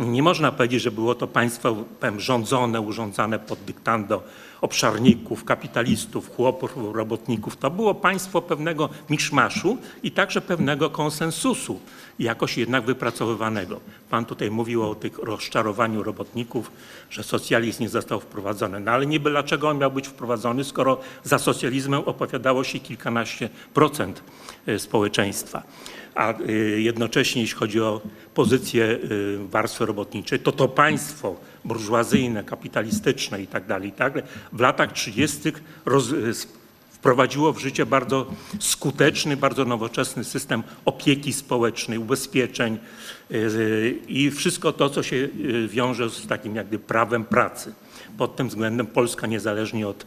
Nie 0.00 0.22
można 0.22 0.52
powiedzieć, 0.52 0.82
że 0.82 0.90
było 0.90 1.14
to 1.14 1.26
państwo 1.26 1.76
powiem, 2.00 2.20
rządzone, 2.20 2.80
urządzane 2.80 3.38
pod 3.38 3.58
dyktando 3.58 4.22
obszarników, 4.60 5.44
kapitalistów, 5.44 6.36
chłopów, 6.36 6.76
robotników. 6.92 7.56
To 7.56 7.70
było 7.70 7.94
państwo 7.94 8.42
pewnego 8.42 8.88
miszmaszu 9.10 9.78
i 10.02 10.10
także 10.10 10.40
pewnego 10.40 10.90
konsensusu, 10.90 11.80
jakoś 12.18 12.58
jednak 12.58 12.84
wypracowywanego. 12.84 13.80
Pan 14.10 14.24
tutaj 14.24 14.50
mówił 14.50 14.90
o 14.90 14.94
tych 14.94 15.18
rozczarowaniu 15.18 16.02
robotników, 16.02 16.70
że 17.10 17.22
socjalizm 17.22 17.82
nie 17.82 17.88
został 17.88 18.20
wprowadzony. 18.20 18.80
No 18.80 18.90
ale 18.92 19.06
niby 19.06 19.30
dlaczego 19.30 19.68
on 19.68 19.78
miał 19.78 19.90
być 19.90 20.08
wprowadzony, 20.08 20.64
skoro 20.64 21.00
za 21.24 21.38
socjalizmem 21.38 22.02
opowiadało 22.06 22.64
się 22.64 22.78
kilkanaście 22.78 23.48
procent 23.74 24.22
e, 24.66 24.78
społeczeństwa 24.78 25.62
a 26.14 26.40
y, 26.40 26.80
jednocześnie 26.80 27.42
jeśli 27.42 27.58
chodzi 27.58 27.80
o 27.80 28.00
pozycję 28.34 28.84
y, 28.84 29.38
warstwy 29.48 29.86
robotniczej, 29.86 30.38
to 30.38 30.52
to 30.52 30.68
państwo 30.68 31.36
burżuazyjne, 31.64 32.44
kapitalistyczne 32.44 33.42
i 33.42 33.46
tak 33.46 33.66
dalej, 33.66 33.92
tak 33.92 34.12
w 34.52 34.60
latach 34.60 34.92
30. 34.92 35.52
Roz, 35.84 36.12
y, 36.12 36.32
wprowadziło 36.90 37.52
w 37.52 37.58
życie 37.58 37.86
bardzo 37.86 38.26
skuteczny, 38.58 39.36
bardzo 39.36 39.64
nowoczesny 39.64 40.24
system 40.24 40.62
opieki 40.84 41.32
społecznej, 41.32 41.98
ubezpieczeń 41.98 42.78
i 44.08 44.30
wszystko 44.30 44.72
to, 44.72 44.90
co 44.90 45.02
się 45.02 45.28
wiąże 45.68 46.10
z 46.10 46.26
takim 46.26 46.56
jakby 46.56 46.78
prawem 46.78 47.24
pracy. 47.24 47.74
Pod 48.18 48.36
tym 48.36 48.48
względem 48.48 48.86
Polska 48.86 49.26
niezależnie 49.26 49.88
od 49.88 50.06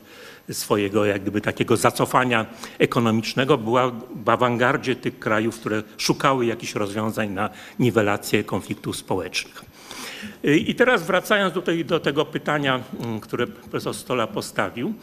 swojego 0.51 1.05
jak 1.05 1.21
gdyby 1.21 1.41
takiego 1.41 1.77
zacofania 1.77 2.45
ekonomicznego 2.79 3.57
była 3.57 3.91
w 4.25 4.29
awangardzie 4.29 4.95
tych 4.95 5.19
krajów, 5.19 5.59
które 5.59 5.83
szukały 5.97 6.45
jakichś 6.45 6.75
rozwiązań 6.75 7.29
na 7.29 7.49
niwelację 7.79 8.43
konfliktów 8.43 8.97
społecznych. 8.97 9.65
I 10.43 10.75
teraz 10.75 11.03
wracając 11.03 11.53
tutaj 11.53 11.85
do 11.85 11.99
tego 11.99 12.25
pytania, 12.25 12.83
mm, 12.99 13.19
które 13.19 13.47
profesor 13.47 13.93
Stola 13.93 14.27
postawił, 14.27 14.93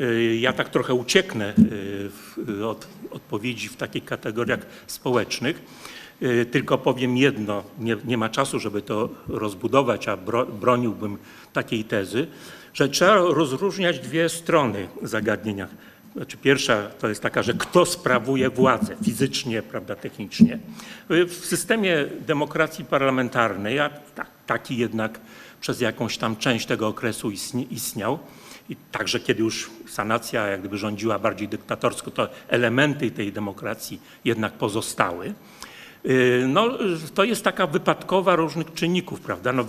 y, 0.00 0.38
ja 0.40 0.52
tak 0.52 0.68
trochę 0.68 0.94
ucieknę 0.94 1.54
y, 2.48 2.66
od 2.66 2.88
odpowiedzi 3.10 3.68
w 3.68 3.76
takich 3.76 4.04
kategoriach 4.04 4.60
społecznych. 4.86 5.62
Y, 6.22 6.46
tylko 6.46 6.78
powiem 6.78 7.16
jedno, 7.16 7.64
nie, 7.78 7.96
nie 8.04 8.18
ma 8.18 8.28
czasu, 8.28 8.58
żeby 8.58 8.82
to 8.82 9.08
rozbudować, 9.28 10.08
a 10.08 10.16
bro, 10.16 10.46
broniłbym 10.46 11.18
takiej 11.52 11.84
tezy, 11.84 12.26
że 12.74 12.88
trzeba 12.88 13.14
rozróżniać 13.14 13.98
dwie 13.98 14.28
strony 14.28 14.88
zagadnienia. 15.02 15.68
Znaczy 16.16 16.36
pierwsza 16.36 16.82
to 16.82 17.08
jest 17.08 17.22
taka, 17.22 17.42
że 17.42 17.54
kto 17.54 17.86
sprawuje 17.86 18.50
władzę 18.50 18.96
fizycznie, 19.04 19.62
prawda, 19.62 19.96
technicznie. 19.96 20.58
W 21.08 21.34
systemie 21.34 22.06
demokracji 22.26 22.84
parlamentarnej, 22.84 23.80
a 23.80 23.90
taki 24.46 24.76
jednak 24.76 25.20
przez 25.60 25.80
jakąś 25.80 26.18
tam 26.18 26.36
część 26.36 26.66
tego 26.66 26.88
okresu 26.88 27.30
istniał, 27.70 28.18
i 28.68 28.76
także 28.92 29.20
kiedy 29.20 29.42
już 29.42 29.70
sanacja 29.88 30.46
jak 30.46 30.60
gdyby 30.60 30.78
rządziła 30.78 31.18
bardziej 31.18 31.48
dyktatorsko, 31.48 32.10
to 32.10 32.28
elementy 32.48 33.10
tej 33.10 33.32
demokracji 33.32 34.00
jednak 34.24 34.52
pozostały. 34.52 35.34
Y, 36.06 36.44
no, 36.48 36.78
to 37.14 37.24
jest 37.24 37.44
taka 37.44 37.66
wypadkowa 37.66 38.36
różnych 38.36 38.74
czynników, 38.74 39.20
prawda? 39.20 39.52
No, 39.52 39.64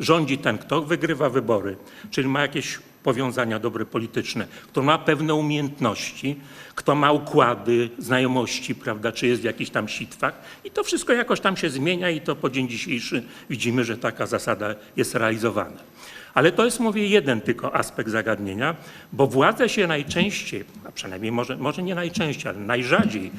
rządzi 0.00 0.38
ten, 0.38 0.58
kto 0.58 0.82
wygrywa 0.82 1.30
wybory, 1.30 1.76
czyli 2.10 2.28
ma 2.28 2.42
jakieś 2.42 2.78
powiązania 3.02 3.58
dobre 3.58 3.84
polityczne, 3.84 4.46
kto 4.62 4.82
ma 4.82 4.98
pewne 4.98 5.34
umiejętności, 5.34 6.40
kto 6.74 6.94
ma 6.94 7.12
układy, 7.12 7.90
znajomości, 7.98 8.74
prawda, 8.74 9.12
czy 9.12 9.26
jest 9.26 9.42
w 9.42 9.44
jakichś 9.44 9.70
tam 9.70 9.88
sitwach 9.88 10.34
i 10.64 10.70
to 10.70 10.84
wszystko 10.84 11.12
jakoś 11.12 11.40
tam 11.40 11.56
się 11.56 11.70
zmienia 11.70 12.10
i 12.10 12.20
to 12.20 12.36
po 12.36 12.50
dzień 12.50 12.68
dzisiejszy 12.68 13.22
widzimy, 13.50 13.84
że 13.84 13.98
taka 13.98 14.26
zasada 14.26 14.74
jest 14.96 15.14
realizowana. 15.14 15.95
Ale 16.36 16.52
to 16.52 16.64
jest, 16.64 16.80
mówię, 16.80 17.08
jeden 17.08 17.40
tylko 17.40 17.74
aspekt 17.74 18.10
zagadnienia, 18.10 18.76
bo 19.12 19.26
władza 19.26 19.68
się 19.68 19.86
najczęściej, 19.86 20.64
a 20.84 20.92
przynajmniej 20.92 21.32
może, 21.32 21.56
może 21.56 21.82
nie 21.82 21.94
najczęściej, 21.94 22.48
ale 22.48 22.60
najrzadziej 22.60 23.30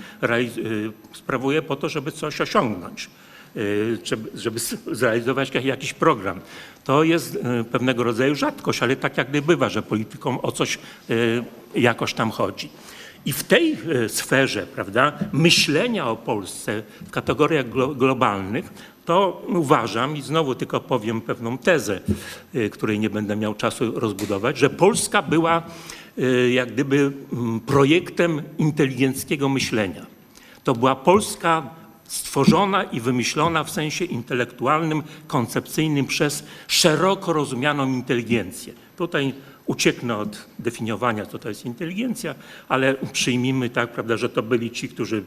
y, 0.58 0.92
sprawuje 1.14 1.62
po 1.62 1.76
to, 1.76 1.90
żeby 1.90 2.12
coś 2.12 2.42
osiągnąć 2.42 3.10
y, 3.58 3.98
żeby 4.36 4.60
zrealizować 4.92 5.52
jakiś 5.64 5.94
program. 5.94 6.42
To 6.84 7.04
jest 7.04 7.36
y, 7.36 7.64
pewnego 7.72 8.04
rodzaju 8.04 8.36
rzadkość, 8.36 8.84
ale 8.84 8.96
tak 8.96 9.18
jak 9.18 9.32
bywa, 9.32 9.70
że 9.70 9.82
politykom 9.82 10.40
o 10.42 10.52
coś 10.52 10.80
jakoś 11.76 12.14
tam 12.14 12.32
chodzi. 12.32 12.70
I 13.26 13.34
w 13.34 13.44
tej 13.44 13.78
sferze 14.08 14.68
prawda, 14.68 15.20
myślenia 15.32 16.08
o 16.08 16.16
Polsce 16.16 16.84
w 17.02 17.12
kategoriach 17.12 17.70
globalnych 17.96 18.97
to 19.08 19.42
uważam 19.48 20.18
i 20.18 20.22
znowu 20.22 20.56
tylko 20.56 20.80
powiem 20.80 21.22
pewną 21.22 21.58
tezę, 21.58 22.00
y, 22.56 22.70
której 22.70 23.00
nie 23.00 23.10
będę 23.10 23.36
miał 23.36 23.56
czasu 23.56 24.00
rozbudować, 24.00 24.58
że 24.58 24.70
Polska 24.70 25.22
była 25.22 25.64
y, 26.18 26.52
jak 26.52 26.74
gdyby 26.74 27.12
mm, 27.34 27.60
projektem 27.60 28.42
inteligenckiego 28.58 29.50
myślenia. 29.50 30.06
To 30.64 30.74
była 30.74 30.96
Polska 30.96 31.70
stworzona 32.04 32.84
i 32.84 33.00
wymyślona 33.00 33.64
w 33.64 33.70
sensie 33.70 34.06
intelektualnym, 34.06 35.04
koncepcyjnym 35.28 36.06
przez 36.06 36.44
szeroko 36.68 37.34
rozumianą 37.34 37.88
inteligencję. 37.88 38.74
Tutaj 38.98 39.34
ucieknę 39.68 40.18
od 40.18 40.46
definiowania, 40.60 41.26
co 41.26 41.40
to 41.40 41.50
jest 41.50 41.66
inteligencja, 41.66 42.36
ale 42.70 42.96
przyjmijmy 43.12 43.70
tak, 43.70 43.92
prawda, 43.92 44.18
że 44.18 44.30
to 44.30 44.44
byli 44.44 44.72
ci, 44.72 44.90
którzy 44.90 45.24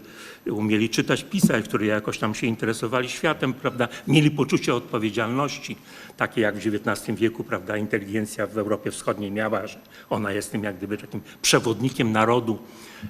umieli 0.47 0.89
czytać, 0.89 1.25
pisać, 1.25 1.65
którzy 1.65 1.87
jakoś 1.87 2.19
tam 2.19 2.35
się 2.35 2.47
interesowali 2.47 3.09
światem, 3.09 3.55
prawda, 3.55 3.89
mieli 4.09 4.31
poczucie 4.31 4.75
odpowiedzialności, 4.75 5.77
takie 6.17 6.41
jak 6.41 6.57
w 6.57 6.67
XIX 6.67 7.19
wieku, 7.19 7.45
prawda, 7.45 7.77
inteligencja 7.77 8.47
w 8.47 8.59
Europie 8.59 8.91
Wschodniej 8.91 9.31
miała, 9.31 9.67
że 9.67 9.79
ona 10.11 10.33
jest 10.33 10.53
tym 10.53 10.65
jak 10.65 10.77
gdyby 10.77 10.99
takim 10.99 11.21
przewodnikiem 11.43 12.13
narodu, 12.13 12.59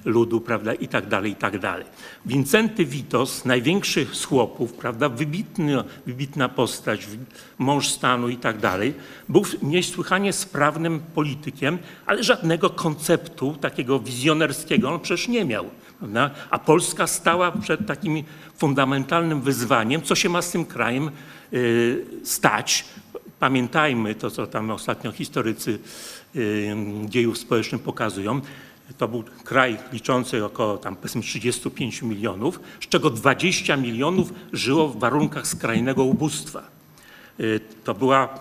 ludu, 0.05 0.41
prawda, 0.41 0.73
i 0.73 0.87
tak 0.87 1.07
dalej, 1.07 1.31
i 1.31 1.35
tak 1.35 1.59
dalej. 1.59 1.85
Wincenty 2.25 2.85
Witos, 2.85 3.45
największy 3.45 4.07
z 4.13 4.25
chłopów, 4.25 4.73
prawda, 4.73 5.09
wybitny, 5.09 5.83
wybitna 6.05 6.49
postać, 6.49 7.07
mąż 7.57 7.87
stanu 7.87 8.29
i 8.29 8.37
tak 8.37 8.57
dalej, 8.57 8.93
był 9.29 9.43
niesłychanie 9.61 10.33
sprawnym 10.33 10.99
politykiem, 11.21 11.77
ale 12.05 12.23
żadnego 12.23 12.69
konceptu 12.69 13.55
takiego 13.61 13.99
wizjonerskiego 13.99 14.89
on 14.89 14.99
przecież 14.99 15.27
nie 15.27 15.45
miał. 15.45 15.65
Prawda? 15.99 16.31
A 16.49 16.59
Polska 16.59 17.07
stała 17.07 17.51
przed 17.51 17.87
takim 17.87 18.23
fundamentalnym 18.57 19.41
wyzwaniem, 19.41 20.01
co 20.01 20.15
się 20.15 20.29
ma 20.29 20.41
z 20.41 20.51
tym 20.51 20.65
krajem 20.65 21.11
y, 21.53 22.05
stać. 22.23 22.85
Pamiętajmy 23.39 24.15
to, 24.15 24.31
co 24.31 24.47
tam 24.47 24.71
ostatnio 24.71 25.11
historycy 25.11 25.79
y, 26.35 26.75
dziejów 27.05 27.37
społecznych 27.37 27.81
pokazują. 27.81 28.41
To 28.97 29.07
był 29.07 29.23
kraj 29.43 29.77
liczący 29.93 30.45
około 30.45 30.77
tam 30.77 30.95
powiedzmy 30.95 31.21
35 31.21 32.01
milionów, 32.01 32.59
z 32.79 32.87
czego 32.87 33.09
20 33.09 33.77
milionów 33.77 34.33
żyło 34.53 34.87
w 34.87 34.99
warunkach 34.99 35.47
skrajnego 35.47 36.03
ubóstwa. 36.03 36.63
Y, 37.39 37.59
to, 37.83 37.93
była, 37.93 38.39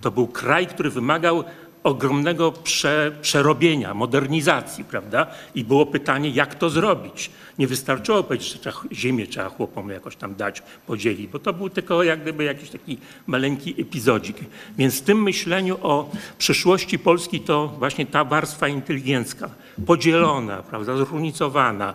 to 0.00 0.10
był 0.10 0.26
kraj, 0.26 0.66
który 0.66 0.90
wymagał 0.90 1.44
ogromnego 1.82 2.52
prze, 2.52 3.12
przerobienia, 3.22 3.94
modernizacji, 3.94 4.84
prawda? 4.84 5.26
I 5.54 5.64
było 5.64 5.86
pytanie, 5.86 6.30
jak 6.30 6.54
to 6.54 6.70
zrobić. 6.70 7.30
Nie 7.58 7.66
wystarczyło 7.66 8.22
powiedzieć, 8.22 8.52
że 8.52 8.58
trzeba, 8.58 8.76
ziemię 8.92 9.26
trzeba 9.26 9.48
chłopom 9.48 9.90
jakoś 9.90 10.16
tam 10.16 10.34
dać, 10.34 10.62
podzielić, 10.86 11.26
bo 11.26 11.38
to 11.38 11.52
był 11.52 11.70
tylko 11.70 12.02
jak 12.02 12.22
gdyby 12.22 12.44
jakiś 12.44 12.70
taki 12.70 12.98
maleńki 13.26 13.74
epizodzik. 13.82 14.36
Więc 14.78 15.00
w 15.00 15.02
tym 15.02 15.22
myśleniu 15.22 15.78
o 15.82 16.10
przyszłości 16.38 16.98
Polski 16.98 17.40
to 17.40 17.68
właśnie 17.78 18.06
ta 18.06 18.24
warstwa 18.24 18.68
inteligencka, 18.68 19.50
podzielona, 19.86 20.62
prawda, 20.62 20.96
zróżnicowana, 20.96 21.94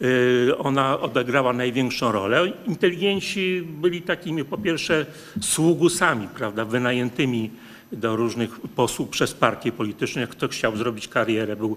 yy, 0.00 0.58
ona 0.58 1.00
odegrała 1.00 1.52
największą 1.52 2.12
rolę. 2.12 2.52
Inteligenci 2.66 3.62
byli 3.62 4.02
takimi 4.02 4.44
po 4.44 4.58
pierwsze 4.58 5.06
sługusami, 5.40 6.28
prawda, 6.34 6.64
wynajętymi 6.64 7.50
do 7.92 8.16
różnych 8.16 8.60
posłów 8.60 9.08
przez 9.08 9.34
partie 9.34 9.72
polityczne. 9.72 10.20
Jak 10.20 10.30
ktoś 10.30 10.50
chciał 10.50 10.76
zrobić 10.76 11.08
karierę, 11.08 11.56
był 11.56 11.76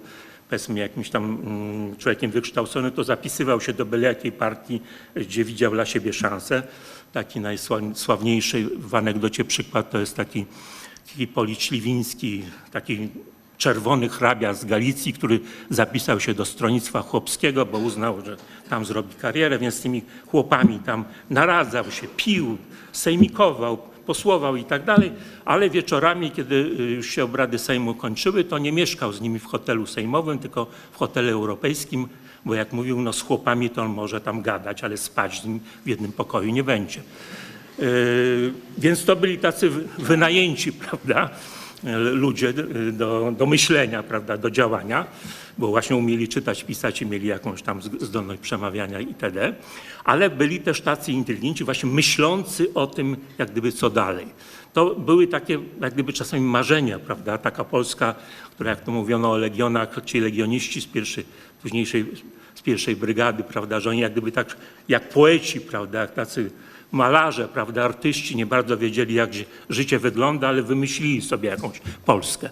powiedzmy 0.49 0.79
jakimś 0.79 1.09
tam 1.09 1.23
mm, 1.23 1.95
człowiekiem 1.95 2.31
wykształconym, 2.31 2.91
to 2.91 3.03
zapisywał 3.03 3.61
się 3.61 3.73
do 3.73 3.85
byle 3.85 4.07
jakiej 4.07 4.31
partii, 4.31 4.81
gdzie 5.15 5.43
widział 5.43 5.71
dla 5.71 5.85
siebie 5.85 6.13
szansę. 6.13 6.63
Taki 7.13 7.39
najsławniejszy 7.39 8.69
w 8.77 8.95
anegdocie 8.95 9.45
przykład 9.45 9.91
to 9.91 9.99
jest 9.99 10.15
taki 10.15 10.45
Hipolit 11.05 11.61
Śliwiński, 11.61 12.43
taki 12.71 13.09
czerwony 13.57 14.09
hrabia 14.09 14.53
z 14.53 14.65
Galicji, 14.65 15.13
który 15.13 15.39
zapisał 15.69 16.19
się 16.19 16.33
do 16.33 16.45
stronnictwa 16.45 17.01
chłopskiego, 17.01 17.65
bo 17.65 17.77
uznał, 17.77 18.21
że 18.25 18.37
tam 18.69 18.85
zrobi 18.85 19.15
karierę, 19.15 19.59
więc 19.59 19.75
z 19.75 19.81
tymi 19.81 20.01
chłopami 20.27 20.79
tam 20.79 21.05
naradzał 21.29 21.91
się, 21.91 22.07
pił, 22.17 22.57
sejmikował, 22.91 23.77
posłował 24.05 24.55
i 24.55 24.63
tak 24.63 24.83
dalej, 24.85 25.11
ale 25.45 25.69
wieczorami, 25.69 26.31
kiedy 26.31 26.55
y, 26.55 26.83
już 26.83 27.09
się 27.09 27.23
obrady 27.23 27.59
Sejmu 27.59 27.93
kończyły, 27.93 28.43
to 28.43 28.57
nie 28.57 28.71
mieszkał 28.71 29.13
z 29.13 29.21
nimi 29.21 29.39
w 29.39 29.45
hotelu 29.45 29.85
sejmowym, 29.85 30.39
tylko 30.39 30.67
w 30.91 30.97
hotelu 30.97 31.29
europejskim, 31.29 32.07
bo 32.45 32.53
jak 32.55 32.73
mówił, 32.73 33.01
no 33.01 33.13
z 33.13 33.21
chłopami 33.21 33.69
to 33.69 33.81
on 33.81 33.91
może 33.91 34.21
tam 34.21 34.41
gadać, 34.41 34.83
ale 34.83 34.97
spać 34.97 35.41
z 35.41 35.45
nim 35.45 35.59
w 35.85 35.89
jednym 35.89 36.11
pokoju 36.11 36.51
nie 36.51 36.63
będzie. 36.63 37.01
Yy, 37.79 38.53
Więc 38.77 39.05
to 39.05 39.15
byli 39.15 39.37
tacy 39.37 39.69
wy- 39.69 39.83
wynajęci, 39.97 40.73
prawda, 40.89 41.29
ludzie 42.13 42.53
do, 42.91 43.33
do 43.37 43.45
myślenia, 43.45 44.03
prawda, 44.03 44.37
do 44.37 44.51
działania, 44.51 45.05
bo 45.57 45.67
właśnie 45.67 45.95
umieli 45.95 46.27
czytać, 46.27 46.63
pisać 46.63 47.01
i 47.01 47.05
mieli 47.05 47.27
jakąś 47.27 47.61
tam 47.61 47.81
zdolność 47.81 48.41
przemawiania 48.41 48.99
itd. 48.99 49.53
Ale 50.03 50.29
byli 50.29 50.59
też 50.59 50.81
tacy 50.81 51.11
inteligenci, 51.11 51.63
właśnie 51.63 51.89
myślący 51.89 52.73
o 52.73 52.87
tym, 52.87 53.17
jak 53.37 53.51
gdyby 53.51 53.71
co 53.71 53.89
dalej. 53.89 54.27
To 54.73 54.95
były 54.95 55.27
takie, 55.27 55.59
jak 55.81 55.93
gdyby 55.93 56.13
czasami 56.13 56.43
marzenia, 56.43 56.99
prawda, 56.99 57.37
taka 57.37 57.63
Polska, 57.63 58.15
która 58.51 58.69
jak 58.69 58.81
to 58.81 58.91
mówiono 58.91 59.31
o 59.31 59.37
legionach, 59.37 60.01
ci 60.05 60.19
legioniści 60.19 60.81
z 60.81 60.85
pierwszej, 60.85 61.25
późniejszej, 61.61 62.05
z 62.55 62.61
pierwszej 62.61 62.95
brygady, 62.95 63.43
prawda, 63.43 63.79
że 63.79 63.89
oni 63.89 63.99
jak 63.99 64.11
gdyby 64.11 64.31
tak, 64.31 64.57
jak 64.87 65.09
poeci, 65.09 65.61
prawda, 65.61 66.01
jak 66.01 66.13
tacy 66.13 66.51
malarze, 66.95 67.47
prawda, 67.47 67.83
artyści 67.85 68.35
nie 68.35 68.45
bardzo 68.45 68.77
wiedzieli, 68.77 69.13
jak 69.13 69.33
ży- 69.33 69.45
życie 69.69 69.99
wygląda, 69.99 70.47
ale 70.47 70.63
wymyślili 70.63 71.21
sobie 71.21 71.49
jakąś 71.49 71.79
Polskę. 72.05 72.49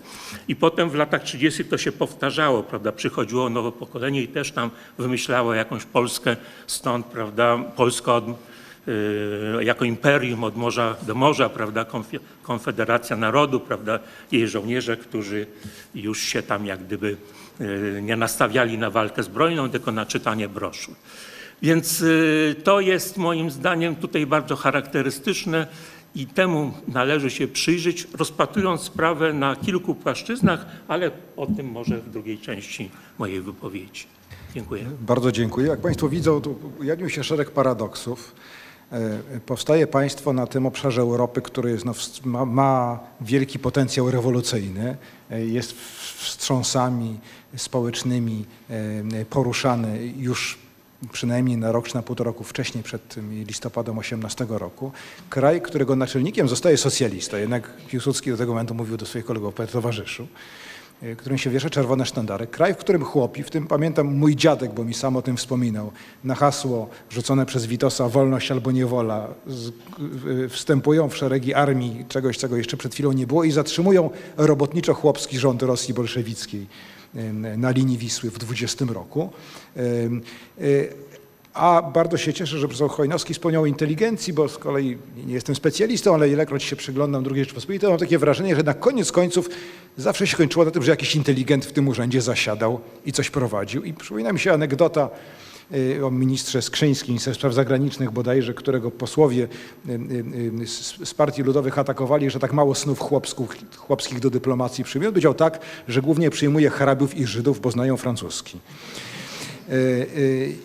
I 0.47 0.55
potem 0.55 0.89
w 0.89 0.95
latach 0.95 1.23
30. 1.23 1.65
to 1.65 1.77
się 1.77 1.91
powtarzało, 1.91 2.63
prawda, 2.63 2.91
przychodziło 2.91 3.49
nowe 3.49 3.71
pokolenie 3.71 4.21
i 4.21 4.27
też 4.27 4.51
tam 4.51 4.69
wymyślało 4.97 5.53
jakąś 5.53 5.85
Polskę, 5.85 6.35
stąd, 6.67 7.05
prawda, 7.05 7.57
Polska 7.75 8.13
od, 8.15 8.25
y, 8.29 9.63
jako 9.63 9.85
imperium 9.85 10.43
od 10.43 10.55
morza 10.57 10.95
do 11.01 11.15
morza, 11.15 11.49
prawda, 11.49 11.83
konfe- 11.83 12.19
Konfederacja 12.43 13.17
Narodu, 13.17 13.59
prawda, 13.59 13.99
jej 14.31 14.47
żołnierze, 14.47 14.97
którzy 14.97 15.45
już 15.95 16.21
się 16.21 16.41
tam 16.43 16.65
jak 16.65 16.83
gdyby 16.83 17.17
y, 17.61 17.99
nie 18.01 18.15
nastawiali 18.15 18.77
na 18.77 18.89
walkę 18.89 19.23
zbrojną, 19.23 19.69
tylko 19.69 19.91
na 19.91 20.05
czytanie 20.05 20.49
broszur. 20.49 20.95
Więc 21.63 22.01
y, 22.01 22.55
to 22.63 22.79
jest 22.79 23.17
moim 23.17 23.51
zdaniem 23.51 23.95
tutaj 23.95 24.27
bardzo 24.27 24.55
charakterystyczne 24.55 25.67
i 26.15 26.27
temu 26.27 26.71
należy 26.87 27.31
się 27.31 27.47
przyjrzeć, 27.47 28.07
rozpatrując 28.17 28.81
sprawę 28.81 29.33
na 29.33 29.55
kilku 29.55 29.95
płaszczyznach, 29.95 30.65
ale 30.87 31.11
o 31.37 31.47
tym 31.47 31.71
może 31.71 31.97
w 31.97 32.09
drugiej 32.09 32.37
części 32.37 32.91
mojej 33.19 33.41
wypowiedzi. 33.41 34.05
Dziękuję. 34.55 34.85
Bardzo 35.01 35.31
dziękuję. 35.31 35.67
Jak 35.67 35.81
Państwo 35.81 36.09
widzą, 36.09 36.41
tu 36.41 36.59
ujawnił 36.79 37.09
się 37.09 37.23
szereg 37.23 37.51
paradoksów. 37.51 38.35
E, 38.91 39.19
Powstaje 39.45 39.87
państwo 39.87 40.33
na 40.33 40.47
tym 40.47 40.65
obszarze 40.65 41.01
Europy, 41.01 41.41
który 41.41 41.71
jest, 41.71 41.85
no, 41.85 41.93
ma, 42.25 42.45
ma 42.45 42.99
wielki 43.21 43.59
potencjał 43.59 44.11
rewolucyjny, 44.11 44.97
e, 45.31 45.45
jest 45.45 45.73
wstrząsami 46.17 47.19
społecznymi 47.57 48.45
e, 48.69 49.25
poruszany 49.25 50.13
już 50.17 50.62
przynajmniej 51.11 51.57
na 51.57 51.71
rok 51.71 51.87
czy 51.87 51.95
na 51.95 52.01
półtora 52.01 52.27
roku 52.27 52.43
wcześniej, 52.43 52.83
przed 52.83 53.07
tym 53.07 53.43
listopadem 53.43 53.97
18 53.97 54.45
roku. 54.49 54.91
Kraj, 55.29 55.61
którego 55.61 55.95
naczelnikiem 55.95 56.47
zostaje 56.47 56.77
socjalista, 56.77 57.39
jednak 57.39 57.71
Piłsudski 57.87 58.31
do 58.31 58.37
tego 58.37 58.51
momentu 58.51 58.75
mówił 58.75 58.97
do 58.97 59.05
swoich 59.05 59.25
kolegów, 59.25 59.53
panie 59.53 59.69
towarzyszu, 59.69 60.27
y, 61.03 61.15
którym 61.15 61.37
się 61.37 61.49
wiesza 61.49 61.69
czerwone 61.69 62.05
sztandary. 62.05 62.47
Kraj, 62.47 62.73
w 62.73 62.77
którym 62.77 63.03
chłopi, 63.03 63.43
w 63.43 63.49
tym 63.49 63.67
pamiętam 63.67 64.07
mój 64.07 64.35
dziadek, 64.35 64.73
bo 64.73 64.83
mi 64.83 64.93
sam 64.93 65.15
o 65.15 65.21
tym 65.21 65.37
wspominał, 65.37 65.91
na 66.23 66.35
hasło 66.35 66.89
rzucone 67.09 67.45
przez 67.45 67.65
Witosa 67.65 68.09
wolność 68.09 68.51
albo 68.51 68.71
niewola, 68.71 69.27
z, 69.47 69.71
wstępują 70.49 71.09
w 71.09 71.17
szeregi 71.17 71.53
armii 71.53 72.05
czegoś, 72.09 72.37
czego 72.37 72.57
jeszcze 72.57 72.77
przed 72.77 72.93
chwilą 72.93 73.11
nie 73.11 73.27
było 73.27 73.43
i 73.43 73.51
zatrzymują 73.51 74.09
robotniczo-chłopski 74.37 75.37
rząd 75.37 75.61
Rosji 75.61 75.93
bolszewickiej 75.93 76.67
na 77.57 77.71
linii 77.71 77.97
Wisły 77.97 78.31
w 78.31 78.37
20 78.37 78.85
roku. 78.85 79.29
Y, 79.77 80.93
a 81.53 81.81
bardzo 81.93 82.17
się 82.17 82.33
cieszę, 82.33 82.57
że 82.57 82.67
profesor 82.67 82.89
Chojnowski 82.89 83.33
wspomniał 83.33 83.63
o 83.63 83.65
inteligencji, 83.65 84.33
bo 84.33 84.49
z 84.49 84.57
kolei 84.57 84.97
nie 85.25 85.33
jestem 85.33 85.55
specjalistą, 85.55 86.13
ale 86.13 86.29
ilekroć 86.29 86.63
się 86.63 86.75
przyglądam 86.75 87.25
II 87.31 87.39
Rzeczypospolitej, 87.39 87.89
mam 87.89 87.99
takie 87.99 88.17
wrażenie, 88.17 88.55
że 88.55 88.63
na 88.63 88.73
koniec 88.73 89.11
końców 89.11 89.49
zawsze 89.97 90.27
się 90.27 90.37
kończyło 90.37 90.65
na 90.65 90.71
tym, 90.71 90.83
że 90.83 90.91
jakiś 90.91 91.15
inteligent 91.15 91.65
w 91.65 91.71
tym 91.71 91.87
urzędzie 91.87 92.21
zasiadał 92.21 92.79
i 93.05 93.11
coś 93.11 93.29
prowadził. 93.29 93.83
I 93.83 93.93
przypomina 93.93 94.33
mi 94.33 94.39
się 94.39 94.53
anegdota 94.53 95.09
o 96.03 96.11
ministrze 96.11 96.61
Skrzyńskim, 96.61 97.11
ministrze 97.11 97.33
spraw 97.33 97.53
zagranicznych 97.53 98.11
bodajże, 98.11 98.53
którego 98.53 98.91
posłowie 98.91 99.47
y, 99.89 99.91
y, 99.91 100.61
y, 100.61 101.05
z 101.05 101.13
partii 101.13 101.43
ludowych 101.43 101.79
atakowali, 101.79 102.29
że 102.29 102.39
tak 102.39 102.53
mało 102.53 102.75
snów 102.75 102.99
chłopskich, 102.99 103.49
chłopskich 103.77 104.19
do 104.19 104.29
dyplomacji 104.29 104.83
przyjmuje. 104.83 105.11
Powiedział 105.11 105.33
tak, 105.33 105.59
że 105.87 106.01
głównie 106.01 106.29
przyjmuje 106.29 106.69
Harabiów 106.69 107.17
i 107.17 107.25
Żydów, 107.25 107.61
bo 107.61 107.71
znają 107.71 107.97
francuski. 107.97 108.59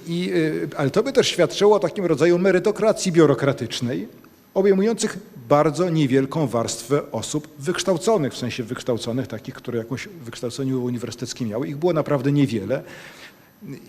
I, 0.07 0.33
ale 0.77 0.91
to 0.91 1.03
by 1.03 1.13
też 1.13 1.29
świadczyło 1.29 1.77
o 1.77 1.79
takim 1.79 2.05
rodzaju 2.05 2.39
merytokracji 2.39 3.13
biurokratycznej, 3.13 4.09
obejmujących 4.55 5.19
bardzo 5.49 5.91
niewielką 5.91 6.47
warstwę 6.47 7.13
osób 7.13 7.49
wykształconych, 7.59 8.33
w 8.33 8.37
sensie 8.37 8.63
wykształconych 8.63 9.27
takich, 9.27 9.55
które 9.55 9.79
jakąś 9.79 10.09
wykształcenie 10.25 10.77
uniwersyteckie 10.77 11.47
miały. 11.47 11.69
Ich 11.69 11.77
było 11.77 11.93
naprawdę 11.93 12.33
niewiele. 12.33 12.83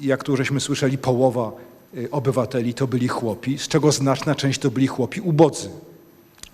Jak 0.01 0.23
tu 0.23 0.37
żeśmy 0.37 0.59
słyszeli, 0.59 0.97
połowa 0.97 1.51
e, 1.97 2.11
obywateli 2.11 2.73
to 2.73 2.87
byli 2.87 3.07
chłopi, 3.07 3.57
z 3.57 3.67
czego 3.67 3.91
znaczna 3.91 4.35
część 4.35 4.59
to 4.59 4.71
byli 4.71 4.87
chłopi 4.87 5.21
ubodzy. 5.21 5.69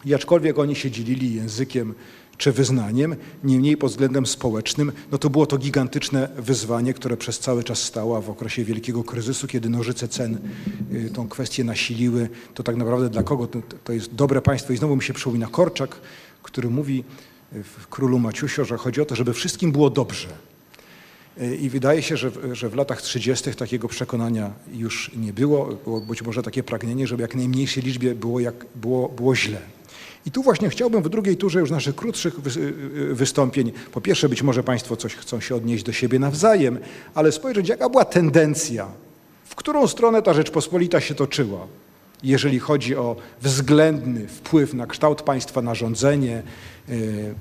I 0.05 0.13
aczkolwiek 0.13 0.59
oni 0.59 0.76
się 0.76 0.91
dzielili 0.91 1.36
językiem 1.36 1.93
czy 2.38 2.51
wyznaniem, 2.51 3.16
niemniej 3.43 3.78
pod 3.78 3.91
względem 3.91 4.26
społecznym, 4.26 4.91
no 5.11 5.18
to 5.18 5.30
było 5.30 5.45
to 5.45 5.57
gigantyczne 5.57 6.30
wyzwanie, 6.38 6.93
które 6.93 7.18
przez 7.18 7.39
cały 7.39 7.63
czas 7.63 7.80
stało 7.80 8.22
w 8.22 8.30
okresie 8.30 8.63
wielkiego 8.63 9.03
kryzysu, 9.03 9.47
kiedy 9.47 9.70
nożyce 9.70 10.07
cen 10.07 10.38
y, 10.93 11.09
tą 11.09 11.28
kwestię 11.30 11.63
nasiliły. 11.63 12.30
To 12.53 12.63
tak 12.63 12.76
naprawdę 12.76 13.09
dla 13.09 13.24
kogo 13.24 13.47
to, 13.47 13.61
to 13.84 13.93
jest 13.93 14.16
dobre 14.16 14.41
państwo? 14.41 14.74
I 14.74 14.78
znowu 14.78 14.95
mi 14.95 15.03
się 15.03 15.13
przypomina 15.13 15.47
Korczak, 15.47 15.95
który 16.43 16.70
mówi 16.70 17.03
y, 17.53 17.63
w 17.63 17.88
Królu 17.88 18.20
Maciusio, 18.20 18.66
że 18.66 18.78
chodzi 18.78 19.01
o 19.01 19.05
to, 19.05 19.16
żeby 19.16 19.34
wszystkim 19.34 19.72
było 19.72 19.89
dobrze. 19.89 20.28
Y, 21.41 21.55
I 21.55 21.69
wydaje 21.69 22.01
się, 22.01 22.17
że, 22.17 22.29
w- 22.29 22.53
że 22.53 22.69
w 22.69 22.75
latach 22.75 23.01
30. 23.01 23.51
takiego 23.55 23.88
przekonania 23.88 24.51
już 24.73 25.11
nie 25.15 25.33
było. 25.33 25.65
Było 25.65 26.01
być 26.01 26.21
może 26.21 26.43
takie 26.43 26.63
pragnienie, 26.63 27.07
żeby 27.07 27.21
jak 27.21 27.36
najmniejszej 27.36 27.83
liczbie 27.83 28.15
było, 28.15 28.39
jak, 28.39 28.65
było, 28.75 29.09
było 29.09 29.36
źle. 29.36 29.57
I 30.25 30.31
tu 30.31 30.43
właśnie 30.43 30.69
chciałbym 30.69 31.03
w 31.03 31.09
drugiej 31.09 31.38
turze 31.38 31.59
już 31.59 31.71
naszych 31.71 31.95
krótszych 31.95 32.39
wy- 32.41 32.59
y, 32.61 33.15
wystąpień, 33.15 33.71
po 33.91 34.01
pierwsze 34.01 34.29
być 34.29 34.43
może 34.43 34.63
Państwo 34.63 34.95
coś 34.95 35.15
chcą 35.15 35.39
się 35.39 35.55
odnieść 35.55 35.83
do 35.83 35.93
siebie 35.93 36.19
nawzajem, 36.19 36.77
ale 37.15 37.31
spojrzeć 37.31 37.69
jaka 37.69 37.89
była 37.89 38.05
tendencja, 38.05 38.88
w 39.45 39.55
którą 39.55 39.88
stronę 39.88 40.21
ta 40.21 40.33
Rzeczpospolita 40.33 41.01
się 41.01 41.15
toczyła, 41.15 41.67
jeżeli 42.23 42.59
chodzi 42.59 42.95
o 42.95 43.15
względny 43.41 44.27
wpływ 44.27 44.73
na 44.73 44.88
kształt 44.88 45.21
państwa, 45.21 45.61
na 45.61 45.75
rządzenie, 45.75 46.43
y, 46.89 46.93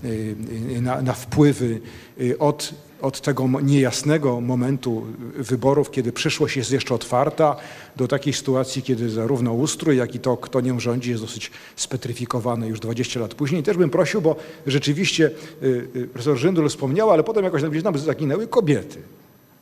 y, 0.04 0.36
y, 0.76 0.80
na, 0.82 1.02
na 1.02 1.12
wpływy 1.12 1.80
y, 2.20 2.38
od, 2.38 2.74
od 3.04 3.20
tego 3.20 3.48
niejasnego 3.62 4.40
momentu 4.40 5.02
wyborów, 5.34 5.90
kiedy 5.90 6.12
przyszłość 6.12 6.56
jest 6.56 6.72
jeszcze 6.72 6.94
otwarta, 6.94 7.56
do 7.96 8.08
takiej 8.08 8.32
sytuacji, 8.32 8.82
kiedy 8.82 9.10
zarówno 9.10 9.52
ustrój, 9.52 9.96
jak 9.96 10.14
i 10.14 10.18
to, 10.18 10.36
kto 10.36 10.60
nią 10.60 10.80
rządzi, 10.80 11.10
jest 11.10 11.22
dosyć 11.22 11.50
spetryfikowane 11.76 12.68
już 12.68 12.80
20 12.80 13.20
lat 13.20 13.34
później. 13.34 13.62
Też 13.62 13.76
bym 13.76 13.90
prosił, 13.90 14.20
bo 14.20 14.36
rzeczywiście 14.66 15.30
y, 15.62 15.88
y, 15.96 16.06
profesor 16.06 16.36
Żyndul 16.36 16.68
wspomniał, 16.68 17.10
ale 17.10 17.24
potem 17.24 17.44
jakoś 17.44 17.62
nam 17.62 17.70
gdzieś 17.70 18.04
zaginęły 18.04 18.46
kobiety. 18.46 19.02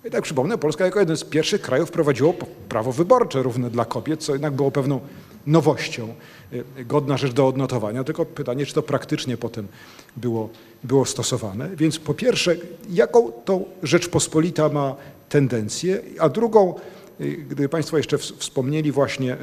I 0.05 0.11
tak 0.11 0.23
przypomnę, 0.23 0.59
Polska 0.59 0.85
jako 0.85 1.01
jeden 1.01 1.17
z 1.17 1.25
pierwszych 1.25 1.61
krajów 1.61 1.89
wprowadziło 1.89 2.35
prawo 2.69 2.93
wyborcze 2.93 3.43
równe 3.43 3.71
dla 3.71 3.85
kobiet, 3.85 4.23
co 4.25 4.33
jednak 4.33 4.53
było 4.53 4.71
pewną 4.71 5.01
nowością, 5.47 6.15
y, 6.53 6.85
godna 6.85 7.17
rzecz 7.17 7.33
do 7.33 7.47
odnotowania. 7.49 8.05
Tylko 8.05 8.25
pytanie, 8.27 8.67
czy 8.67 8.75
to 8.75 8.83
praktycznie 8.83 9.37
potem 9.37 9.67
było, 10.17 10.49
było 10.85 11.05
stosowane. 11.05 11.69
Więc 11.77 11.99
po 11.99 12.15
pierwsze, 12.15 12.57
jaką 12.91 13.33
tą 13.33 13.65
Rzeczpospolita 13.83 14.69
ma 14.69 14.97
tendencję, 15.29 16.01
a 16.19 16.29
drugą, 16.29 16.75
y, 17.21 17.31
gdyby 17.37 17.69
Państwo 17.69 17.97
jeszcze 17.97 18.17
ws- 18.19 18.33
wspomnieli 18.39 18.93
właśnie, 18.93 19.33
y, 19.35 19.37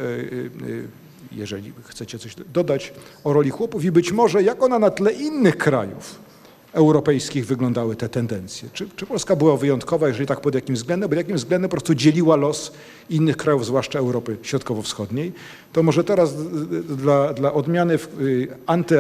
y, 0.68 0.88
jeżeli 1.32 1.74
chcecie 1.86 2.20
coś 2.20 2.36
dodać, 2.54 2.94
o 3.24 3.34
roli 3.34 3.50
chłopów 3.50 3.86
i 3.86 3.92
być 3.92 4.12
może 4.12 4.44
jak 4.44 4.64
ona 4.64 4.80
na 4.80 4.90
tle 4.90 5.14
innych 5.14 5.58
krajów 5.58 6.29
europejskich 6.74 7.46
wyglądały 7.46 7.96
te 7.96 8.10
tendencje? 8.10 8.70
Czy, 8.74 8.90
czy 8.96 9.06
Polska 9.06 9.36
była 9.36 9.58
wyjątkowa, 9.58 10.08
jeżeli 10.08 10.26
tak 10.26 10.42
pod 10.42 10.56
jakim 10.56 10.76
względem, 10.76 11.10
bo 11.10 11.16
jakim 11.16 11.36
względem 11.36 11.70
po 11.70 11.76
prostu 11.76 11.96
dzieliła 11.96 12.36
los 12.36 12.72
innych 13.10 13.38
krajów, 13.38 13.66
zwłaszcza 13.66 14.00
Europy 14.00 14.38
Środkowo-Wschodniej? 14.44 15.32
To 15.74 15.84
może 15.84 16.04
teraz 16.04 16.34
y, 16.34 16.36
y, 16.76 16.84
dla, 16.84 17.34
dla 17.34 17.54
odmiany 17.54 17.98
w, 17.98 18.22
y, 18.22 18.48
anty, 18.66 18.96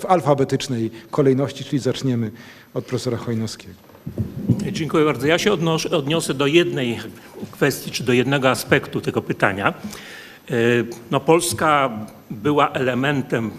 w, 0.00 0.06
alfabetycznej 0.06 0.90
kolejności, 1.10 1.64
czyli 1.64 1.78
zaczniemy 1.78 2.30
od 2.74 2.84
profesora 2.84 3.16
Chojnowskiego. 3.16 3.74
Dziękuję 4.72 5.04
bardzo. 5.04 5.26
Ja 5.26 5.38
się 5.38 5.52
odnoszę, 5.52 5.90
odniosę 5.90 6.34
do 6.34 6.46
jednej 6.46 7.00
kwestii, 7.50 7.90
czy 7.90 8.04
do 8.04 8.12
jednego 8.12 8.50
aspektu 8.50 9.00
tego 9.00 9.22
pytania. 9.22 9.74
E, 10.50 10.54
No, 11.10 11.20
Polska 11.20 11.90
była 12.30 12.72
elementem 12.72 13.50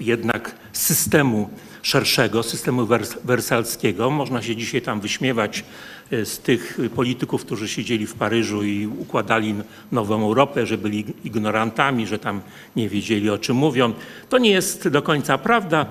jednak 0.00 0.54
systemu 0.72 1.50
szerszego 1.84 2.42
systemu 2.42 2.86
wers 2.86 3.16
wersalskiego. 3.24 4.10
Można 4.10 4.42
się 4.42 4.56
dzisiaj 4.56 4.82
tam 4.82 5.00
wyśmiewać 5.00 5.64
e, 6.10 6.24
z 6.24 6.38
tych 6.38 6.78
polityków, 6.94 7.44
którzy 7.44 7.68
siedzieli 7.68 8.06
w 8.06 8.14
Paryżu 8.14 8.62
i 8.62 8.86
układali 8.86 9.54
nową 9.92 10.22
Europę, 10.22 10.66
że 10.66 10.78
byli 10.78 11.04
ignorantami, 11.24 12.06
że 12.06 12.18
tam 12.18 12.40
nie 12.76 12.88
wiedzieli 12.88 13.30
o 13.30 13.38
czym 13.38 13.56
mówią. 13.56 13.92
To 14.28 14.38
nie 14.38 14.50
jest 14.50 14.88
do 14.88 15.02
końca 15.02 15.38
prawda. 15.38 15.86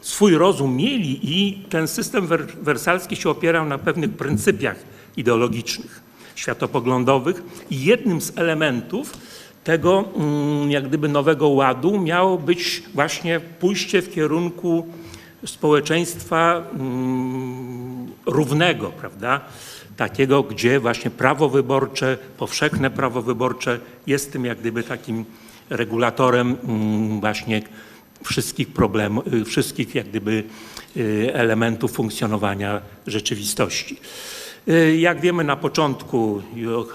Swój 0.00 0.34
rozum 0.34 0.76
mieli 0.76 1.20
i 1.22 1.64
ten 1.68 1.88
system 1.88 2.26
wer 2.26 2.46
wersalski 2.62 3.16
się 3.16 3.30
opierał 3.30 3.66
na 3.66 3.78
pewnych 3.78 4.10
pryncypiach 4.10 4.76
ideologicznych, 5.16 6.00
światopoglądowych 6.34 7.42
i 7.70 7.84
jednym 7.84 8.20
z 8.20 8.38
elementów 8.38 9.12
tego 9.64 10.04
mm, 10.16 10.70
jak 10.70 10.88
gdyby 10.88 11.08
nowego 11.08 11.48
ładu 11.48 12.00
miało 12.00 12.38
być 12.38 12.82
właśnie 12.94 13.40
pójście 13.40 14.02
w 14.02 14.14
kierunku 14.14 14.86
społeczeństwa 15.46 16.62
mm, 16.74 18.12
równego, 18.26 18.90
prawda? 18.90 19.40
Takiego, 19.96 20.42
gdzie 20.42 20.80
właśnie 20.80 21.10
prawo 21.10 21.48
wyborcze, 21.48 22.18
powszechne 22.38 22.90
prawo 22.90 23.22
wyborcze 23.22 23.80
jest 24.06 24.32
tym 24.32 24.44
jak 24.44 24.58
gdyby 24.60 24.82
takim 24.82 25.24
regulatorem 25.70 26.56
mm, 26.64 27.20
właśnie 27.20 27.62
wszystkich 28.24 28.68
problemów, 28.68 29.24
wszystkich 29.46 29.94
jak 29.94 30.08
gdyby 30.08 30.44
y, 30.96 31.30
elementów 31.34 31.92
funkcjonowania 31.92 32.80
rzeczywistości. 33.06 33.96
Y, 34.68 34.96
Jak 34.96 35.20
wiemy 35.20 35.44
na 35.44 35.56
początku 35.56 36.42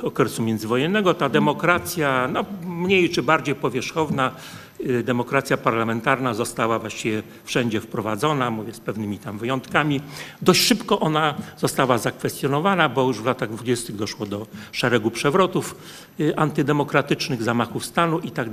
okresu 0.03 0.43
międzywojennego 0.43 1.13
ta 1.13 1.29
demokracja, 1.29 2.29
no, 2.33 2.45
mniej 2.65 3.09
czy 3.09 3.23
bardziej 3.23 3.55
powierzchowna, 3.55 4.31
y, 4.79 5.03
demokracja 5.03 5.57
parlamentarna 5.57 6.33
została 6.33 6.79
właściwie 6.79 7.23
wszędzie 7.43 7.81
wprowadzona, 7.81 8.51
mówię 8.51 8.73
z 8.73 8.79
pewnymi 8.79 9.19
tam 9.19 9.37
wyjątkami. 9.37 10.01
Dość 10.41 10.61
szybko 10.61 10.99
ona 10.99 11.35
została 11.57 11.97
zakwestionowana, 11.97 12.89
bo 12.89 13.07
już 13.07 13.21
w 13.21 13.25
latach 13.25 13.49
dwudziestych 13.49 13.95
doszło 13.95 14.25
do 14.25 14.47
szeregu 14.71 15.11
przewrotów 15.11 15.75
y, 16.19 16.37
antydemokratycznych, 16.37 17.43
zamachów 17.43 17.85
stanu 17.85 18.19
i 18.19 18.31
tak. 18.31 18.47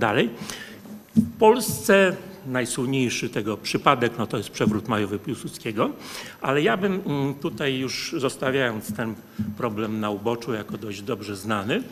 W 1.17 1.39
Polsce 1.39 2.17
najsłynniejszy 2.47 3.29
tego 3.29 3.57
przypadek, 3.57 4.13
no 4.19 4.27
to 4.27 4.37
jest 4.37 4.51
przewrót 4.51 4.89
majowy 4.89 5.19
Piłsudskiego, 5.19 5.91
ale 6.41 6.63
ja 6.63 6.77
bym 6.77 7.01
mm, 7.07 7.35
tutaj 7.35 7.79
już 7.79 8.15
zostawiając 8.19 8.97
ten 8.97 9.15
problem 9.57 10.01
na 10.01 10.11
uboczu 10.11 10.53
jako 10.53 10.79
dość 10.79 11.03
dobrze 11.03 11.37
znany, 11.37 11.83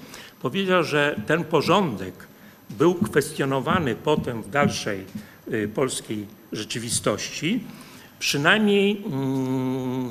powiedział, 0.43 0.85
że 0.85 1.21
ten 1.27 1.45
porządek 1.45 2.15
był 2.71 2.95
kwestionowany 2.95 3.95
potem 3.95 4.43
w 4.43 4.51
dalszej 4.51 5.05
y, 5.53 5.69
polskiej 5.75 6.27
rzeczywistości, 6.53 7.61
przynajmniej 8.19 9.05
mm, 9.07 10.11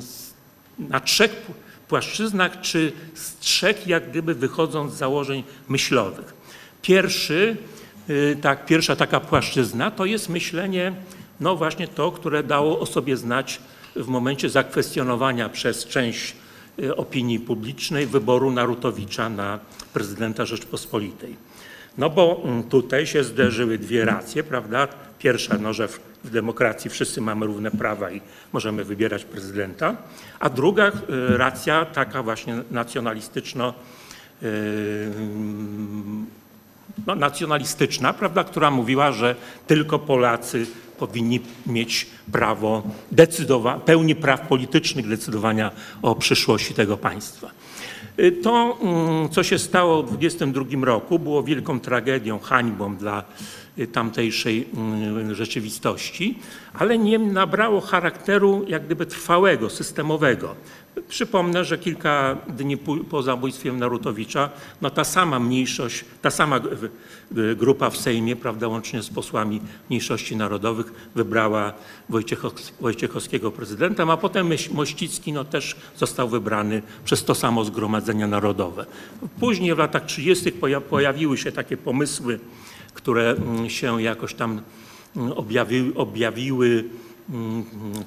na 0.78 1.00
trzech 1.00 1.50
płaszczyznach, 1.88 2.60
czy 2.60 2.92
z 3.14 3.38
trzech 3.38 3.86
jak 3.86 4.10
gdyby 4.10 4.34
wychodząc 4.34 4.92
z 4.92 4.96
założeń 4.96 5.42
myślowych. 5.68 6.34
Pierwszy, 6.82 7.56
tak, 8.40 8.66
pierwsza 8.66 8.96
taka 8.96 9.20
płaszczyzna 9.20 9.90
to 9.90 10.04
jest 10.04 10.28
myślenie, 10.28 10.92
no 11.40 11.56
właśnie 11.56 11.88
to, 11.88 12.12
które 12.12 12.42
dało 12.42 12.80
o 12.80 12.86
sobie 12.86 13.16
znać 13.16 13.60
w 13.96 14.06
momencie 14.06 14.50
zakwestionowania 14.50 15.48
przez 15.48 15.86
część 15.86 16.36
y, 16.78 16.96
opinii 16.96 17.40
publicznej 17.40 18.06
wyboru 18.06 18.50
Narutowicza 18.50 19.28
na 19.28 19.58
prezydenta 19.92 20.44
Rzeczpospolitej. 20.44 21.36
No 21.98 22.10
bo 22.10 22.40
mm, 22.44 22.62
tutaj 22.62 23.06
się 23.06 23.24
zderzyły 23.24 23.78
dwie 23.78 24.04
racje, 24.04 24.44
prawda? 24.44 24.88
Pierwsza, 25.18 25.58
no, 25.58 25.72
że 25.72 25.88
w, 25.88 26.00
demokracji 26.24 26.90
wszyscy 26.90 27.20
mamy 27.20 27.46
równe 27.46 27.70
prawa 27.70 28.10
i 28.10 28.20
możemy 28.52 28.84
wybierać 28.84 29.24
prezydenta, 29.24 29.96
a 30.40 30.50
druga 30.50 30.88
y, 30.88 30.92
racja 31.36 31.84
taka 31.84 32.22
właśnie 32.22 32.62
nacjonalistyczno 32.70 33.74
y, 34.42 35.10
no, 37.06 37.14
nacjonalistyczna, 37.14 38.12
prawda, 38.12 38.44
która 38.44 38.70
mówiła, 38.70 39.12
że 39.12 39.34
tylko 39.66 39.98
Polacy 39.98 40.66
powinni 40.98 41.40
mieć 41.66 42.06
prawo 42.32 42.82
decydowa- 43.12 43.80
pełni 43.80 44.14
praw 44.14 44.40
politycznych 44.48 45.08
decydowania 45.08 45.70
o 46.02 46.14
przyszłości 46.14 46.74
tego 46.74 46.96
państwa. 46.96 47.50
Y, 48.20 48.32
To, 48.32 48.78
mm, 48.82 49.28
co 49.28 49.42
się 49.42 49.58
stało 49.58 50.02
w 50.02 50.08
22 50.16 50.84
roku, 50.84 51.18
było 51.18 51.42
wielką 51.42 51.80
tragedią, 51.80 52.38
hańbą 52.38 52.96
dla 52.96 53.24
y, 53.78 53.86
tamtejszej 53.86 54.68
mm, 54.76 55.34
rzeczywistości, 55.34 56.38
ale 56.74 56.98
nie 56.98 57.18
nabrało 57.18 57.80
charakteru 57.80 58.64
jak 58.68 58.86
gdyby 58.86 59.06
trwałego, 59.06 59.70
systemowego. 59.70 60.54
Przypomnę, 61.08 61.64
że 61.64 61.78
kilka 61.78 62.36
dni 62.48 62.76
po 63.10 63.22
zabójstwie 63.22 63.72
Narutowicza, 63.72 64.50
no 64.82 64.90
ta 64.90 65.04
sama 65.04 65.38
mniejszość, 65.40 66.04
ta 66.22 66.30
sama 66.30 66.60
grupa 67.56 67.90
w 67.90 67.96
Sejmie, 67.96 68.36
prawda, 68.36 68.68
łącznie 68.68 69.02
z 69.02 69.10
posłami 69.10 69.60
mniejszości 69.90 70.36
narodowych, 70.36 70.92
wybrała 71.14 71.72
Wojciechows- 72.10 72.72
Wojciechowskiego 72.80 73.50
prezydentem, 73.50 74.10
a 74.10 74.16
potem 74.16 74.50
Mościcki 74.72 75.32
no, 75.32 75.44
też 75.44 75.76
został 75.96 76.28
wybrany 76.28 76.82
przez 77.04 77.24
to 77.24 77.34
samo 77.34 77.64
Zgromadzenie 77.64 78.26
Narodowe. 78.26 78.86
Później 79.40 79.74
w 79.74 79.78
latach 79.78 80.04
30. 80.06 80.52
poja- 80.52 80.80
pojawiły 80.80 81.38
się 81.38 81.52
takie 81.52 81.76
pomysły, 81.76 82.40
które 82.94 83.30
mm, 83.30 83.70
się 83.70 84.02
jakoś 84.02 84.34
tam 84.34 84.62
mm, 85.16 85.32
objawiły, 85.96 86.84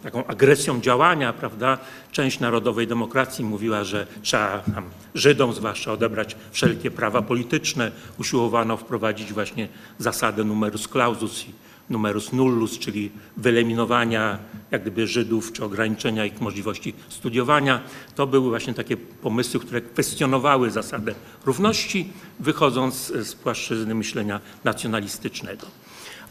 taką 0.04 0.26
agresją 0.26 0.82
działania, 0.82 1.34
prawda? 1.34 1.78
Część 2.12 2.40
narodowej 2.40 2.88
demokracji 2.88 3.46
mówiła, 3.46 3.84
że 3.84 4.08
trzeba 4.22 4.60
tam 4.60 4.84
Żydom 5.16 5.54
zwłaszcza 5.54 5.92
odebrać 5.92 6.36
wszelkie 6.52 6.92
prawa 6.92 7.22
polityczne. 7.22 7.92
Usiłowano 8.20 8.78
wprowadzić 8.78 9.34
właśnie 9.34 9.68
zasadę 10.00 10.44
numerus 10.44 10.88
clausus 10.88 11.48
i 11.48 11.52
numerus 11.90 12.34
nullus, 12.34 12.80
czyli 12.80 13.12
wyeliminowania 13.38 14.40
jak 14.72 14.82
gdyby 14.82 15.08
Żydów 15.08 15.52
czy 15.52 15.66
ograniczenia 15.66 16.26
ich 16.26 16.42
możliwości 16.42 16.94
studiowania. 17.10 17.82
To 18.16 18.28
były 18.28 18.50
właśnie 18.50 18.74
takie 18.74 18.98
pomysły, 18.98 19.60
które 19.60 19.82
kwestionowały 19.82 20.72
zasadę 20.72 21.14
równości, 21.46 22.14
wychodząc 22.40 22.96
z 23.08 23.36
płaszczyzny 23.36 23.96
myślenia 23.96 24.40
nacjonalistycznego. 24.64 25.68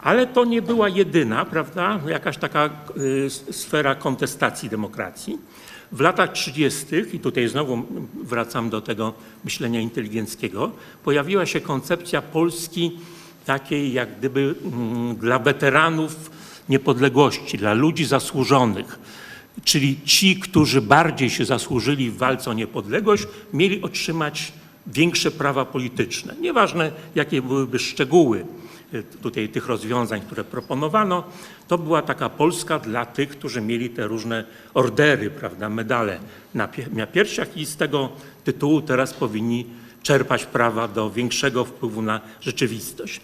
Ale 0.04 0.26
to 0.26 0.44
nie 0.44 0.62
była 0.62 0.88
jedyna, 0.88 1.44
prawda, 1.44 2.00
jakaś 2.08 2.38
taka 2.38 2.70
y, 2.96 3.30
sfera 3.30 3.94
kontestacji 3.94 4.68
demokracji. 4.68 5.38
W 5.92 6.00
latach 6.00 6.32
30., 6.32 6.86
i 7.12 7.20
tutaj 7.20 7.48
znowu 7.48 7.82
wracam 8.22 8.70
do 8.70 8.80
tego 8.80 9.14
myślenia 9.44 9.80
inteligenckiego, 9.80 10.72
pojawiła 11.04 11.46
się 11.46 11.60
koncepcja 11.60 12.22
Polski 12.22 12.98
takiej 13.46 13.92
jak 13.92 14.18
gdyby 14.18 14.54
mm, 14.64 15.16
dla 15.16 15.38
weteranów 15.38 16.30
niepodległości, 16.68 17.58
dla 17.58 17.72
ludzi 17.72 18.04
zasłużonych. 18.04 18.98
Czyli 19.64 20.00
ci, 20.04 20.36
którzy 20.36 20.82
bardziej 20.82 21.30
się 21.30 21.44
zasłużyli 21.44 22.10
w 22.10 22.16
walce 22.16 22.50
o 22.50 22.54
niepodległość, 22.54 23.26
mieli 23.52 23.82
otrzymać 23.82 24.52
większe 24.86 25.30
prawa 25.30 25.64
polityczne. 25.64 26.34
Nieważne, 26.40 26.92
jakie 27.14 27.42
byłyby 27.42 27.78
szczegóły 27.78 28.44
tutaj 29.22 29.48
tych 29.48 29.66
rozwiązań, 29.66 30.20
które 30.20 30.44
proponowano, 30.44 31.24
to 31.68 31.78
była 31.78 32.02
taka 32.02 32.28
Polska 32.28 32.78
dla 32.78 33.06
tych, 33.06 33.28
którzy 33.28 33.60
mieli 33.60 33.90
te 33.90 34.06
różne 34.06 34.44
ordery, 34.74 35.30
prawda, 35.30 35.68
medale 35.68 36.18
na, 36.54 36.68
na 36.92 37.06
piersiach 37.06 37.56
i 37.56 37.66
z 37.66 37.76
tego 37.76 38.08
tytułu 38.44 38.82
teraz 38.82 39.14
powinni 39.14 39.66
czerpać 40.02 40.44
prawa 40.44 40.88
do 40.88 41.10
większego 41.10 41.64
wpływu 41.64 42.02
na 42.02 42.20
rzeczywistość. 42.40 43.20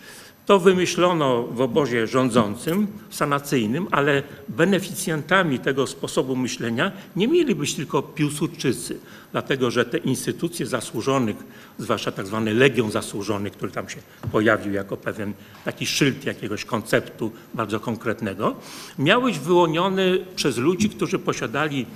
To 0.50 0.58
wymyślono 0.58 1.42
w 1.42 1.60
obozie 1.60 2.06
rządzącym, 2.06 2.86
sanacyjnym, 3.10 3.86
ale 3.90 4.22
beneficjentami 4.48 5.58
tego 5.58 5.86
sposobu 5.86 6.36
myślenia 6.36 6.92
nie 7.16 7.28
mieli 7.28 7.54
być 7.54 7.74
tylko 7.74 8.02
Piłsudczycy, 8.02 9.00
dlatego 9.32 9.70
że 9.70 9.84
te 9.84 9.98
instytucje 9.98 10.66
zasłużonych, 10.66 11.36
zwłaszcza 11.78 12.12
tak 12.12 12.26
zwany 12.26 12.54
Legion 12.54 12.90
Zasłużonych, 12.90 13.52
który 13.52 13.72
tam 13.72 13.88
się 13.88 13.96
pojawił 14.32 14.72
jako 14.72 14.96
pewien 14.96 15.32
taki 15.64 15.86
szyld 15.86 16.24
jakiegoś 16.24 16.64
konceptu 16.64 17.32
bardzo 17.54 17.80
konkretnego, 17.80 18.56
miał 18.98 19.22
być 19.22 19.38
wyłoniony 19.38 20.18
przez 20.36 20.56
ludzi, 20.56 20.90
którzy 20.90 21.18
posiadali 21.18 21.86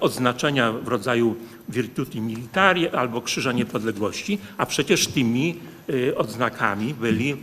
odznaczenia 0.00 0.72
w 0.72 0.88
rodzaju 0.88 1.36
virtuti 1.68 2.20
militari 2.20 2.88
albo 2.88 3.22
Krzyża 3.22 3.52
Niepodległości, 3.52 4.38
a 4.58 4.66
przecież 4.66 5.06
tymi 5.06 5.56
y, 5.90 6.16
odznakami 6.16 6.94
byli 6.94 7.36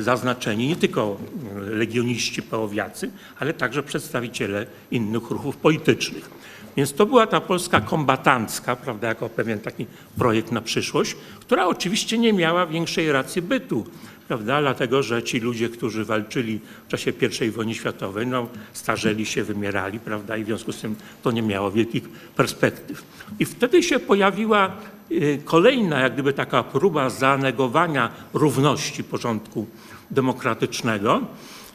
zaznaczeni 0.00 0.68
nie 0.68 0.76
tylko 0.76 1.16
y, 1.56 1.76
legioniści 1.76 2.42
pełowiacy, 2.42 3.10
ale 3.38 3.54
także 3.54 3.82
przedstawiciele 3.82 4.66
innych 4.90 5.30
ruchów 5.30 5.56
politycznych. 5.56 6.30
Więc 6.76 6.92
to 6.92 7.06
była 7.06 7.26
ta 7.26 7.40
Polska 7.40 7.80
kombatancka, 7.80 8.76
prawda, 8.76 9.08
jako 9.08 9.28
pewien 9.28 9.58
taki 9.58 9.86
projekt 10.18 10.52
na 10.52 10.60
przyszłość, 10.60 11.16
która 11.40 11.66
oczywiście 11.66 12.18
nie 12.18 12.32
miała 12.32 12.66
większej 12.66 13.12
racji 13.12 13.42
bytu, 13.42 13.86
prawda, 14.28 14.60
dlatego 14.60 15.02
że 15.02 15.22
ci 15.22 15.40
ludzie, 15.40 15.68
którzy 15.68 16.04
walczyli 16.04 16.60
w 16.88 16.90
czasie 16.90 17.12
I 17.46 17.50
wojny 17.50 17.74
światowej, 17.74 18.26
no, 18.26 18.48
starzeli 18.72 19.26
się, 19.26 19.44
wymierali, 19.44 20.00
prawda, 20.00 20.36
i 20.36 20.44
w 20.44 20.46
związku 20.46 20.72
z 20.72 20.80
tym 20.80 20.96
to 21.22 21.30
nie 21.30 21.42
miało 21.42 21.70
wielkich 21.70 22.08
perspektyw. 22.36 23.02
I 23.38 23.44
wtedy 23.44 23.82
się 23.82 23.98
pojawiła 23.98 24.66
y, 24.66 24.95
kolejna, 25.44 26.00
jak 26.00 26.12
gdyby 26.12 26.32
taka 26.32 26.62
próba 26.62 27.10
zanegowania 27.10 28.10
równości 28.34 29.04
porządku 29.04 29.66
demokratycznego, 30.10 31.20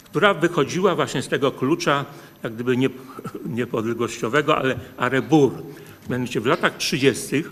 która 0.04 0.34
wychodziła 0.34 0.96
właśnie 0.96 1.22
z 1.22 1.28
tego 1.28 1.52
klucza, 1.52 2.06
jak 2.44 2.54
gdyby 2.54 2.78
nie, 2.78 2.90
niepodległościowego, 3.60 4.58
ale 4.58 4.76
arebur. 4.98 5.52
Mianowicie 6.10 6.42
w 6.42 6.46
latach 6.46 6.78
30. 6.78 7.44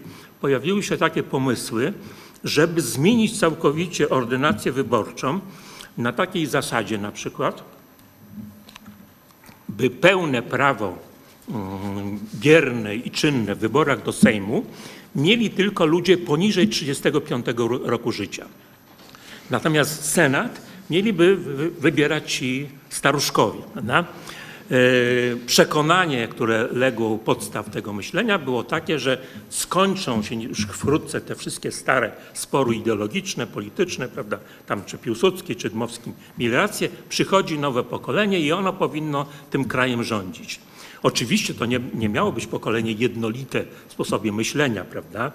pojawiły 0.41 0.83
się 0.83 0.97
takie 0.97 1.23
pomysły, 1.23 1.93
żeby 2.43 2.81
zmienić 2.81 3.39
całkowicie 3.39 4.09
ordynację 4.09 4.71
wyborczą 4.71 5.39
na 5.97 6.13
takiej 6.13 6.45
zasadzie 6.45 6.97
na 6.97 7.11
przykład, 7.11 7.63
by 9.69 9.89
pełne 9.89 10.41
prawo 10.41 10.97
mm, 11.49 12.19
bierne 12.35 12.95
i 12.95 13.11
czynne 13.11 13.55
w 13.55 13.59
wyborach 13.59 14.03
do 14.03 14.11
Sejmu 14.11 14.65
mieli 15.15 15.49
tylko 15.49 15.85
ludzie 15.85 16.17
poniżej 16.17 16.67
35 16.67 17.45
ro- 17.57 17.79
roku 17.83 18.11
życia. 18.11 18.45
Natomiast 19.49 20.05
Senat 20.11 20.61
mieliby 20.89 21.35
wy- 21.35 21.69
wybierać 21.71 22.33
ci 22.33 22.69
staruszkowie. 22.89 23.59
Prawda? 23.73 23.99
E, 24.71 24.75
Przekonanie, 25.45 26.27
które 26.27 26.67
legło 26.71 27.09
u 27.09 27.17
podstaw 27.17 27.69
tego 27.69 27.93
myślenia, 27.93 28.39
było 28.39 28.63
takie, 28.63 28.99
że 28.99 29.17
skończą 29.49 30.23
się 30.23 30.35
już 30.43 30.59
wkrótce 30.61 31.21
te 31.21 31.35
wszystkie 31.35 31.71
stare 31.71 32.11
spory 32.33 32.75
ideologiczne, 32.75 33.47
polityczne, 33.47 34.07
prawda? 34.07 34.39
Tam 34.67 34.85
czy 34.85 34.97
Piłsudski, 34.97 35.55
czy 35.55 35.69
Dmowski 35.69 36.11
mieli 36.37 36.53
rację, 36.53 36.89
przychodzi 37.09 37.59
nowe 37.59 37.83
pokolenie 37.83 38.39
i 38.39 38.51
ono 38.51 38.73
powinno 38.73 39.25
tym 39.51 39.65
krajem 39.65 40.03
rządzić. 40.03 40.59
Oczywiście 41.03 41.53
to 41.53 41.65
nie, 41.65 41.79
nie 41.93 42.09
miało 42.09 42.31
być 42.31 42.47
pokolenie 42.47 42.91
jednolite 42.91 43.65
w 43.87 43.91
sposobie 43.93 44.31
myślenia, 44.31 44.83
prawda? 44.85 45.31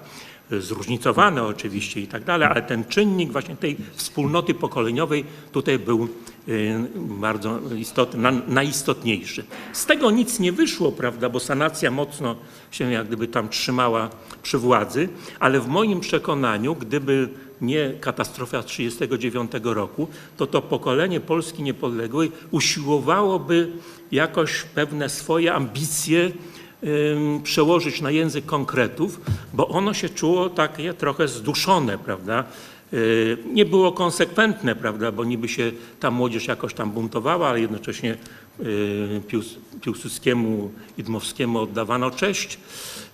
Zróżnicowane 0.51 1.43
oczywiście 1.43 2.01
i 2.01 2.07
tak 2.07 2.25
dalej, 2.25 2.49
ale 2.51 2.63
ten 2.63 2.85
czynnik 2.85 3.33
właśnie 3.33 3.57
tej 3.57 3.77
wspólnoty 3.95 4.55
pokoleniowej 4.55 5.25
tutaj 5.53 5.79
był 5.79 6.09
y, 6.49 6.75
bardzo 6.97 7.61
istotny, 7.79 8.21
na- 8.21 8.43
najistotniejszy. 8.49 9.45
Z 9.73 9.87
tego 9.87 10.11
nic 10.11 10.41
nie 10.41 10.53
wyszło, 10.53 10.93
prawda, 10.93 11.29
bo 11.29 11.41
sanacja 11.41 11.91
mocno 11.91 12.37
się 12.71 12.93
jak 12.93 13.07
gdyby 13.07 13.29
tam 13.29 13.49
trzymała 13.49 14.11
przy 14.43 14.59
władzy, 14.59 15.09
ale 15.41 15.61
w 15.61 15.69
moim 15.69 16.01
przekonaniu, 16.01 16.75
gdyby 16.75 17.29
nie 17.67 17.93
katastrofa 18.01 18.63
1939 18.63 19.53
roku, 19.65 20.09
to 20.37 20.47
to 20.47 20.63
pokolenie 20.63 21.21
Polski 21.21 21.63
niepodległej 21.63 22.33
usiłowałoby 22.51 23.73
jakoś 24.13 24.63
pewne 24.63 25.09
swoje 25.09 25.55
ambicje 25.55 26.31
przełożyć 27.43 28.01
na 28.01 28.11
język 28.11 28.47
konkretów, 28.47 29.21
bo 29.53 29.69
ono 29.69 29.95
się 29.95 30.09
czuło 30.09 30.51
takie 30.51 30.95
trochę 30.95 31.29
zduszone, 31.29 31.99
prawda? 31.99 32.45
Yy, 32.95 33.39
Nie 33.53 33.65
było 33.65 33.93
konsekwentne, 33.93 34.77
prawda, 34.77 35.13
bo 35.13 35.25
niby 35.25 35.49
się 35.49 35.73
ta 36.01 36.11
młodzież 36.11 36.47
jakoś 36.47 36.75
tam 36.75 36.91
buntowała, 36.91 37.49
ale 37.49 37.61
jednocześnie 37.61 38.17
yy, 38.59 38.67
Piłs- 39.29 39.57
Piłsudskiemu 39.81 40.71
i 40.99 41.03
Dmowskiemu 41.03 41.59
oddawano 41.61 42.11
cześć, 42.11 42.59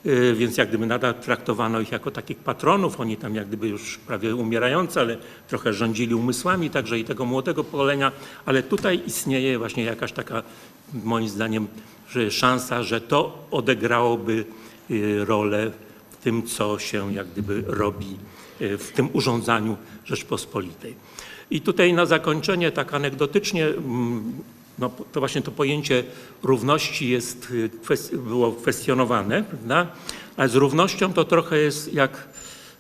yy, 0.04 0.34
więc 0.34 0.56
jak 0.56 0.68
gdyby 0.68 0.86
nadal 0.86 1.14
traktowano 1.14 1.80
ich 1.80 1.92
jako 1.92 2.10
takich 2.10 2.38
patronów, 2.38 3.00
oni 3.00 3.16
tam 3.16 3.34
jak 3.34 3.48
gdyby 3.48 3.68
już 3.68 3.98
prawie 3.98 4.36
umierający, 4.36 5.00
ale 5.00 5.16
trochę 5.48 5.72
rządzili 5.72 6.14
umysłami 6.14 6.70
także 6.70 6.98
i 6.98 7.04
tego 7.04 7.24
młodego 7.24 7.64
pokolenia, 7.64 8.12
ale 8.46 8.62
tutaj 8.62 9.00
istnieje 9.06 9.58
właśnie 9.58 9.84
jakaś 9.84 10.12
taka, 10.12 10.42
moim 11.04 11.28
zdaniem, 11.28 11.66
szansa, 12.30 12.82
że 12.82 13.00
to 13.00 13.46
odegrałoby 13.50 14.44
y, 14.90 15.24
rolę 15.24 15.70
w 16.10 16.16
tym, 16.16 16.42
co 16.42 16.78
się 16.78 17.14
jak 17.14 17.26
gdyby 17.28 17.64
robi 17.66 18.06
y, 18.06 18.39
w 18.60 18.90
tym 18.94 19.08
urządzaniu 19.12 19.76
Rzeczpospolitej. 20.04 20.94
I 21.50 21.60
tutaj 21.60 21.92
na 21.92 22.06
zakończenie 22.06 22.72
tak 22.72 22.94
anegdotycznie, 22.94 23.66
mm, 23.66 24.32
no, 24.78 24.90
to 25.12 25.20
właśnie 25.20 25.42
to 25.42 25.50
pojęcie 25.50 26.04
równości 26.42 27.08
jest, 27.08 27.48
y, 27.50 28.18
było 28.18 28.52
kwestionowane, 28.52 29.42
prawda? 29.42 29.86
ale 30.36 30.48
z 30.48 30.54
równością 30.54 31.12
to 31.12 31.24
trochę 31.24 31.58
jest 31.58 31.94
jak 31.94 32.28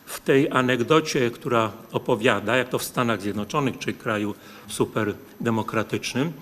w 0.06 0.20
tej 0.20 0.50
anegdocie, 0.50 1.30
która 1.30 1.72
opowiada, 1.92 2.56
jak 2.56 2.68
to 2.68 2.78
w 2.78 2.84
Stanach 2.84 3.22
Zjednoczonych, 3.22 3.78
czy 3.78 3.92
kraju 3.92 4.34
superdemokratycznym, 4.68 6.32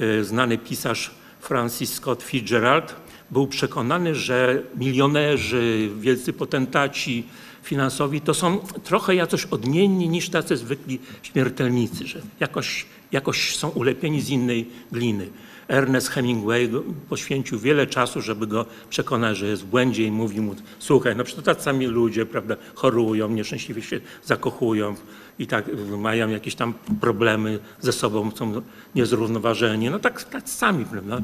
y, 0.00 0.24
znany 0.24 0.58
pisarz 0.58 1.10
Francis 1.40 1.94
Scott 1.94 2.22
Fitzgerald 2.22 2.94
był 3.30 3.46
przekonany, 3.46 4.14
że 4.14 4.62
milionerzy, 4.76 5.90
wielcy 6.00 6.32
potentaci 6.32 7.26
finansowi 7.62 8.20
to 8.20 8.34
są 8.34 8.58
trochę 8.84 9.14
jakoś 9.14 9.44
odmienni 9.44 10.08
niż 10.08 10.28
tacy 10.28 10.56
zwykli 10.56 10.98
śmiertelnicy, 11.22 12.06
że 12.06 12.20
jakoś, 12.40 12.86
jakoś 13.12 13.56
są 13.56 13.68
ulepieni 13.68 14.20
z 14.20 14.30
innej 14.30 14.68
gliny. 14.92 15.28
Ernest 15.68 16.08
Hemingway 16.08 16.70
poświęcił 17.08 17.58
wiele 17.58 17.86
czasu, 17.86 18.20
żeby 18.22 18.46
go 18.46 18.66
przekonać, 18.90 19.36
że 19.36 19.46
jest 19.46 19.62
w 19.62 19.66
błędzie 19.66 20.04
i 20.04 20.10
mówi 20.10 20.40
mu, 20.40 20.54
słuchaj, 20.78 21.16
no 21.16 21.24
przecież 21.24 21.44
tacy 21.44 21.62
sami 21.62 21.86
ludzie, 21.86 22.26
prawda, 22.26 22.56
chorują, 22.74 23.28
nieszczęśliwie 23.28 23.82
się 23.82 24.00
zakochują 24.24 24.94
i 25.38 25.46
tak 25.46 25.64
mają 25.98 26.28
jakieś 26.28 26.54
tam 26.54 26.74
problemy 27.00 27.58
ze 27.80 27.92
sobą, 27.92 28.30
są 28.30 28.62
niezrównoważeni. 28.94 29.90
No 29.90 29.98
tak, 29.98 30.24
tak 30.24 30.48
sami, 30.48 30.84
prawda. 30.84 31.20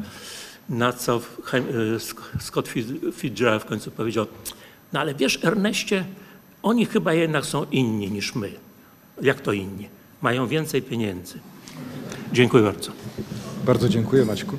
Na 0.69 0.93
co 0.93 1.21
Sk- 1.99 2.41
Scott 2.41 2.69
Fitz- 2.69 3.13
Fitzgerald 3.13 3.63
w 3.63 3.67
końcu 3.67 3.91
powiedział, 3.91 4.27
no 4.93 5.01
ale 5.01 5.15
wiesz 5.15 5.45
Erneście, 5.45 6.05
oni 6.63 6.87
chyba 6.87 7.15
jednak 7.15 7.47
są 7.47 7.65
inni 7.71 8.11
niż 8.11 8.35
my. 8.35 8.51
Jak 9.23 9.41
to 9.41 9.53
inni? 9.53 9.89
Mają 10.23 10.47
więcej 10.47 10.83
pieniędzy. 10.83 11.39
Dziękuję 12.33 12.63
bardzo. 12.63 12.91
Bardzo 13.67 13.89
dziękuję 13.89 14.25
Maćku. 14.25 14.57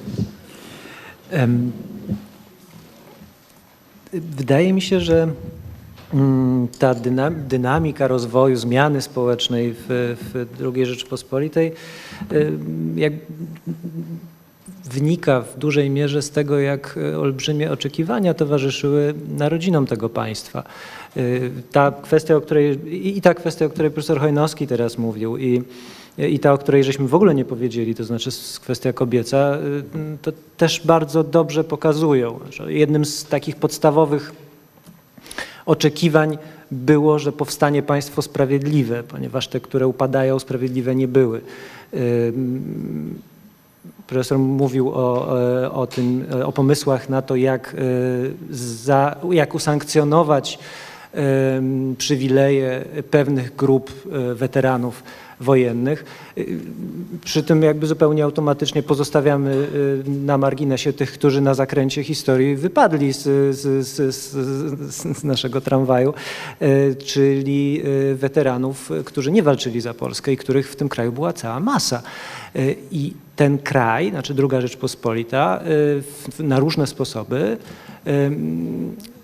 Wydaje 4.13 4.73
mi 4.73 4.81
się, 4.81 4.99
że 4.99 5.31
mm, 6.13 6.67
ta 6.79 6.93
dyna- 6.95 7.47
dynamika 7.47 8.07
rozwoju, 8.07 8.55
zmiany 8.55 9.01
społecznej 9.01 9.73
w, 9.73 9.85
w 9.87 10.47
II 10.75 10.85
Rzeczypospolitej 10.85 11.71
jak 12.95 13.13
wynika 14.89 15.41
w 15.41 15.57
dużej 15.57 15.89
mierze 15.89 16.21
z 16.21 16.31
tego, 16.31 16.59
jak 16.59 16.99
e, 17.13 17.19
olbrzymie 17.19 17.71
oczekiwania 17.71 18.33
towarzyszyły 18.33 19.13
narodzinom 19.37 19.85
tego 19.85 20.09
państwa. 20.09 20.63
Y, 21.17 21.51
Ta 21.71 21.91
kwestia, 21.91 22.35
o 22.35 22.41
której, 22.41 22.79
i 23.17 23.21
ta 23.21 23.33
kwestia, 23.33 23.65
o 23.65 23.69
której 23.69 23.91
profesor 23.91 24.19
Hojnowski 24.19 24.67
teraz 24.67 24.97
mówił, 24.97 25.37
i, 25.37 25.63
i 26.17 26.39
ta, 26.39 26.53
o 26.53 26.57
której 26.57 26.83
żeśmy 26.83 27.07
w 27.07 27.15
ogóle 27.15 27.35
nie 27.35 27.45
powiedzieli, 27.45 27.95
to 27.95 28.03
znaczy 28.03 28.29
kwestia 28.61 28.93
kobieca, 28.93 29.57
y, 29.57 30.17
to 30.21 30.31
też 30.57 30.81
bardzo 30.85 31.23
dobrze 31.23 31.63
pokazują, 31.63 32.39
że 32.49 32.73
jednym 32.73 33.05
z 33.05 33.25
takich 33.25 33.55
podstawowych 33.55 34.33
oczekiwań 35.65 36.37
było, 36.71 37.19
że 37.19 37.31
powstanie 37.31 37.83
państwo 37.83 38.21
sprawiedliwe, 38.21 39.03
ponieważ 39.03 39.47
te, 39.47 39.59
które 39.59 39.87
upadają, 39.87 40.39
sprawiedliwe 40.39 40.95
nie 40.95 41.07
były. 41.07 41.41
Ym, 41.93 43.19
Profesor 44.07 44.39
mówił 44.39 44.89
o, 44.89 45.27
o 45.73 45.87
tym, 45.87 46.25
o 46.45 46.51
pomysłach 46.51 47.09
na 47.09 47.21
to, 47.21 47.35
jak, 47.35 47.75
za, 48.51 49.15
jak 49.31 49.55
usankcjonować 49.55 50.59
przywileje 51.97 52.85
pewnych 53.11 53.55
grup 53.55 53.91
e, 54.11 54.35
weteranów 54.35 55.03
wojennych. 55.39 56.05
Y, 56.37 56.59
Przy 57.25 57.43
tym 57.43 57.63
jakby 57.63 57.87
zupełnie 57.87 58.23
automatycznie 58.23 58.83
pozostawiamy 58.83 59.67
y, 60.05 60.09
na 60.09 60.37
marginesie 60.37 60.93
tych, 60.93 61.11
którzy 61.11 61.41
na 61.41 61.53
zakręcie 61.53 62.03
historii 62.03 62.55
wypadli 62.55 63.13
z, 63.13 63.23
z, 63.55 63.87
z, 63.87 64.35
z, 64.95 65.23
naszego 65.23 65.61
tramwaju, 65.61 66.13
czyli 67.05 67.83
weteranów, 68.15 68.91
którzy 69.05 69.31
nie 69.31 69.43
walczyli 69.43 69.81
za 69.81 69.93
Polskę 69.93 70.31
i 70.31 70.37
których 70.37 70.71
w 70.71 70.75
tym 70.75 70.89
kraju 70.89 71.11
była 71.11 71.33
cała 71.33 71.59
masa. 71.59 72.01
I 72.91 73.13
ten 73.35 73.57
kraj, 73.57 74.09
znaczy 74.09 74.33
druga 74.33 74.61
Rzeczpospolita, 74.61 75.63
na 76.39 76.59
różne 76.59 76.87
sposoby 76.87 77.57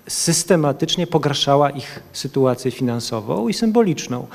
systematycznie 0.08 1.08
pogarszała 1.08 1.70
ich 1.70 2.00
sytuację 2.14 2.72
finansową 2.72 3.48
i 3.48 3.54
symboliczną. 3.54 4.28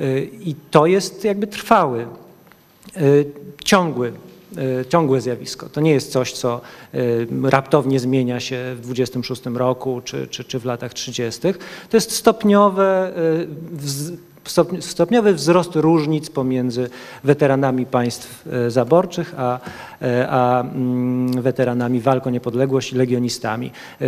Y, 0.00 0.30
I 0.40 0.54
to 0.70 0.86
jest 0.86 1.24
jakby 1.24 1.46
trwały, 1.46 2.06
y, 2.96 3.30
ciągły 3.64 4.12
e, 4.56 4.84
ciągłe 4.84 5.20
zjawisko. 5.20 5.68
To 5.68 5.80
nie 5.80 5.90
jest 5.90 6.12
coś, 6.12 6.32
co 6.32 6.60
raptownie 7.42 8.00
zmienia 8.00 8.40
się 8.40 8.74
w 8.76 8.80
26 8.80 9.42
roku 9.46 10.02
czy, 10.04 10.26
czy, 10.26 10.44
czy 10.44 10.58
w 10.58 10.64
latach 10.64 10.94
30. 10.94 11.40
To 11.90 11.96
jest 11.96 12.12
stopniowe, 12.12 13.12
stopniowy 14.80 15.34
wzrost 15.34 15.76
różnic 15.76 16.30
pomiędzy 16.30 16.90
weteranami 17.24 17.86
państw 17.86 18.46
e, 18.46 18.70
zaborczych, 18.70 19.34
a, 19.36 19.60
e, 20.02 20.28
a 20.30 20.60
mm, 20.60 21.42
weteranami 21.42 22.00
walk 22.00 22.26
o 22.26 22.30
niepodległość 22.30 22.92
i 22.92 22.96
legionistami. 22.96 23.66
E, 23.66 24.06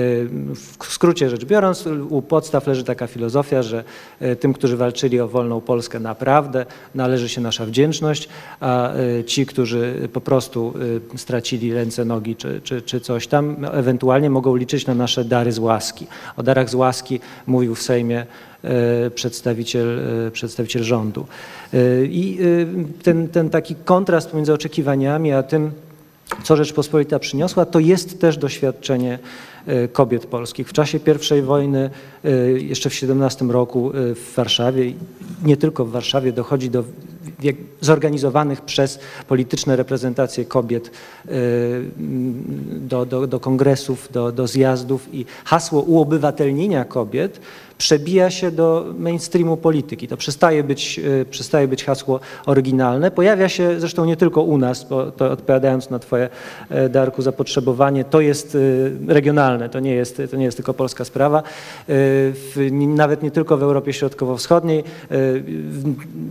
W 0.55 0.93
skrócie 0.93 1.31
rzecz 1.31 1.45
biorąc, 1.45 1.85
u 2.11 2.23
podstaw 2.23 2.67
leży 2.67 2.85
taka 2.85 3.07
filozofia, 3.07 3.63
że 3.63 3.85
tym, 4.41 4.53
którzy 4.53 4.77
walczyli 4.77 5.21
o 5.21 5.29
wolną 5.29 5.61
Polskę 5.61 6.01
naprawdę 6.01 6.67
należy 6.95 7.29
się 7.29 7.41
nasza 7.41 7.67
wdzięczność, 7.67 8.29
a 8.61 8.91
ci, 9.27 9.47
którzy 9.47 10.09
po 10.13 10.21
prostu 10.21 10.75
stracili 11.17 11.75
ręce, 11.75 12.05
nogi 12.05 12.37
czy, 12.37 12.61
czy, 12.65 12.83
czy 12.83 13.01
coś 13.01 13.27
tam, 13.27 13.57
ewentualnie 13.73 14.31
mogą 14.31 14.57
liczyć 14.57 14.87
na 14.87 14.95
nasze 14.95 15.25
dary 15.25 15.53
z 15.53 15.59
łaski. 15.59 16.07
O 16.37 16.43
darach 16.43 16.71
z 16.71 16.75
łaski 16.75 17.21
mówił 17.47 17.75
w 17.75 17.83
Sejmie 17.83 18.27
przedstawiciel, 19.15 20.01
e, 20.27 20.31
przedstawiciel 20.31 20.83
rządu. 20.83 21.27
E, 21.75 22.05
I 22.05 22.39
e, 22.41 23.03
ten, 23.03 23.29
ten 23.29 23.51
taki 23.51 23.75
kontrast 23.75 24.31
pomiędzy 24.31 24.53
oczekiwaniami 24.53 25.33
a 25.33 25.43
tym, 25.43 25.71
co 26.43 26.57
Rzeczpospolita 26.57 27.19
przyniosła, 27.19 27.67
to 27.67 27.79
jest 27.79 28.21
też 28.21 28.37
doświadczenie 28.37 29.19
e, 29.67 29.89
kobiet 29.89 30.27
polskich. 30.27 30.69
W 30.69 30.73
czasie 30.73 31.01
I 31.39 31.43
wojny, 31.43 31.91
e, 32.25 32.31
jeszcze 32.51 32.91
w 32.91 32.95
17 32.95 33.45
roku 33.45 33.91
e, 33.91 34.15
w 34.15 34.35
Warszawie, 34.35 34.93
nie 35.45 35.57
tylko 35.57 35.85
w 35.85 35.91
Warszawie, 35.91 36.33
dochodzi 36.33 36.71
do 36.71 36.85
zorganizowanych 37.81 38.61
przez 38.61 38.99
polityczne 39.29 39.77
reprezentacje 39.77 40.45
kobiet 40.45 40.91
e, 41.27 41.31
do, 42.81 43.07
do, 43.07 43.27
do 43.27 43.41
kongresów, 43.41 44.09
do, 44.13 44.33
do 44.33 44.47
zjazdów 44.47 45.15
i 45.15 45.27
hasło 45.45 45.83
uobywatelnienia 45.83 46.85
kobiet 46.85 47.41
przebija 47.79 48.31
się 48.31 48.51
do 48.51 48.87
mainstreamu 48.99 49.57
polityki. 49.57 50.09
To 50.09 50.17
przestaje 50.17 50.65
być, 50.65 51.01
e, 51.21 51.25
przestaje 51.25 51.69
być 51.69 51.85
hasło 51.85 52.21
oryginalne. 52.47 53.11
Pojawia 53.11 53.49
się 53.49 53.81
zresztą 53.81 54.05
nie 54.05 54.17
tylko 54.17 54.43
u 54.43 54.59
nas, 54.59 54.85
bo 54.89 55.11
to 55.11 55.31
odpowiadając 55.31 55.91
na 55.91 55.99
Twoje, 55.99 56.29
e, 56.71 56.89
Darku, 56.89 57.23
zapotrzebowanie, 57.23 58.05
to 58.05 58.21
jest 58.21 58.55
e, 59.09 59.13
regionalne, 59.13 59.69
to 59.69 59.81
nie 59.81 59.95
jest, 59.95 60.23
to 60.31 60.37
nie 60.37 60.45
jest 60.45 60.57
tylko 60.57 60.75
polska 60.75 61.05
sprawa. 61.05 61.43
W, 61.89 62.69
nawet 62.73 63.23
nie 63.23 63.31
tylko 63.31 63.57
w 63.57 63.63
Europie 63.63 63.93
Środkowo-Wschodniej. 63.93 64.85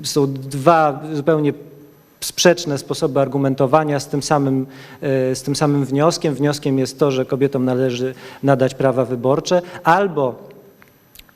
Są 0.04 0.34
dwa 0.34 1.04
zupełnie 1.14 1.54
sprzeczne 2.20 2.78
sposoby 2.78 3.20
argumentowania 3.20 4.00
z 4.00 4.08
tym, 4.08 4.24
samym, 4.24 4.66
z 5.34 5.42
tym 5.42 5.56
samym 5.56 5.86
wnioskiem. 5.86 6.34
Wnioskiem 6.34 6.80
jest 6.80 7.00
to, 7.00 7.12
że 7.12 7.26
kobietom 7.26 7.66
należy 7.66 8.16
nadać 8.44 8.76
prawa 8.76 9.06
wyborcze 9.06 9.62
albo 9.84 10.48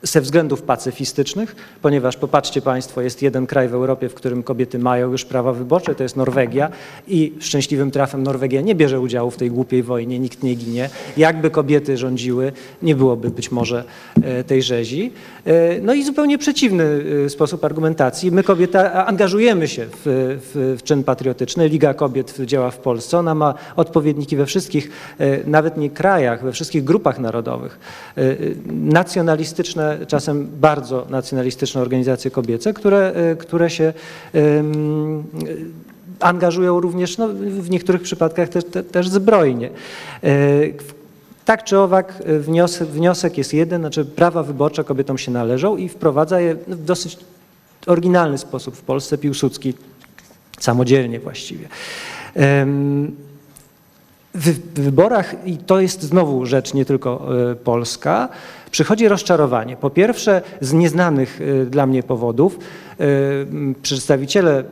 ze 0.04 0.22
względów 0.22 0.62
pacyfistycznych, 0.62 1.56
ponieważ 1.82 2.18
popatrzcie 2.18 2.62
Państwo, 2.62 3.02
jest 3.02 3.22
jeden 3.22 3.48
kraj 3.48 3.68
w 3.70 3.74
Europie, 3.74 4.10
w 4.10 4.14
którym 4.14 4.44
kobiety 4.44 4.80
mają 4.80 5.12
już 5.12 5.26
prawa 5.26 5.54
wyborcze, 5.54 5.96
to 5.96 6.04
jest 6.04 6.16
Norwegia 6.16 6.70
i 7.08 7.34
szczęśliwym 7.40 7.92
trafem 7.92 8.24
Norwegia 8.24 8.62
nie 8.62 8.76
bierze 8.76 9.00
udziału 9.00 9.32
w 9.32 9.38
tej 9.38 9.52
głupiej 9.52 9.84
wojnie, 9.84 10.20
nikt 10.20 10.44
nie 10.44 10.56
ginie. 10.56 10.90
Jakby 11.18 11.50
kobiety 11.50 11.98
rządziły, 11.98 12.52
nie 12.82 12.96
byłoby 12.96 13.30
być 13.30 13.52
może 13.52 13.84
e, 14.24 14.44
tej 14.44 14.64
rzezi. 14.64 15.12
E, 15.46 15.82
No 15.82 15.94
i 15.94 16.04
zupełnie 16.04 16.38
przeciwny 16.38 17.04
e, 17.26 17.30
sposób 17.30 17.66
argumentacji. 17.66 18.32
My 18.32 18.44
kobiety 18.44 18.80
a- 18.80 19.06
angażujemy 19.06 19.68
się 19.68 19.86
w, 19.86 20.02
w, 20.06 20.76
w 20.80 20.84
czyn 20.84 21.04
patriotyczny. 21.04 21.68
Liga 21.70 21.94
Kobiet 21.94 22.38
działa 22.46 22.72
w 22.72 22.78
Polsce. 22.78 23.18
Ona 23.18 23.36
ma 23.36 23.54
odpowiedniki 23.76 24.36
we 24.36 24.46
wszystkich, 24.46 24.90
nawet 25.46 25.78
nie 25.78 25.90
krajach, 25.90 26.44
we 26.44 26.52
wszystkich 26.52 26.84
grupach 26.84 27.20
narodowych. 27.20 27.80
E, 28.18 28.22
czasem 30.08 30.48
bardzo 30.62 31.06
nacjonalistyczne 31.10 31.82
organizacje 31.82 32.32
kobiece, 32.32 32.74
które, 32.74 33.14
e, 33.16 33.36
które 33.36 33.70
się 33.70 33.94
angażują 36.20 36.80
również 36.80 37.18
no, 37.18 37.28
w 37.60 37.70
niektórych 37.70 38.02
przypadkach 38.02 38.50
też, 38.50 38.64
te, 38.66 38.84
też 38.84 39.10
zbrojnie. 39.10 39.70
E, 40.24 40.32
Tak 41.46 41.64
czy 41.64 41.80
owak 41.80 42.24
wniosek, 42.40 42.88
wniosek 42.88 43.38
jest 43.38 43.54
jeden, 43.54 43.82
znaczy 43.82 44.06
prawa 44.06 44.44
wyborcze 44.44 44.84
kobietom 44.84 45.18
się 45.18 45.32
należą 45.32 45.78
i 45.78 45.90
wprowadza 45.90 46.40
je 46.40 46.56
w 46.56 46.86
dosyć 46.86 47.18
oryginalny 47.88 48.38
sposób 48.38 48.76
w 48.76 48.82
Polsce 48.82 49.18
Piłsudski, 49.18 49.74
samodzielnie 50.60 51.20
właściwie. 51.20 51.68
W 54.34 54.74
wyborach, 54.74 55.48
i 55.48 55.58
to 55.58 55.80
jest 55.80 56.04
znowu 56.04 56.46
rzecz 56.46 56.74
nie 56.74 56.86
tylko 56.86 57.28
e, 57.52 57.56
polska, 57.56 58.30
przychodzi 58.72 59.08
rozczarowanie. 59.08 59.78
Po 59.78 59.90
pierwsze, 59.90 60.42
z 60.62 60.74
nieznanych 60.74 61.40
e, 61.62 61.66
dla 61.66 61.86
mnie 61.86 62.04
powodów, 62.04 62.60
m, 63.00 63.76
przedstawiciele 63.82 64.64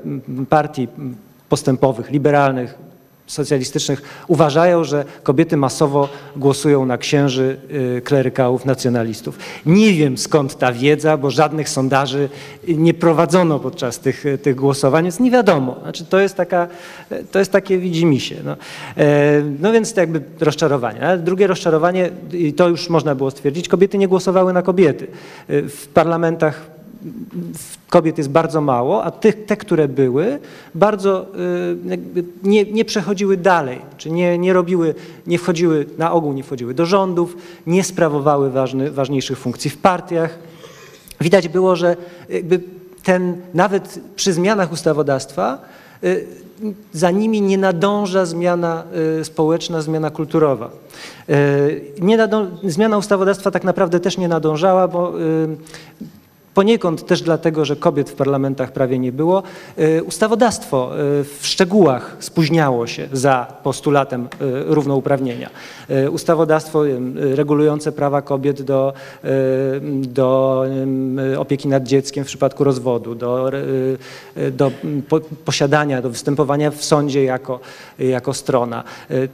partii 0.50 0.88
postępowych, 1.50 2.12
liberalnych, 2.12 2.89
socjalistycznych 3.30 4.02
uważają, 4.28 4.84
że 4.84 5.06
kobiety 5.24 5.58
masowo 5.58 6.10
głosują 6.36 6.86
na 6.86 6.98
księży, 6.98 7.58
y, 7.98 8.02
klerykałów, 8.02 8.66
nacjonalistów. 8.66 9.38
Nie 9.66 9.94
wiem 9.94 10.18
skąd 10.18 10.58
ta 10.58 10.72
wiedza, 10.72 11.18
bo 11.18 11.30
żadnych 11.32 11.70
sondaży 11.70 12.30
nie 12.68 12.94
prowadzono 12.94 13.60
podczas 13.60 14.00
tych, 14.00 14.24
tych 14.44 14.56
głosowań, 14.56 15.04
więc 15.04 15.20
nie 15.20 15.32
wiadomo. 15.32 15.76
Znaczy, 15.82 16.06
to, 16.06 16.20
jest 16.20 16.36
taka, 16.36 16.68
to 17.32 17.40
jest 17.40 17.52
takie 17.52 17.78
widzimisię. 17.78 18.36
No. 18.46 18.56
E, 18.98 19.42
no 19.60 19.72
więc 19.72 19.94
to 19.94 20.02
jakby 20.02 20.22
rozczarowanie. 20.40 21.08
A 21.08 21.18
drugie 21.18 21.48
rozczarowanie, 21.48 22.10
i 22.34 22.54
to 22.54 22.70
już 22.70 22.90
można 22.90 23.16
było 23.16 23.32
stwierdzić, 23.32 23.68
kobiety 23.68 23.98
nie 23.98 24.08
głosowały 24.08 24.54
na 24.54 24.62
kobiety. 24.62 25.08
E, 25.48 25.62
W 25.62 25.88
parlamentach 25.88 26.79
kobiet 27.90 28.18
jest 28.18 28.30
bardzo 28.30 28.62
mało, 28.62 29.04
a 29.04 29.12
tych, 29.12 29.46
te, 29.46 29.58
które 29.58 29.88
były, 29.88 30.40
bardzo 30.76 31.26
y, 32.16 32.26
nie, 32.44 32.64
nie 32.66 32.86
przechodziły 32.86 33.38
dalej, 33.38 33.82
czy 33.98 34.12
nie, 34.12 34.38
nie 34.38 34.54
robiły, 34.54 34.96
nie 35.28 35.38
wchodziły, 35.38 35.86
na 35.98 36.12
ogół 36.12 36.34
nie 36.34 36.44
wchodziły 36.44 36.74
do 36.74 36.86
rządów, 36.86 37.38
nie 37.68 37.84
sprawowały 37.84 38.50
ważny, 38.50 38.92
ważniejszych 38.92 39.38
funkcji 39.38 39.70
w 39.72 39.78
partiach. 39.78 40.40
Widać 41.22 41.48
było, 41.48 41.76
że 41.76 41.98
ten, 43.04 43.42
nawet 43.54 44.00
przy 44.16 44.34
zmianach 44.34 44.72
ustawodawstwa, 44.72 45.60
y, 46.04 46.28
za 46.94 47.12
nimi 47.12 47.42
nie 47.42 47.58
nadąża 47.58 48.26
zmiana 48.26 48.84
y, 49.20 49.26
społeczna, 49.26 49.82
zmiana 49.82 50.10
kulturowa. 50.10 50.70
Y, 51.30 51.82
Nie 52.02 52.18
nadąż, 52.18 52.48
zmiana 52.64 52.98
ustawodawstwa 52.98 53.52
tak 53.52 53.64
naprawdę 53.64 54.00
też 54.00 54.18
nie 54.18 54.28
nadążała, 54.28 54.88
bo 54.88 55.14
Poniekąd 56.54 57.06
też 57.06 57.22
dlatego, 57.22 57.66
że 57.66 57.76
kobiet 57.76 58.10
w 58.10 58.14
parlamentach 58.14 58.72
prawie 58.72 59.00
nie 59.00 59.12
było. 59.12 59.44
Y, 59.80 60.04
Ustawodawstwo 60.04 60.92
y, 60.94 61.24
w 61.24 61.48
szczegółach 61.48 62.18
spóźniało 62.20 62.88
się 62.88 63.10
za 63.14 63.48
postulatem 63.64 64.24
y, 64.24 64.28
równouprawnienia. 64.66 65.50
Ustawodawstwo 66.12 66.84
regulujące 67.16 67.92
prawa 67.92 68.22
kobiet 68.22 68.62
do, 68.62 68.94
do 70.02 70.64
opieki 71.38 71.68
nad 71.68 71.84
dzieckiem 71.84 72.24
w 72.24 72.28
przypadku 72.28 72.64
rozwodu, 72.64 73.16
do, 73.16 73.52
do 74.52 74.72
po, 75.10 75.20
posiadania, 75.20 76.02
do 76.02 76.10
występowania 76.10 76.72
w 76.72 76.84
sądzie 76.84 77.24
jako, 77.24 77.60
jako 78.00 78.34
strona. 78.34 78.84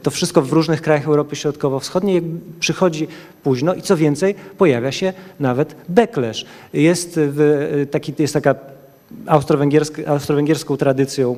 To 0.02 0.10
wszystko 0.10 0.42
w 0.42 0.52
różnych 0.52 0.82
krajach 0.82 1.06
Europy 1.06 1.36
Środkowo-Wschodniej 1.36 2.22
przychodzi 2.60 3.08
późno 3.42 3.74
i 3.74 3.82
co 3.82 3.96
więcej, 3.96 4.34
pojawia 4.58 4.92
się 4.92 5.12
nawet 5.40 5.76
backlash. 5.88 6.46
Jest, 6.72 7.05
w, 7.16 7.86
taki, 7.90 8.14
jest 8.18 8.34
taka 8.34 8.54
austro-węgierska, 9.26 10.02
austro-węgierską 10.06 10.76
tradycją 10.76 11.36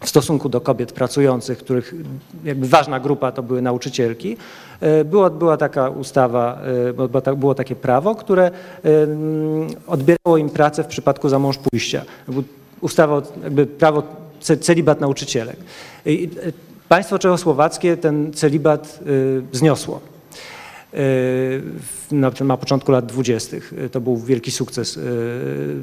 w 0.00 0.08
stosunku 0.08 0.48
do 0.48 0.60
kobiet 0.60 0.92
pracujących, 0.92 1.58
których 1.58 1.94
jakby 2.44 2.68
ważna 2.68 3.00
grupa 3.00 3.32
to 3.32 3.42
były 3.42 3.62
nauczycielki, 3.62 4.36
e, 4.80 5.04
była, 5.04 5.30
była 5.30 5.56
taka 5.56 5.88
ustawa, 5.88 6.58
e, 6.88 6.92
było, 7.08 7.20
ta- 7.20 7.34
było 7.34 7.54
takie 7.54 7.76
prawo, 7.76 8.14
które 8.14 8.44
em, 8.82 9.66
odbierało 9.86 10.36
im 10.36 10.50
pracę 10.50 10.84
w 10.84 10.86
przypadku 10.86 11.28
zamążpójścia. 11.28 12.02
Jakby 12.28 12.42
Ustawa, 12.80 13.14
o- 13.16 13.22
jakby 13.44 13.66
prawo 13.66 14.02
ce- 14.40 14.56
celibat 14.58 15.00
nauczycielek. 15.00 15.56
I, 16.06 16.30
Państwo 16.88 17.18
czechosłowackie 17.18 17.96
ten 17.96 18.32
celibat 18.32 19.00
zniosło. 19.52 20.00
W- 20.92 22.06
na, 22.12 22.30
na 22.44 22.56
początku 22.56 22.92
lat 22.92 23.06
dwudziestych. 23.06 23.74
To 23.92 24.00
był 24.00 24.16
wielki 24.16 24.50
sukces 24.50 24.98
e, 24.98 25.00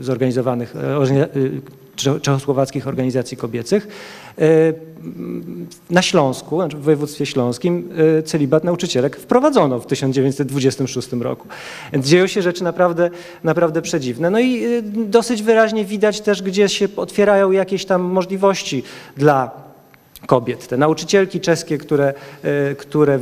zorganizowanych 0.03 0.73
czechosłowackich 2.21 2.87
organizacji 2.87 3.37
kobiecych. 3.37 3.87
Na 5.89 6.01
Śląsku, 6.01 6.55
znaczy 6.55 6.77
w 6.77 6.81
województwie 6.81 7.25
śląskim, 7.25 7.89
celibat 8.25 8.63
nauczycielek 8.63 9.15
wprowadzono 9.17 9.79
w 9.79 9.85
1926 9.85 11.11
roku. 11.13 11.47
Dzieją 11.97 12.27
się 12.27 12.41
rzeczy 12.41 12.63
naprawdę, 12.63 13.09
naprawdę 13.43 13.81
przedziwne. 13.81 14.29
No 14.29 14.39
i 14.39 14.65
dosyć 15.05 15.43
wyraźnie 15.43 15.85
widać 15.85 16.21
też, 16.21 16.41
gdzie 16.41 16.69
się 16.69 16.87
otwierają 16.95 17.51
jakieś 17.51 17.85
tam 17.85 18.01
możliwości 18.01 18.83
dla 19.17 19.51
kobiet. 20.25 20.67
Te 20.67 20.77
nauczycielki 20.77 21.39
czeskie, 21.39 21.77
które, 21.77 22.13
które 22.77 23.19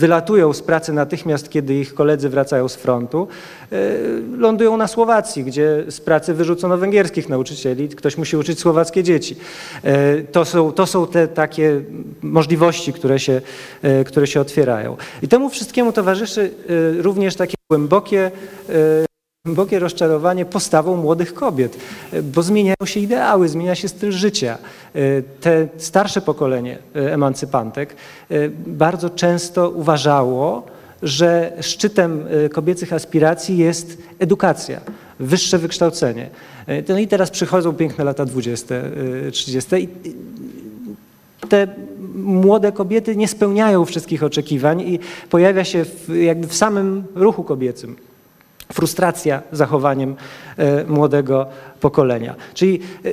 wylatują 0.00 0.52
z 0.52 0.62
pracy 0.62 0.92
natychmiast, 0.92 1.50
kiedy 1.50 1.74
ich 1.74 1.94
koledzy 1.94 2.28
wracają 2.28 2.68
z 2.68 2.76
frontu, 2.76 3.28
e, 3.72 3.76
lądują 4.38 4.76
na 4.76 4.88
Słowacji, 4.88 5.44
gdzie 5.44 5.84
z 5.88 6.00
pracy 6.00 6.34
wyrzucono 6.34 6.78
węgierskich 6.78 7.28
nauczycieli, 7.28 7.88
ktoś 7.88 8.16
musi 8.16 8.36
uczyć 8.36 8.60
słowackie 8.60 9.02
dzieci. 9.02 9.36
E, 9.84 10.22
To 10.22 10.44
są, 10.44 10.72
to 10.72 10.86
są 10.86 11.06
te 11.06 11.28
takie 11.28 11.80
możliwości, 12.22 12.92
które 12.92 13.18
się, 13.18 13.40
e, 13.82 14.04
które 14.04 14.26
się 14.26 14.40
otwierają. 14.40 14.96
I 15.22 15.28
temu 15.28 15.48
wszystkiemu 15.48 15.92
towarzyszy 15.92 16.50
również 16.98 17.36
takie 17.36 17.54
głębokie 17.70 18.30
głębokie 19.44 19.78
rozczarowanie 19.78 20.44
postawą 20.44 20.96
młodych 20.96 21.34
kobiet, 21.34 21.76
bo 22.22 22.42
zmieniają 22.42 22.84
się 22.84 23.00
ideały, 23.00 23.48
zmienia 23.48 23.74
się 23.74 23.88
styl 23.88 24.12
życia. 24.12 24.58
Te 25.40 25.68
starsze 25.76 26.20
pokolenie 26.20 26.78
emancypantek 26.94 27.96
bardzo 28.66 29.10
często 29.10 29.70
uważało, 29.70 30.66
że 31.02 31.52
szczytem 31.60 32.24
kobiecych 32.52 32.92
aspiracji 32.92 33.58
jest 33.58 33.98
edukacja, 34.18 34.80
wyższe 35.20 35.58
wykształcenie. 35.58 36.30
No 36.88 36.98
i 36.98 37.08
teraz 37.08 37.30
przychodzą 37.30 37.72
piękne 37.72 38.04
lata 38.04 38.24
20, 38.24 38.74
e, 38.74 39.30
30 39.30 39.76
i 39.76 39.88
te 41.48 41.66
młode 42.14 42.72
kobiety 42.72 43.16
nie 43.16 43.28
spełniają 43.28 43.84
wszystkich 43.84 44.22
oczekiwań 44.22 44.80
i 44.80 44.98
pojawia 45.30 45.64
się 45.64 45.84
w, 45.84 46.08
jakby 46.14 46.46
w 46.46 46.54
samym 46.54 47.04
ruchu 47.14 47.44
kobiecym 47.44 48.09
frustracja 48.72 49.42
zachowaniem 49.52 50.16
e, 50.56 50.84
młodego 50.84 51.46
pokolenia. 51.80 52.34
Czyli 52.54 52.80
e, 53.04 53.12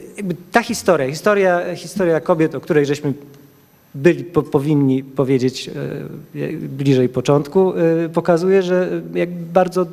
ta 0.52 0.64
historia, 0.64 1.08
historia, 1.08 1.76
historia 1.76 2.22
kobiet, 2.22 2.56
o 2.56 2.62
której 2.62 2.86
żeśmy 2.86 3.14
byli, 3.96 4.24
po, 4.24 4.44
powinni 4.44 5.04
powiedzieć 5.04 5.70
e, 5.70 5.74
bliżej 6.54 7.10
początku, 7.10 7.74
pokazuje, 8.14 8.64
że 8.64 8.90
jak 9.14 9.32
bardzo 9.34 9.86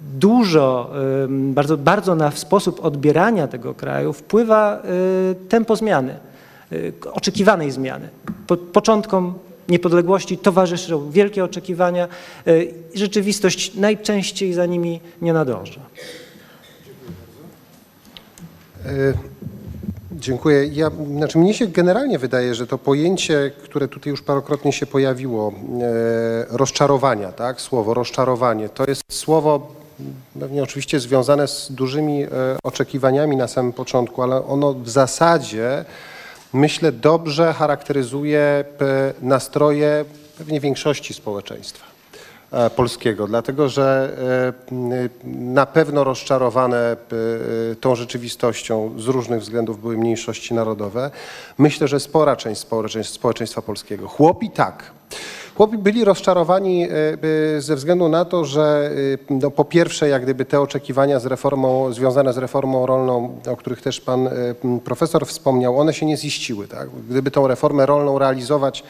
dużo, 0.00 0.90
bardzo, 1.28 1.76
bardzo 1.76 2.14
na 2.14 2.30
sposób 2.30 2.84
odbierania 2.84 3.48
tego 3.48 3.74
kraju 3.74 4.12
wpływa 4.12 4.82
tempo 5.48 5.76
zmiany, 5.76 6.14
oczekiwanej 7.12 7.70
zmiany. 7.70 8.08
Po, 8.46 8.56
początkom 8.56 9.34
niepodległości 9.70 10.38
towarzyszą 10.38 11.10
wielkie 11.10 11.44
oczekiwania 11.44 12.08
e, 12.46 12.52
rzeczywistość 12.94 13.74
najczęściej 13.74 14.52
za 14.52 14.66
nimi 14.66 15.00
nie 15.22 15.32
nadąża. 15.32 15.80
E, 18.86 19.12
Dziękuję. 20.12 20.66
Ja, 20.66 20.90
znaczy 21.16 21.38
mnie 21.38 21.54
się 21.54 21.66
generalnie 21.66 22.18
wydaje, 22.18 22.54
że 22.54 22.66
to 22.66 22.78
pojęcie, 22.78 23.50
które 23.64 23.88
tutaj 23.88 24.10
już 24.10 24.22
parokrotnie 24.22 24.72
się 24.72 24.86
pojawiło, 24.86 25.52
e, 25.52 26.56
rozczarowania, 26.56 27.32
tak, 27.32 27.60
słowo 27.60 27.94
rozczarowanie, 27.94 28.68
to 28.68 28.84
jest 28.88 29.02
słowo 29.08 29.72
pewnie 30.40 30.62
oczywiście 30.62 31.00
związane 31.00 31.48
z 31.48 31.72
dużymi 31.72 32.22
e, 32.22 32.28
oczekiwaniami 32.62 33.36
na 33.36 33.48
samym 33.48 33.72
początku, 33.72 34.22
ale 34.22 34.46
ono 34.46 34.74
w 34.74 34.88
zasadzie 34.88 35.84
myślę 36.52 36.92
dobrze 36.92 37.52
charakteryzuje 37.52 38.64
p- 38.78 39.12
nastroje 39.22 40.04
pewnie 40.38 40.60
większości 40.60 41.14
społeczeństwa 41.14 41.86
e, 42.52 42.70
polskiego, 42.70 43.26
dlatego 43.26 43.68
że 43.68 44.16
e, 44.72 45.08
na 45.24 45.66
pewno 45.66 46.04
rozczarowane 46.04 46.92
e, 46.92 46.96
tą 47.76 47.94
rzeczywistością 47.94 48.94
z 48.98 49.06
różnych 49.06 49.40
względów 49.40 49.80
były 49.80 49.96
mniejszości 49.96 50.54
narodowe. 50.54 51.10
Myślę, 51.58 51.88
że 51.88 52.00
spora 52.00 52.36
część 52.36 52.60
społeczeństwa 53.10 53.62
polskiego. 53.62 54.08
Chłopi 54.08 54.50
tak. 54.50 54.90
Chłopi 55.60 55.78
byli 55.78 56.04
rozczarowani 56.04 56.84
e, 56.84 57.60
ze 57.60 57.76
względu 57.76 58.08
na 58.08 58.24
to, 58.24 58.44
że 58.44 58.90
e, 59.30 59.34
no, 59.34 59.50
po 59.50 59.64
pierwsze 59.64 60.08
jak 60.08 60.22
gdyby 60.22 60.44
te 60.44 60.60
oczekiwania 60.60 61.20
z 61.20 61.26
reformą, 61.26 61.92
związane 61.92 62.32
z 62.32 62.38
reformą 62.38 62.86
rolną, 62.86 63.40
o 63.48 63.56
których 63.56 63.82
też 63.82 64.00
pan 64.00 64.26
e, 64.26 64.32
profesor 64.84 65.26
wspomniał, 65.26 65.78
one 65.78 65.94
się 65.94 66.06
nie 66.06 66.16
ziściły. 66.16 66.68
Tak? 66.68 66.88
Gdyby 67.10 67.30
tą 67.30 67.46
reformę 67.46 67.86
rolną 67.86 68.18
realizować 68.18 68.84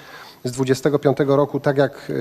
z 0.45 0.53
25 0.53 1.17
roku 1.27 1.61
tak 1.61 1.77
jak 1.79 2.13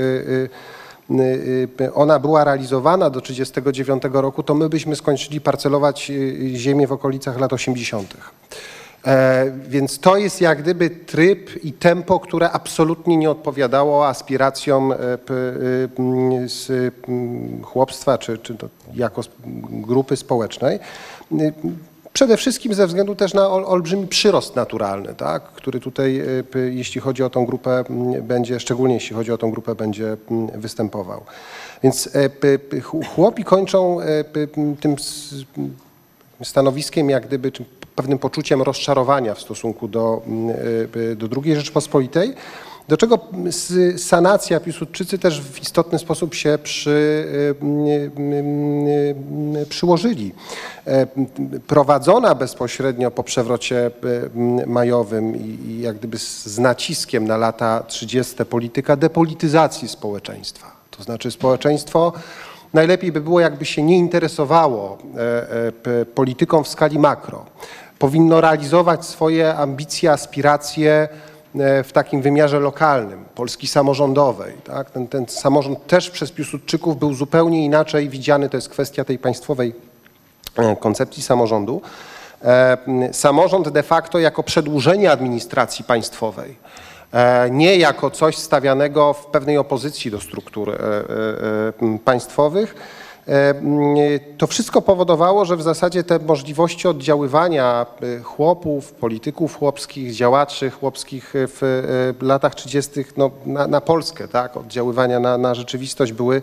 ona 1.94 2.20
była 2.20 2.44
realizowana 2.44 3.10
do 3.10 3.22
1939 3.22 4.04
roku, 4.24 4.44
to 4.44 4.56
my 4.56 4.70
byśmy 4.70 4.96
skończyli 4.96 5.42
parcelować 5.42 6.12
ziemię 6.54 6.88
w 6.88 6.92
okolicach 6.92 7.40
lat 7.40 7.54
80. 7.54 8.14
E, 9.06 9.52
Więc 9.68 10.00
to 10.00 10.18
jest 10.18 10.42
jak 10.42 10.62
gdyby 10.62 10.90
tryb 10.90 11.64
i 11.64 11.74
tempo, 11.74 12.20
które 12.20 12.52
absolutnie 12.52 13.18
nie 13.18 13.32
odpowiadało 13.32 14.08
aspiracjom 14.08 14.92
e, 14.92 14.96
m, 16.00 16.48
chłopstwa 17.64 18.18
czy, 18.18 18.38
czy 18.38 18.58
jako 18.94 19.22
grupy 19.70 20.16
społecznej. 20.16 20.80
Przede 22.14 22.38
wszystkim 22.38 22.74
ze 22.74 22.88
względu 22.88 23.16
też 23.16 23.34
na 23.34 23.50
ol, 23.50 23.64
olbrzymi 23.66 24.08
przyrost 24.08 24.56
naturalny, 24.56 25.14
tak, 25.16 25.44
który 25.44 25.80
tutaj, 25.80 26.24
jeśli 26.72 27.02
chodzi 27.02 27.24
o 27.24 27.30
tą 27.30 27.46
grupę, 27.46 27.84
będzie, 28.22 28.60
szczególnie 28.60 28.94
jeśli 28.94 29.16
chodzi 29.16 29.32
o 29.32 29.38
tą 29.38 29.52
grupę, 29.52 29.76
będzie 29.76 30.18
występował. 30.56 31.22
Więc 31.84 32.10
e, 32.16 33.04
chłopi 33.04 33.44
kończą 33.44 34.02
e, 34.02 34.24
tym 34.82 34.96
stanowiskiem, 36.44 37.10
jak 37.10 37.28
gdyby, 37.28 37.52
pewnym 38.00 38.20
poczuciem 38.20 38.62
rozczarowania 38.62 39.36
w 39.36 39.42
stosunku 39.42 39.88
do, 39.88 40.22
mm, 40.28 40.56
y, 40.96 41.16
do 41.16 41.28
II 41.44 41.56
Rzeczpospolitej, 41.56 42.34
do 42.88 42.98
czego 42.98 43.20
sanacja 43.98 44.60
Piłsudczycy 44.60 45.20
też 45.20 45.42
w 45.42 45.62
istotny 45.62 46.00
sposób 46.00 46.34
się 46.34 46.58
przy, 46.64 46.90
y, 46.90 47.66
y, 49.62 49.66
przyłożyli. 49.70 50.32
E, 50.88 51.08
Prowadzona 51.68 52.36
bezpośrednio 52.36 53.12
po 53.12 53.24
przewrocie 53.24 53.92
majowym 54.66 55.36
i, 55.36 55.80
jak 55.82 55.98
gdyby 55.98 56.18
z, 56.18 56.60
naciskiem 56.60 57.28
na 57.28 57.38
lata 57.38 57.84
30. 57.88 58.46
polityka 58.46 58.96
depolityzacji 58.96 59.88
społeczeństwa. 59.88 60.72
To 60.92 61.04
znaczy 61.04 61.32
społeczeństwo 61.32 62.14
najlepiej 62.74 63.12
by 63.12 63.22
było, 63.22 63.40
jakby 63.40 63.66
się 63.66 63.84
nie 63.84 63.98
interesowało 63.98 64.98
e, 65.18 66.02
e, 66.02 66.06
polityką 66.06 66.64
w 66.64 66.68
skali 66.68 67.00
makro. 67.00 67.46
Powinno 68.00 68.42
realizować 68.42 69.06
swoje 69.06 69.56
ambicje, 69.56 70.12
aspiracje 70.12 71.08
e, 71.56 71.84
w 71.84 71.92
takim 71.92 72.22
wymiarze 72.22 72.60
lokalnym, 72.60 73.26
Polski 73.36 73.68
samorządowej. 73.68 74.54
Tak? 74.64 74.92
Ten, 74.92 75.08
ten 75.08 75.28
samorząd 75.28 75.88
też 75.88 76.10
przez 76.10 76.32
Piłsudczyków 76.32 77.00
był 77.00 77.14
zupełnie 77.14 77.66
inaczej 77.66 78.10
widziany, 78.10 78.50
to 78.50 78.58
jest 78.58 78.70
kwestia 78.70 79.04
tej 79.04 79.18
państwowej 79.18 79.74
e, 80.58 80.76
koncepcji 80.76 81.24
samorządu. 81.24 81.82
E, 82.44 82.78
Samorząd 83.12 83.70
de 83.70 83.84
facto 83.84 84.20
jako 84.20 84.44
przedłużenie 84.44 85.12
administracji 85.12 85.86
państwowej, 85.86 86.56
nie 87.52 87.76
jako 87.76 88.12
coś 88.12 88.38
stawianego 88.38 89.14
w 89.14 89.26
pewnej 89.26 89.58
opozycji 89.58 90.12
do 90.12 90.22
struktur 90.22 90.78
państwowych. 92.06 92.76
E, 93.30 93.50
m, 93.50 93.96
To 94.38 94.48
wszystko 94.48 94.82
powodowało, 94.82 95.46
że 95.46 95.58
w 95.58 95.62
zasadzie 95.62 96.04
te 96.04 96.20
możliwości 96.20 96.88
oddziaływania 96.88 97.86
e, 98.02 98.20
chłopów, 98.20 98.92
polityków 98.94 99.58
chłopskich, 99.58 100.14
działaczy 100.14 100.70
chłopskich 100.70 101.34
w 101.34 101.64
e, 102.22 102.26
latach 102.26 102.56
30. 102.56 102.92
No, 103.18 103.32
na, 103.46 103.68
na 103.68 103.82
Polskę, 103.82 104.28
tak, 104.28 104.58
oddziaływania 104.58 105.20
na, 105.20 105.38
na 105.38 105.56
rzeczywistość 105.56 106.14
były 106.14 106.42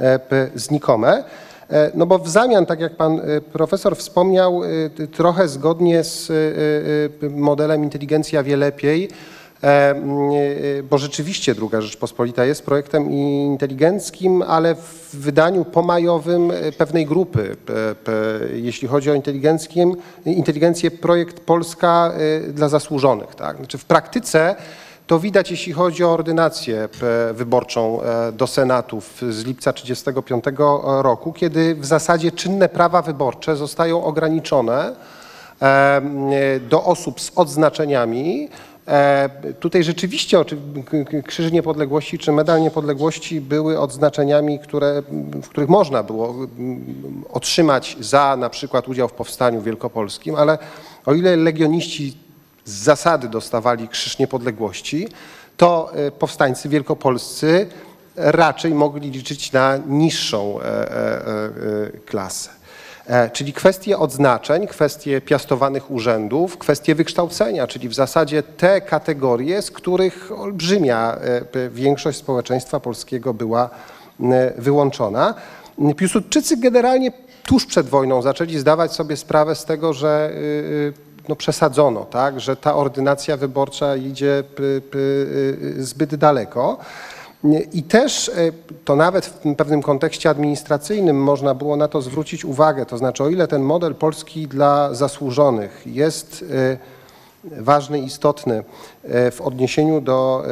e, 0.00 0.20
znikome. 0.54 1.24
E, 1.70 1.90
No 1.94 2.06
bo 2.06 2.18
w 2.18 2.28
zamian, 2.28 2.66
tak 2.66 2.80
jak 2.80 2.96
pan 2.96 3.20
e, 3.20 3.40
profesor 3.40 3.96
wspomniał, 3.96 4.62
e, 4.64 5.06
trochę 5.06 5.48
zgodnie 5.48 6.04
z 6.04 6.30
e, 6.30 7.26
e, 7.26 7.30
modelem 7.30 7.84
inteligencja 7.84 8.42
wie 8.42 8.56
lepiej, 8.56 9.04
e, 9.04 9.08
e, 9.08 9.37
bo 10.90 10.98
rzeczywiście 10.98 11.54
Druga 11.54 11.80
Rzeczpospolita 11.80 12.44
jest 12.44 12.64
projektem 12.64 13.12
inteligenckim, 13.12 14.42
ale 14.42 14.74
w 14.74 15.10
wydaniu 15.12 15.64
pomajowym 15.64 16.50
e, 16.50 16.72
pewnej 16.72 17.06
grupy. 17.06 17.56
P- 18.04 18.16
Jeśli 18.52 18.88
chodzi 18.88 19.10
o 19.10 19.14
inteligenckim, 19.14 19.96
inteligencję, 20.26 20.90
projekt 20.90 21.40
Polska 21.40 22.12
e, 22.48 22.52
dla 22.52 22.68
zasłużonych. 22.68 23.34
Tak? 23.34 23.56
Znaczy 23.56 23.78
w 23.78 23.84
praktyce 23.84 24.56
to 25.06 25.18
widać, 25.18 25.50
jeśli 25.50 25.72
chodzi 25.72 26.04
o 26.04 26.12
ordynację 26.12 26.88
e, 27.02 27.34
wyborczą 27.34 28.02
e, 28.02 28.32
do 28.32 28.46
Senatów 28.46 29.22
z 29.30 29.44
lipca 29.44 29.72
1935 29.72 30.44
roku, 31.02 31.32
kiedy 31.32 31.74
w 31.74 31.86
zasadzie 31.86 32.32
czynne 32.32 32.68
prawa 32.68 33.02
wyborcze 33.02 33.56
zostają 33.56 34.04
ograniczone 34.04 34.94
e, 35.62 36.00
do 36.70 36.84
osób 36.84 37.20
z 37.20 37.32
odznaczeniami. 37.36 38.48
E, 38.88 39.28
Tutaj 39.60 39.84
rzeczywiście 39.84 40.44
Krzyż 41.26 41.52
Niepodległości 41.52 42.18
czy 42.18 42.32
Medal 42.32 42.62
Niepodległości 42.62 43.40
były 43.40 43.80
odznaczeniami, 43.80 44.58
które, 44.58 45.02
w 45.42 45.48
których 45.48 45.68
można 45.68 46.02
było 46.02 46.34
otrzymać 47.32 47.96
za 48.00 48.36
na 48.36 48.50
przykład 48.50 48.88
udział 48.88 49.08
w 49.08 49.12
powstaniu 49.12 49.62
wielkopolskim, 49.62 50.34
ale 50.34 50.58
o 51.06 51.14
ile 51.14 51.36
legioniści 51.36 52.16
z 52.64 52.72
zasady 52.72 53.28
dostawali 53.28 53.88
Krzyż 53.88 54.18
Niepodległości, 54.18 55.08
to 55.56 55.90
e, 55.94 56.10
powstańcy 56.10 56.68
wielkopolscy 56.68 57.66
raczej 58.16 58.74
mogli 58.74 59.10
liczyć 59.10 59.52
na 59.52 59.78
niższą 59.86 60.60
e, 60.60 61.90
klasę. 62.06 62.50
E, 63.08 63.30
Czyli 63.30 63.52
kwestie 63.52 63.98
odznaczeń, 63.98 64.66
kwestie 64.66 65.20
piastowanych 65.20 65.90
urzędów, 65.90 66.58
kwestie 66.58 66.94
wykształcenia, 66.94 67.66
czyli 67.66 67.88
w 67.88 67.94
zasadzie 67.94 68.42
te 68.42 68.80
kategorie, 68.80 69.62
z 69.62 69.70
których 69.70 70.32
olbrzymia 70.32 71.18
e, 71.54 71.68
większość 71.70 72.18
społeczeństwa 72.18 72.80
polskiego 72.80 73.34
była 73.34 73.70
wyłączona. 74.56 75.34
Piłsudczycy 75.96 76.56
generalnie 76.56 77.12
tuż 77.46 77.66
przed 77.66 77.86
wojną 77.88 78.22
zaczęli 78.22 78.58
zdawać 78.58 78.92
sobie 78.92 79.16
sprawę 79.16 79.54
z 79.54 79.64
tego, 79.64 79.92
że 79.92 80.30
y, 80.30 80.34
y, 80.34 80.92
no 81.28 81.36
przesadzono, 81.36 82.04
tak? 82.04 82.40
że 82.40 82.56
ta 82.56 82.74
ordynacja 82.74 83.36
wyborcza 83.36 83.96
idzie 83.96 84.42
y, 84.94 85.84
zbyt 85.84 86.14
daleko. 86.14 86.78
I 87.72 87.82
też 87.82 88.28
e, 88.28 88.32
to 88.84 88.96
nawet 88.96 89.26
w 89.26 89.54
pewnym 89.56 89.82
kontekście 89.82 90.30
administracyjnym 90.30 91.22
można 91.22 91.54
było 91.54 91.76
na 91.76 91.88
to 91.88 92.02
zwrócić 92.02 92.44
uwagę. 92.44 92.86
To 92.86 92.98
znaczy, 92.98 93.24
o 93.24 93.28
ile 93.28 93.48
ten 93.48 93.62
model 93.62 93.94
polski 93.94 94.48
dla 94.48 94.94
zasłużonych 94.94 95.82
jest 95.86 96.44
e, 96.50 96.76
ważny, 97.62 97.98
istotny 97.98 98.64
e, 99.04 99.30
w 99.30 99.40
odniesieniu 99.40 100.00
do 100.00 100.44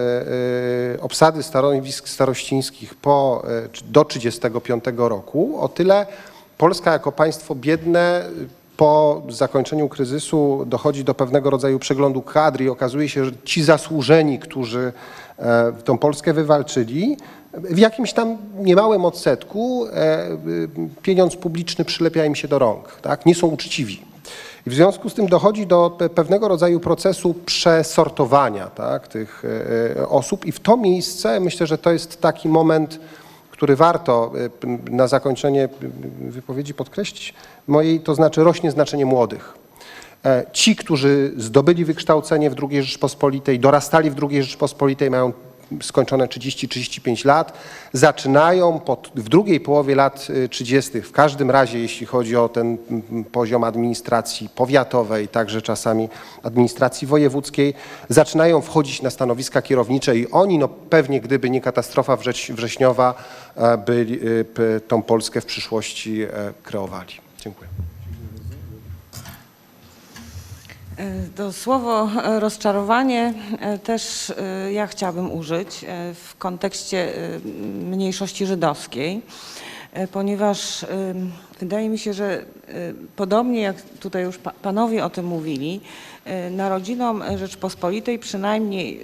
obsady 1.01 1.43
stanowisk 1.43 2.09
starościńskich 2.09 2.95
po, 2.95 3.43
do 3.85 4.05
1935 4.05 4.85
roku, 4.97 5.61
o 5.61 5.69
tyle 5.69 6.07
Polska 6.59 6.93
jako 6.93 7.13
państwo 7.13 7.55
biedne 7.55 8.25
po 8.77 9.23
zakończeniu 9.29 9.89
kryzysu 9.89 10.65
dochodzi 10.67 11.05
do 11.05 11.15
pewnego 11.15 11.51
rodzaju 11.51 11.79
przeglądu 11.79 12.23
kadr 12.23 12.61
i 12.61 12.69
okazuje 12.69 13.09
się, 13.09 13.25
że 13.25 13.31
ci 13.45 13.63
zasłużeni, 13.63 14.39
którzy 14.39 14.93
tą 15.85 15.99
Polskę 15.99 16.33
wywalczyli, 16.33 17.17
w 17.55 17.79
jakimś 17.79 18.13
tam 18.13 18.37
niemałym 18.59 19.05
odsetku 19.05 19.87
e, 19.87 20.31
y, 20.31 20.69
pieniądz 21.03 21.37
publiczny 21.37 21.85
przylepia 21.85 22.25
im 22.25 22.35
się 22.35 22.49
do 22.49 22.59
rąk, 22.59 23.01
tak? 23.03 23.27
nie 23.27 23.35
są 23.35 23.47
uczciwi. 23.47 24.03
I 24.67 24.71
w 24.71 24.75
związku 24.75 25.11
z 25.11 25.15
tym 25.15 25.27
dochodzi 25.27 25.67
do 25.67 25.97
pe- 25.99 26.09
pewnego 26.09 26.49
rodzaju 26.49 26.81
procesu 26.81 27.35
przesortowania 27.47 28.67
tak, 28.67 29.09
tych 29.09 29.45
e, 29.45 30.01
e, 30.01 30.09
osób 30.09 30.47
i 30.47 30.53
w 30.53 30.61
to 30.61 30.77
miejsce 30.77 31.41
myślę, 31.41 31.67
że 31.67 31.79
to 31.79 31.93
jest 31.93 32.21
taki 32.21 32.49
moment, 32.49 33.01
który 33.51 33.77
warto 33.77 34.33
e, 34.65 34.91
na 34.91 35.09
zakończenie 35.09 35.69
wypowiedzi 36.21 36.75
podkreślić 36.75 37.35
mojej, 37.67 38.01
to 38.01 38.15
znaczy 38.15 38.45
rośnie 38.45 38.71
znaczenie 38.71 39.07
młodych. 39.07 39.66
E, 40.27 40.45
Ci, 40.53 40.77
którzy 40.77 41.33
zdobyli 41.37 41.85
wykształcenie 41.85 42.51
w 42.51 42.55
II 42.71 42.83
Rzeczpospolitej, 42.83 43.59
dorastali 43.61 44.11
w 44.11 44.17
II 44.31 44.43
Rzeczpospolitej, 44.43 45.11
mają 45.11 45.33
skończone 45.83 46.27
30-35 46.27 47.27
lat, 47.27 47.53
zaczynają 47.93 48.81
pod, 48.81 49.11
w 49.15 49.29
drugiej 49.29 49.61
połowie 49.61 49.95
lat 49.95 50.27
y, 50.31 50.49
30., 50.49 51.01
w 51.03 51.13
każdym 51.13 51.51
razie 51.51 51.79
jeśli 51.79 52.07
chodzi 52.07 52.37
o 52.37 52.49
ten 52.49 52.79
poziom 53.33 53.65
administracji 53.65 54.49
powiatowej, 54.49 55.29
także 55.29 55.63
czasami 55.63 56.09
administracji 56.43 57.07
wojewódzkiej, 57.07 57.75
zaczynają 58.09 58.61
wchodzić 58.61 59.03
na 59.03 59.11
stanowiska 59.11 59.63
kierownicze 59.63 60.17
i 60.17 60.31
oni, 60.31 60.59
no 60.59 60.69
pewnie 60.69 61.21
gdyby 61.21 61.51
nie 61.51 61.61
katastrofa 61.61 62.17
wrześ, 62.17 62.53
wrześniowa, 62.53 63.15
e, 63.57 63.79
by 63.79 63.93
y, 63.93 64.45
p- 64.45 64.81
tą 64.89 65.03
Polskę 65.03 65.41
w 65.41 65.47
przyszłości 65.47 66.23
e, 66.23 66.29
kreowali. 66.63 67.15
Dziękuję. 67.39 67.69
To 71.37 71.53
słowo 71.53 72.09
e, 72.25 72.41
rozczarowanie 72.41 73.35
e, 73.61 73.79
też 73.79 74.31
e, 74.31 74.73
ja 74.73 74.87
chciałabym 74.87 75.33
użyć 75.33 75.85
e, 75.85 76.15
w 76.15 76.37
kontekście 76.39 77.17
e, 77.17 77.39
mniejszości 77.85 78.47
żydowskiej, 78.47 79.23
e, 79.93 80.09
ponieważ 80.09 80.83
e, 80.83 80.87
wydaje 81.61 81.89
mi 81.89 81.99
się, 81.99 82.13
że 82.13 82.33
e, 82.33 82.45
podobnie 83.17 83.61
jak 83.61 83.83
tutaj 83.83 84.23
już 84.23 84.39
pa- 84.39 84.51
panowie 84.63 85.05
o 85.05 85.11
tym 85.11 85.27
mówili, 85.27 85.81
e, 86.25 86.51
narodzinom 86.51 87.23
Rzeczpospolitej, 87.37 88.19
przynajmniej 88.19 89.01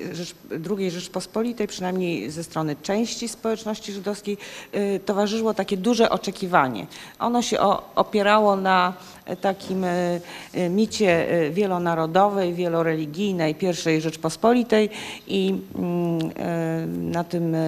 II 0.79 0.91
Rzeczpospolitej, 0.91 1.67
przynajmniej 1.69 2.31
ze 2.31 2.45
strony 2.45 2.77
części 2.83 3.29
społeczności 3.29 3.93
żydowskiej, 3.93 4.39
e, 4.73 4.99
towarzyszyło 5.01 5.55
takie 5.55 5.77
duże 5.77 6.11
oczekiwanie. 6.11 6.87
Ono 7.19 7.43
się 7.43 7.59
opierało 7.95 8.57
na 8.57 8.93
e, 9.12 9.12
takim 9.41 9.85
e, 9.85 10.21
e, 10.55 10.69
micie 10.69 11.31
e, 11.31 11.51
wielonarodowej, 11.51 12.55
wieloreligijnej 12.55 13.55
pierwszej 13.55 14.01
Rzeczpospolitej 14.01 14.91
i 15.27 15.55
mm, 15.75 16.21
e, 16.37 16.87
na 16.87 17.25
tym 17.25 17.55
e, 17.55 17.59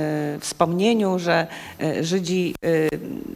wspomnieniu, 0.41 1.19
że 1.19 1.47
e, 1.81 2.05
Żydzi 2.05 2.55
e, 2.63 2.69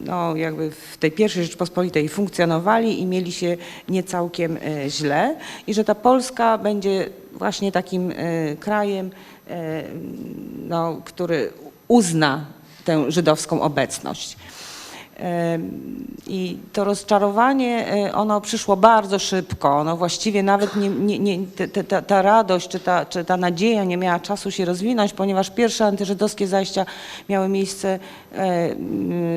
no, 0.05 0.35
jakby 0.35 0.71
w 0.71 0.97
tej 0.97 1.11
pierwszej 1.11 1.43
Rzeczpospolitej 1.43 2.09
funkcjonowali 2.09 2.99
i 2.99 3.05
mieli 3.05 3.31
się 3.31 3.57
nie 3.89 4.03
całkiem 4.03 4.57
e, 4.57 4.89
źle 4.89 5.35
i 5.67 5.73
że 5.73 5.83
ta 5.83 5.95
Polska 5.95 6.57
będzie 6.57 7.09
właśnie 7.33 7.71
takim 7.71 8.11
e, 8.11 8.15
krajem, 8.55 9.11
e, 9.49 9.83
no, 10.67 11.01
który 11.05 11.51
uzna 11.87 12.45
tę 12.85 13.11
żydowską 13.11 13.61
obecność. 13.61 14.37
I 16.27 16.57
to 16.73 16.83
rozczarowanie, 16.83 17.87
e, 17.87 18.13
ono 18.13 18.41
przyszło 18.41 18.77
bardzo 18.77 19.19
szybko. 19.19 19.77
Ono 19.77 19.97
właściwie 19.97 20.43
nawet 20.43 20.75
nie, 20.75 20.89
nie, 20.89 21.19
nie, 21.19 21.37
ta, 21.87 22.01
ta 22.01 22.21
radość 22.21 22.67
czy 22.67 22.79
ta, 22.79 23.05
czy 23.05 23.25
ta 23.25 23.37
nadzieja 23.37 23.83
nie 23.83 23.97
miała 23.97 24.19
czasu 24.19 24.51
się 24.51 24.65
rozwinąć, 24.65 25.13
ponieważ 25.13 25.49
pierwsze 25.49 25.85
antyżydowskie 25.85 26.47
zajścia 26.47 26.85
miały 27.29 27.49
miejsce 27.49 27.99
e, 28.33 28.75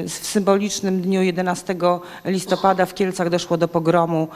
w 0.08 0.26
symbolicznym 0.26 1.00
dniu 1.00 1.22
11 1.22 1.76
listopada 2.24 2.86
w 2.86 2.94
Kielcach 2.94 3.30
doszło 3.30 3.56
do 3.56 3.68
pogromu 3.68 4.28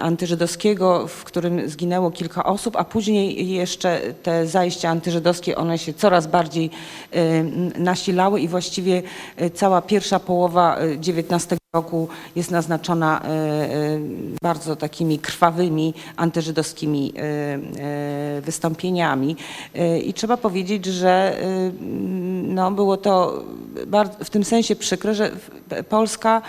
antyżydowskiego, 0.00 1.06
w 1.06 1.24
którym 1.24 1.68
zginęło 1.68 2.10
kilka 2.10 2.44
osób, 2.44 2.76
a 2.76 2.84
później 2.84 3.48
jeszcze 3.48 4.00
te 4.22 4.46
zajścia 4.46 4.88
antyżydowskie, 4.88 5.56
one 5.56 5.78
się 5.78 5.92
coraz 5.92 6.26
bardziej 6.26 6.70
nasilały 7.78 8.40
i 8.40 8.48
właściwie 8.48 9.02
e, 9.36 9.50
cała 9.50 9.82
pierwsza 9.82 10.20
połowa 10.20 10.71
e, 10.78 10.92
XIX 10.92 11.62
roku 11.74 12.08
jest 12.36 12.50
naznaczona 12.50 13.20
e, 13.20 13.26
e, 13.26 13.98
bardzo 14.42 14.76
takimi 14.76 15.18
krwawymi 15.18 15.94
antyżydowskimi 16.16 17.12
e, 17.16 18.40
wystąpieniami. 18.40 19.36
I 20.04 20.14
trzeba 20.14 20.36
powiedzieć, 20.36 20.86
że 20.86 21.36
no, 22.42 22.70
było 22.70 22.96
to 22.96 23.44
w 24.24 24.30
tym 24.30 24.44
sensie 24.44 24.76
przykre, 24.76 25.14
że 25.14 25.30
Polska 25.88 26.42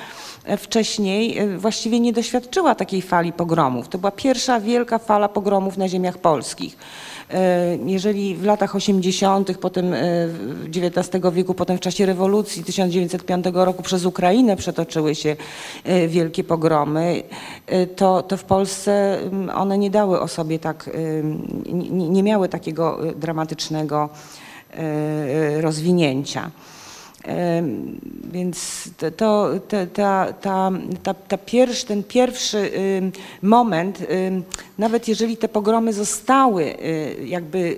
wcześniej 0.57 1.37
właściwie 1.57 1.99
nie 1.99 2.13
doświadczyła 2.13 2.75
takiej 2.75 3.01
fali 3.01 3.33
pogromów. 3.33 3.87
To 3.87 3.97
była 3.97 4.11
pierwsza 4.11 4.59
wielka 4.59 4.99
fala 4.99 5.29
pogromów 5.29 5.77
na 5.77 5.87
ziemiach 5.87 6.17
polskich. 6.17 6.77
E, 7.29 7.77
Jeżeli 7.85 8.35
w 8.35 8.43
latach 8.45 8.75
80., 8.75 9.57
potem 9.57 9.93
e, 9.93 9.99
XIX 10.67 11.23
wieku, 11.33 11.53
potem 11.53 11.77
w 11.77 11.79
czasie 11.79 12.05
rewolucji 12.05 12.63
1905 12.63 13.45
roku 13.53 13.83
przez 13.83 14.05
Ukrainę 14.05 14.55
przetoczyły 14.55 15.15
się 15.15 15.35
e, 15.83 16.07
wielkie 16.07 16.43
pogromy, 16.43 17.23
e, 17.67 17.87
to, 17.87 18.23
to 18.23 18.37
w 18.37 18.43
Polsce 18.43 19.19
mm, 19.21 19.49
one 19.49 19.77
nie 19.77 19.89
dały 19.89 20.19
o 20.19 20.27
sobie 20.27 20.59
tak, 20.59 20.89
e, 20.93 21.23
nie, 21.91 22.23
miały 22.23 22.49
takiego 22.49 23.09
e, 23.09 23.15
dramatycznego 23.15 24.09
e, 24.73 25.61
rozwinięcia. 25.61 26.51
Więc 28.31 28.89
to, 29.17 29.49
ta, 29.93 30.33
ta, 30.33 30.71
ta, 31.03 31.13
ta 31.13 31.37
pierwszy, 31.37 31.85
ten 31.85 32.03
pierwszy 32.03 32.71
moment, 33.41 33.99
nawet 34.77 35.07
jeżeli 35.07 35.37
te 35.37 35.47
pogromy 35.47 35.93
zostały 35.93 36.63
y, 36.63 37.25
jakby 37.25 37.77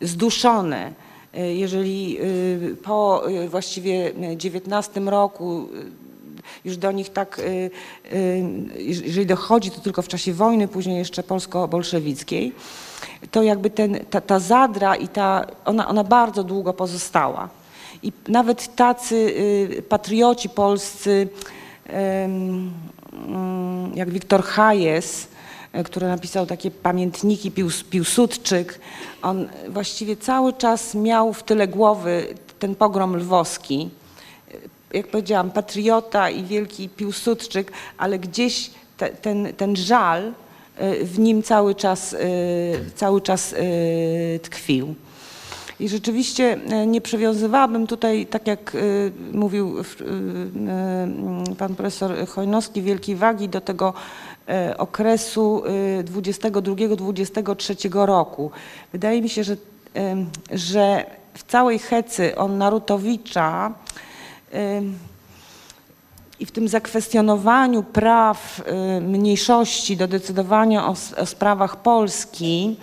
zduszone, 0.00 0.92
y, 1.38 1.54
jeżeli 1.54 2.18
y, 2.20 2.76
po 2.82 3.22
właściwie 3.48 4.12
XIX 4.44 5.06
roku 5.06 5.68
już 6.64 6.76
do 6.76 6.92
nich 6.92 7.10
tak, 7.10 7.40
jeżeli 8.78 9.26
dochodzi 9.26 9.70
to 9.70 9.80
tylko 9.80 10.02
w 10.02 10.08
czasie 10.08 10.32
wojny, 10.32 10.68
później 10.68 10.98
jeszcze 10.98 11.22
polsko-bolszewickiej, 11.22 12.52
to 13.30 13.42
jakby 13.42 13.70
ten, 13.70 13.98
ta, 14.10 14.20
ta 14.20 14.38
zadra 14.38 14.96
i 14.96 15.08
ta, 15.08 15.46
ona, 15.64 15.88
ona 15.88 16.04
bardzo 16.04 16.44
długo 16.44 16.72
pozostała. 16.72 17.59
I 18.02 18.12
nawet 18.28 18.76
tacy 18.76 19.14
y, 19.78 19.82
patrioci 19.88 20.48
polscy, 20.48 21.28
mm, 21.86 22.70
jak 23.94 24.10
Wiktor 24.10 24.42
Hayes, 24.44 25.28
y, 25.80 25.84
który 25.84 26.06
napisał 26.08 26.46
takie 26.46 26.70
pamiętniki 26.70 27.50
Piłs- 27.50 27.84
Piłsudczyk, 27.84 28.80
on 29.22 29.48
właściwie 29.68 30.16
cały 30.16 30.52
czas 30.52 30.94
miał 30.94 31.32
w 31.32 31.42
tyle 31.42 31.68
głowy 31.68 32.26
ten 32.58 32.74
pogrom 32.74 33.16
lwowski. 33.16 33.90
Y, 34.54 34.70
Jak 34.96 35.06
powiedziałam, 35.08 35.50
patriota 35.50 36.30
i 36.30 36.44
wielki 36.44 36.88
Piłsudczyk, 36.88 37.72
ale 37.98 38.18
gdzieś 38.18 38.70
te, 38.96 39.08
ten, 39.08 39.52
ten 39.56 39.76
żal 39.76 40.28
y, 40.28 41.04
w 41.04 41.18
nim 41.18 41.42
cały 41.42 41.74
czas, 41.74 42.16
cały 42.94 43.20
czas 43.20 43.54
tkwił. 44.42 44.94
I 45.80 45.88
rzeczywiście 45.88 46.58
e, 46.68 46.86
nie 46.86 47.00
przywiązywałabym 47.00 47.86
tutaj, 47.86 48.26
tak 48.26 48.46
jak 48.46 48.74
y, 48.74 49.12
mówił 49.32 49.78
y, 49.78 49.84
pan 51.58 51.74
profesor 51.74 52.28
Chojnowski, 52.28 52.82
wielkiej 52.82 53.16
wagi 53.16 53.48
do 53.48 53.60
tego 53.60 53.94
e, 54.48 54.74
okresu 54.78 55.62
y, 56.00 56.04
22-23 56.04 58.06
roku. 58.06 58.50
Wydaje 58.92 59.22
mi 59.22 59.28
się, 59.28 59.44
że, 59.44 59.56
że 60.52 61.04
w 61.34 61.44
całej 61.44 61.78
hecy 61.78 62.36
o 62.36 62.48
Narutowicza 62.48 63.72
i 66.40 66.46
w 66.46 66.50
tym 66.50 66.68
zakwestionowaniu 66.68 67.82
praw 67.82 68.62
mniejszości 69.00 69.96
do 69.96 70.08
decydowania 70.08 70.86
o, 70.86 70.94
o 71.16 71.26
sprawach 71.26 71.76
Polski, 71.76 72.76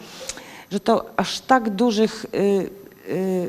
że 0.72 0.80
to 0.80 1.06
aż 1.18 1.40
tak 1.40 1.70
dużych 1.70 2.26
y, 2.34 2.70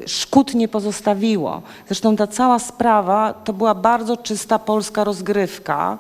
szkód 0.07 0.55
nie 0.55 0.69
pozostawiło. 0.69 1.63
Zresztą 1.87 2.17
ta 2.17 2.27
cała 2.27 2.59
sprawa 2.59 3.33
to 3.33 3.53
była 3.53 3.75
bardzo 3.75 4.17
czysta 4.17 4.59
polska 4.59 5.05
rozgrywka 5.05 5.99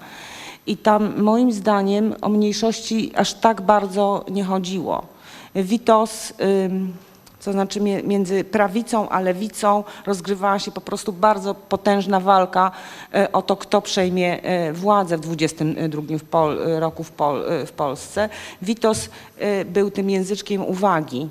i 0.66 0.76
tam 0.76 1.22
moim 1.22 1.52
zdaniem 1.52 2.14
o 2.20 2.28
mniejszości 2.28 3.12
aż 3.16 3.34
tak 3.34 3.60
bardzo 3.60 4.24
nie 4.30 4.44
chodziło. 4.44 5.02
Witos, 5.54 6.32
to 7.44 7.52
znaczy 7.52 7.80
między 8.04 8.44
prawicą 8.44 9.08
a 9.08 9.20
lewicą 9.20 9.84
rozgrywała 10.06 10.58
się 10.58 10.70
po 10.70 10.80
prostu 10.80 11.12
bardzo 11.12 11.54
potężna 11.54 12.20
walka 12.20 12.70
e, 13.14 13.32
o 13.32 13.42
to, 13.42 13.56
kto 13.56 13.82
przejmie 13.82 14.42
e, 14.42 14.72
władzę 14.72 15.16
w 15.16 15.20
22 15.20 16.02
w 16.18 16.24
Pol, 16.24 16.58
roku 16.78 17.04
w, 17.04 17.12
w 17.66 17.72
Polsce. 17.72 18.28
Witos 18.62 19.08
był 19.66 19.90
tym 19.90 20.10
języczkiem 20.10 20.62
uwagi. 20.62 21.28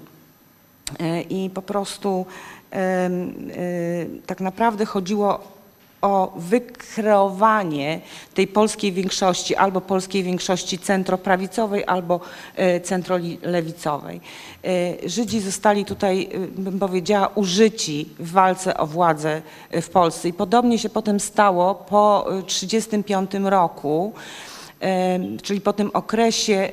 E, 0.99 1.22
I 1.22 1.49
po 1.49 1.61
prostu 1.61 2.26
e, 2.73 3.09
tak 4.26 4.41
naprawdę 4.41 4.85
chodziło 4.85 5.57
o 6.01 6.34
wykreowanie 6.35 8.01
tej 8.34 8.47
polskiej 8.47 8.91
większości, 8.91 9.55
albo 9.55 9.81
polskiej 9.81 10.23
większości 10.23 10.80
centroprawicowej, 10.80 11.84
albo 11.88 12.19
e, 12.55 12.81
centrolewicowej. 12.81 14.22
Żydzi 15.05 15.39
zostali 15.39 15.85
tutaj, 15.85 16.30
bym 16.57 16.80
powiedziała, 16.80 17.27
użyci 17.35 18.09
w 18.19 18.31
walce 18.31 18.77
o 18.77 18.88
władzę 18.88 19.41
w 19.72 19.89
Polsce. 19.89 20.30
I 20.30 20.34
podobnie 20.34 20.80
się 20.80 20.89
potem 20.89 21.19
stało 21.19 21.76
po 21.76 22.26
1935 22.47 23.49
roku 23.49 24.14
czyli 25.43 25.61
po 25.61 25.73
tym 25.73 25.91
okresie 25.93 26.69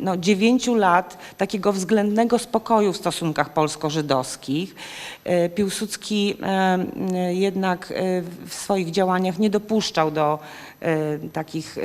no, 0.00 0.16
dziewięciu 0.16 0.74
lat 0.74 1.18
takiego 1.38 1.72
względnego 1.72 2.38
spokoju 2.38 2.92
w 2.92 2.96
stosunkach 2.96 3.52
polsko-żydowskich. 3.52 4.74
E, 5.24 5.48
Piłsudski 5.48 6.36
jednak 7.28 7.92
e, 7.92 8.22
w 8.46 8.54
swoich 8.54 8.90
działaniach 8.90 9.38
nie 9.38 9.50
dopuszczał 9.50 10.10
do 10.10 10.38
e, 10.80 11.18
takich 11.32 11.76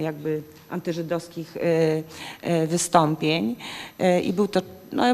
jakby 0.00 0.42
antyżydowskich 0.70 1.56
wystąpień 2.68 3.56
i 4.22 4.32
był 4.32 4.48
to 4.48 4.60
no, 4.92 5.04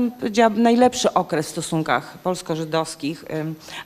najlepszy 0.56 1.14
okres 1.14 1.46
w 1.46 1.50
stosunkach 1.50 2.18
polsko-żydowskich, 2.18 3.24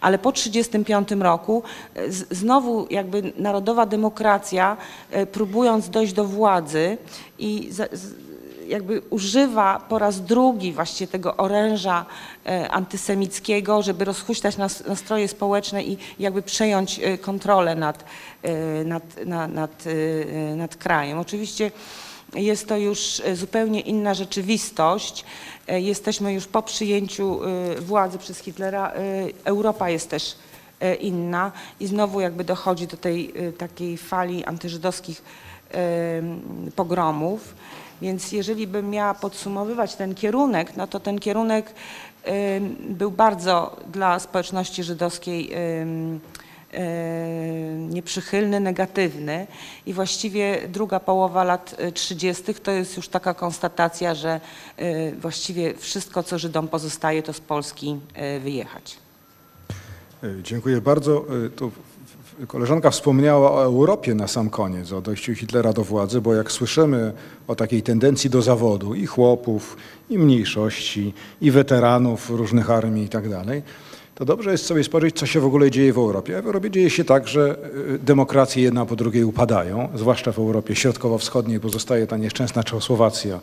ale 0.01 0.19
po 0.19 0.33
1935 0.33 1.23
roku 1.23 1.63
e, 1.95 2.13
znowu 2.13 2.87
jakby 2.91 3.33
narodowa 3.37 3.87
demokracja, 3.87 4.77
e, 5.11 5.27
próbując 5.27 5.91
dojść 5.91 6.13
do 6.13 6.25
władzy 6.25 6.99
i 7.39 7.71
jakby 8.69 9.03
używa 9.11 9.81
po 9.89 9.99
raz 9.99 10.21
drugi 10.21 10.73
właściwie 10.73 11.13
tego 11.13 11.37
oręża 11.37 12.07
e, 12.47 12.71
antysemickiego, 12.71 13.83
żeby 13.83 14.05
rozhuśtać 14.05 14.57
nas, 14.57 14.87
nastroje 14.87 15.29
społeczne 15.29 15.85
i 15.85 15.99
jakby 16.19 16.43
przejąć 16.43 17.01
kontrolę 17.21 17.75
nad, 17.75 18.05
nad, 18.85 19.27
na, 19.27 19.49
nad, 19.49 19.85
e, 19.87 20.57
nad 20.57 20.77
krajem. 20.77 21.19
Oczywiście 21.19 21.71
jest 22.35 22.69
to 22.69 22.77
już 22.77 23.23
e, 23.25 23.37
zupełnie 23.37 23.81
inna 23.81 24.15
rzeczywistość. 24.15 25.25
E, 25.69 25.81
Jesteśmy 25.81 26.33
już 26.33 26.47
po 26.47 26.63
przyjęciu 26.63 27.41
e, 27.45 27.81
władzy 27.81 28.19
przez 28.19 28.39
Hitlera. 28.39 28.93
Europa 29.45 29.91
jest 29.91 30.11
też 30.11 30.37
inna 31.01 31.53
i 31.81 31.87
znowu 31.87 32.21
jakby 32.21 32.45
dochodzi 32.45 32.87
do 32.87 32.97
tej 32.97 33.35
takiej 33.59 33.97
fali 33.97 34.45
antyżydowskich 34.45 35.23
pogromów. 36.77 37.55
Więc 38.03 38.33
jeżeli 38.33 38.67
bym 38.67 38.91
miała 38.91 39.15
podsumowywać 39.15 39.95
ten 39.95 40.15
kierunek, 40.15 40.77
no 40.77 40.87
to 40.87 41.01
ten 41.01 41.19
kierunek 41.19 41.75
był 42.89 43.11
bardzo 43.11 43.77
dla 43.93 44.19
społeczności 44.19 44.83
żydowskiej 44.83 45.51
nieprzychylny, 47.89 48.61
negatywny 48.61 49.47
i 49.87 49.93
właściwie 49.93 50.59
druga 50.69 51.01
połowa 51.01 51.45
lat 51.45 51.75
e, 51.79 51.93
30. 51.93 52.55
to 52.55 52.71
jest 52.71 52.97
już 52.97 53.09
taka 53.09 53.35
konstatacja, 53.35 54.15
że 54.15 54.41
e, 54.77 55.13
właściwie 55.13 55.75
wszystko, 55.75 56.23
co 56.23 56.39
Żydom 56.39 56.69
pozostaje, 56.69 57.23
to 57.23 57.33
z 57.33 57.41
Polski 57.41 57.97
e, 58.15 58.41
wyjechać. 58.41 58.97
E, 60.25 60.29
Dziękuję 60.43 60.81
bardzo. 60.81 61.19
E, 61.19 61.71
w- 61.71 61.91
koleżanka 62.47 62.91
wspomniała 62.91 63.53
o 63.53 63.63
Europie 63.65 64.15
na 64.15 64.29
sam 64.29 64.51
koniec, 64.51 64.93
o 64.93 65.01
dojściu 65.01 65.35
Hitlera 65.35 65.73
do 65.73 65.85
władzy, 65.85 66.21
bo 66.21 66.35
jak 66.35 66.53
słyszymy 66.53 67.13
o 67.49 67.55
takiej 67.55 67.83
tendencji 67.83 68.31
do 68.31 68.43
zawodu 68.43 68.95
i 68.95 69.07
chłopów, 69.07 69.77
i 70.11 70.19
mniejszości, 70.19 71.15
i 71.41 71.51
weteranów 71.51 72.31
różnych 72.31 72.71
armii 72.71 73.05
i 73.05 73.09
tak 73.09 73.29
dalej, 73.29 73.63
to 74.21 74.25
dobrze 74.25 74.53
jest 74.53 74.67
sobie 74.67 74.85
spojrzeć, 74.85 75.19
co 75.19 75.27
się 75.27 75.41
w 75.41 75.45
ogóle 75.45 75.71
dzieje 75.71 75.93
w 75.93 75.99
Europie. 75.99 76.43
W 76.43 76.47
Europie 76.47 76.71
dzieje 76.71 76.91
się 76.91 77.05
tak, 77.05 77.29
że 77.29 77.59
e, 77.95 77.99
demokracje 77.99 78.63
jedna 78.63 78.87
po 78.87 78.97
drugiej 78.97 79.25
upadają, 79.25 79.89
zwłaszcza 79.95 80.33
w 80.33 80.39
Europie 80.39 80.77
Środkowo-Wschodniej 80.77 81.61
pozostaje 81.61 82.07
ta 82.07 82.17
nieszczęsna 82.17 82.65
Czechosłowacja 82.65 83.41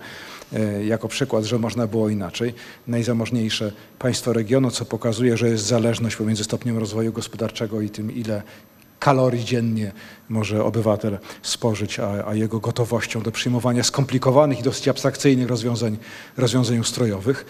e, 0.54 0.86
jako 0.86 1.08
przykład, 1.08 1.44
że 1.44 1.60
można 1.60 1.88
było 1.88 2.10
inaczej. 2.10 2.54
Najzamożniejsze 2.88 3.72
państwo 4.00 4.34
regionu, 4.34 4.72
co 4.72 4.86
pokazuje, 4.86 5.38
że 5.38 5.50
jest 5.50 5.66
zależność 5.66 6.16
pomiędzy 6.16 6.44
stopniem 6.44 6.78
rozwoju 6.78 7.14
gospodarczego 7.14 7.82
i 7.82 7.90
tym, 7.90 8.12
ile 8.12 8.42
kalorii 9.00 9.46
dziennie 9.46 9.92
może 10.30 10.64
obywatel 10.64 11.18
spożyć, 11.42 12.00
a, 12.00 12.28
a 12.28 12.34
jego 12.34 12.60
gotowością 12.60 13.22
do 13.22 13.32
przyjmowania 13.32 13.84
skomplikowanych 13.84 14.60
i 14.60 14.64
dosyć 14.64 14.88
abstrakcyjnych 14.88 15.48
rozwiązań, 15.48 15.98
rozwiązań 16.38 16.80
ustrojowych. 16.80 17.46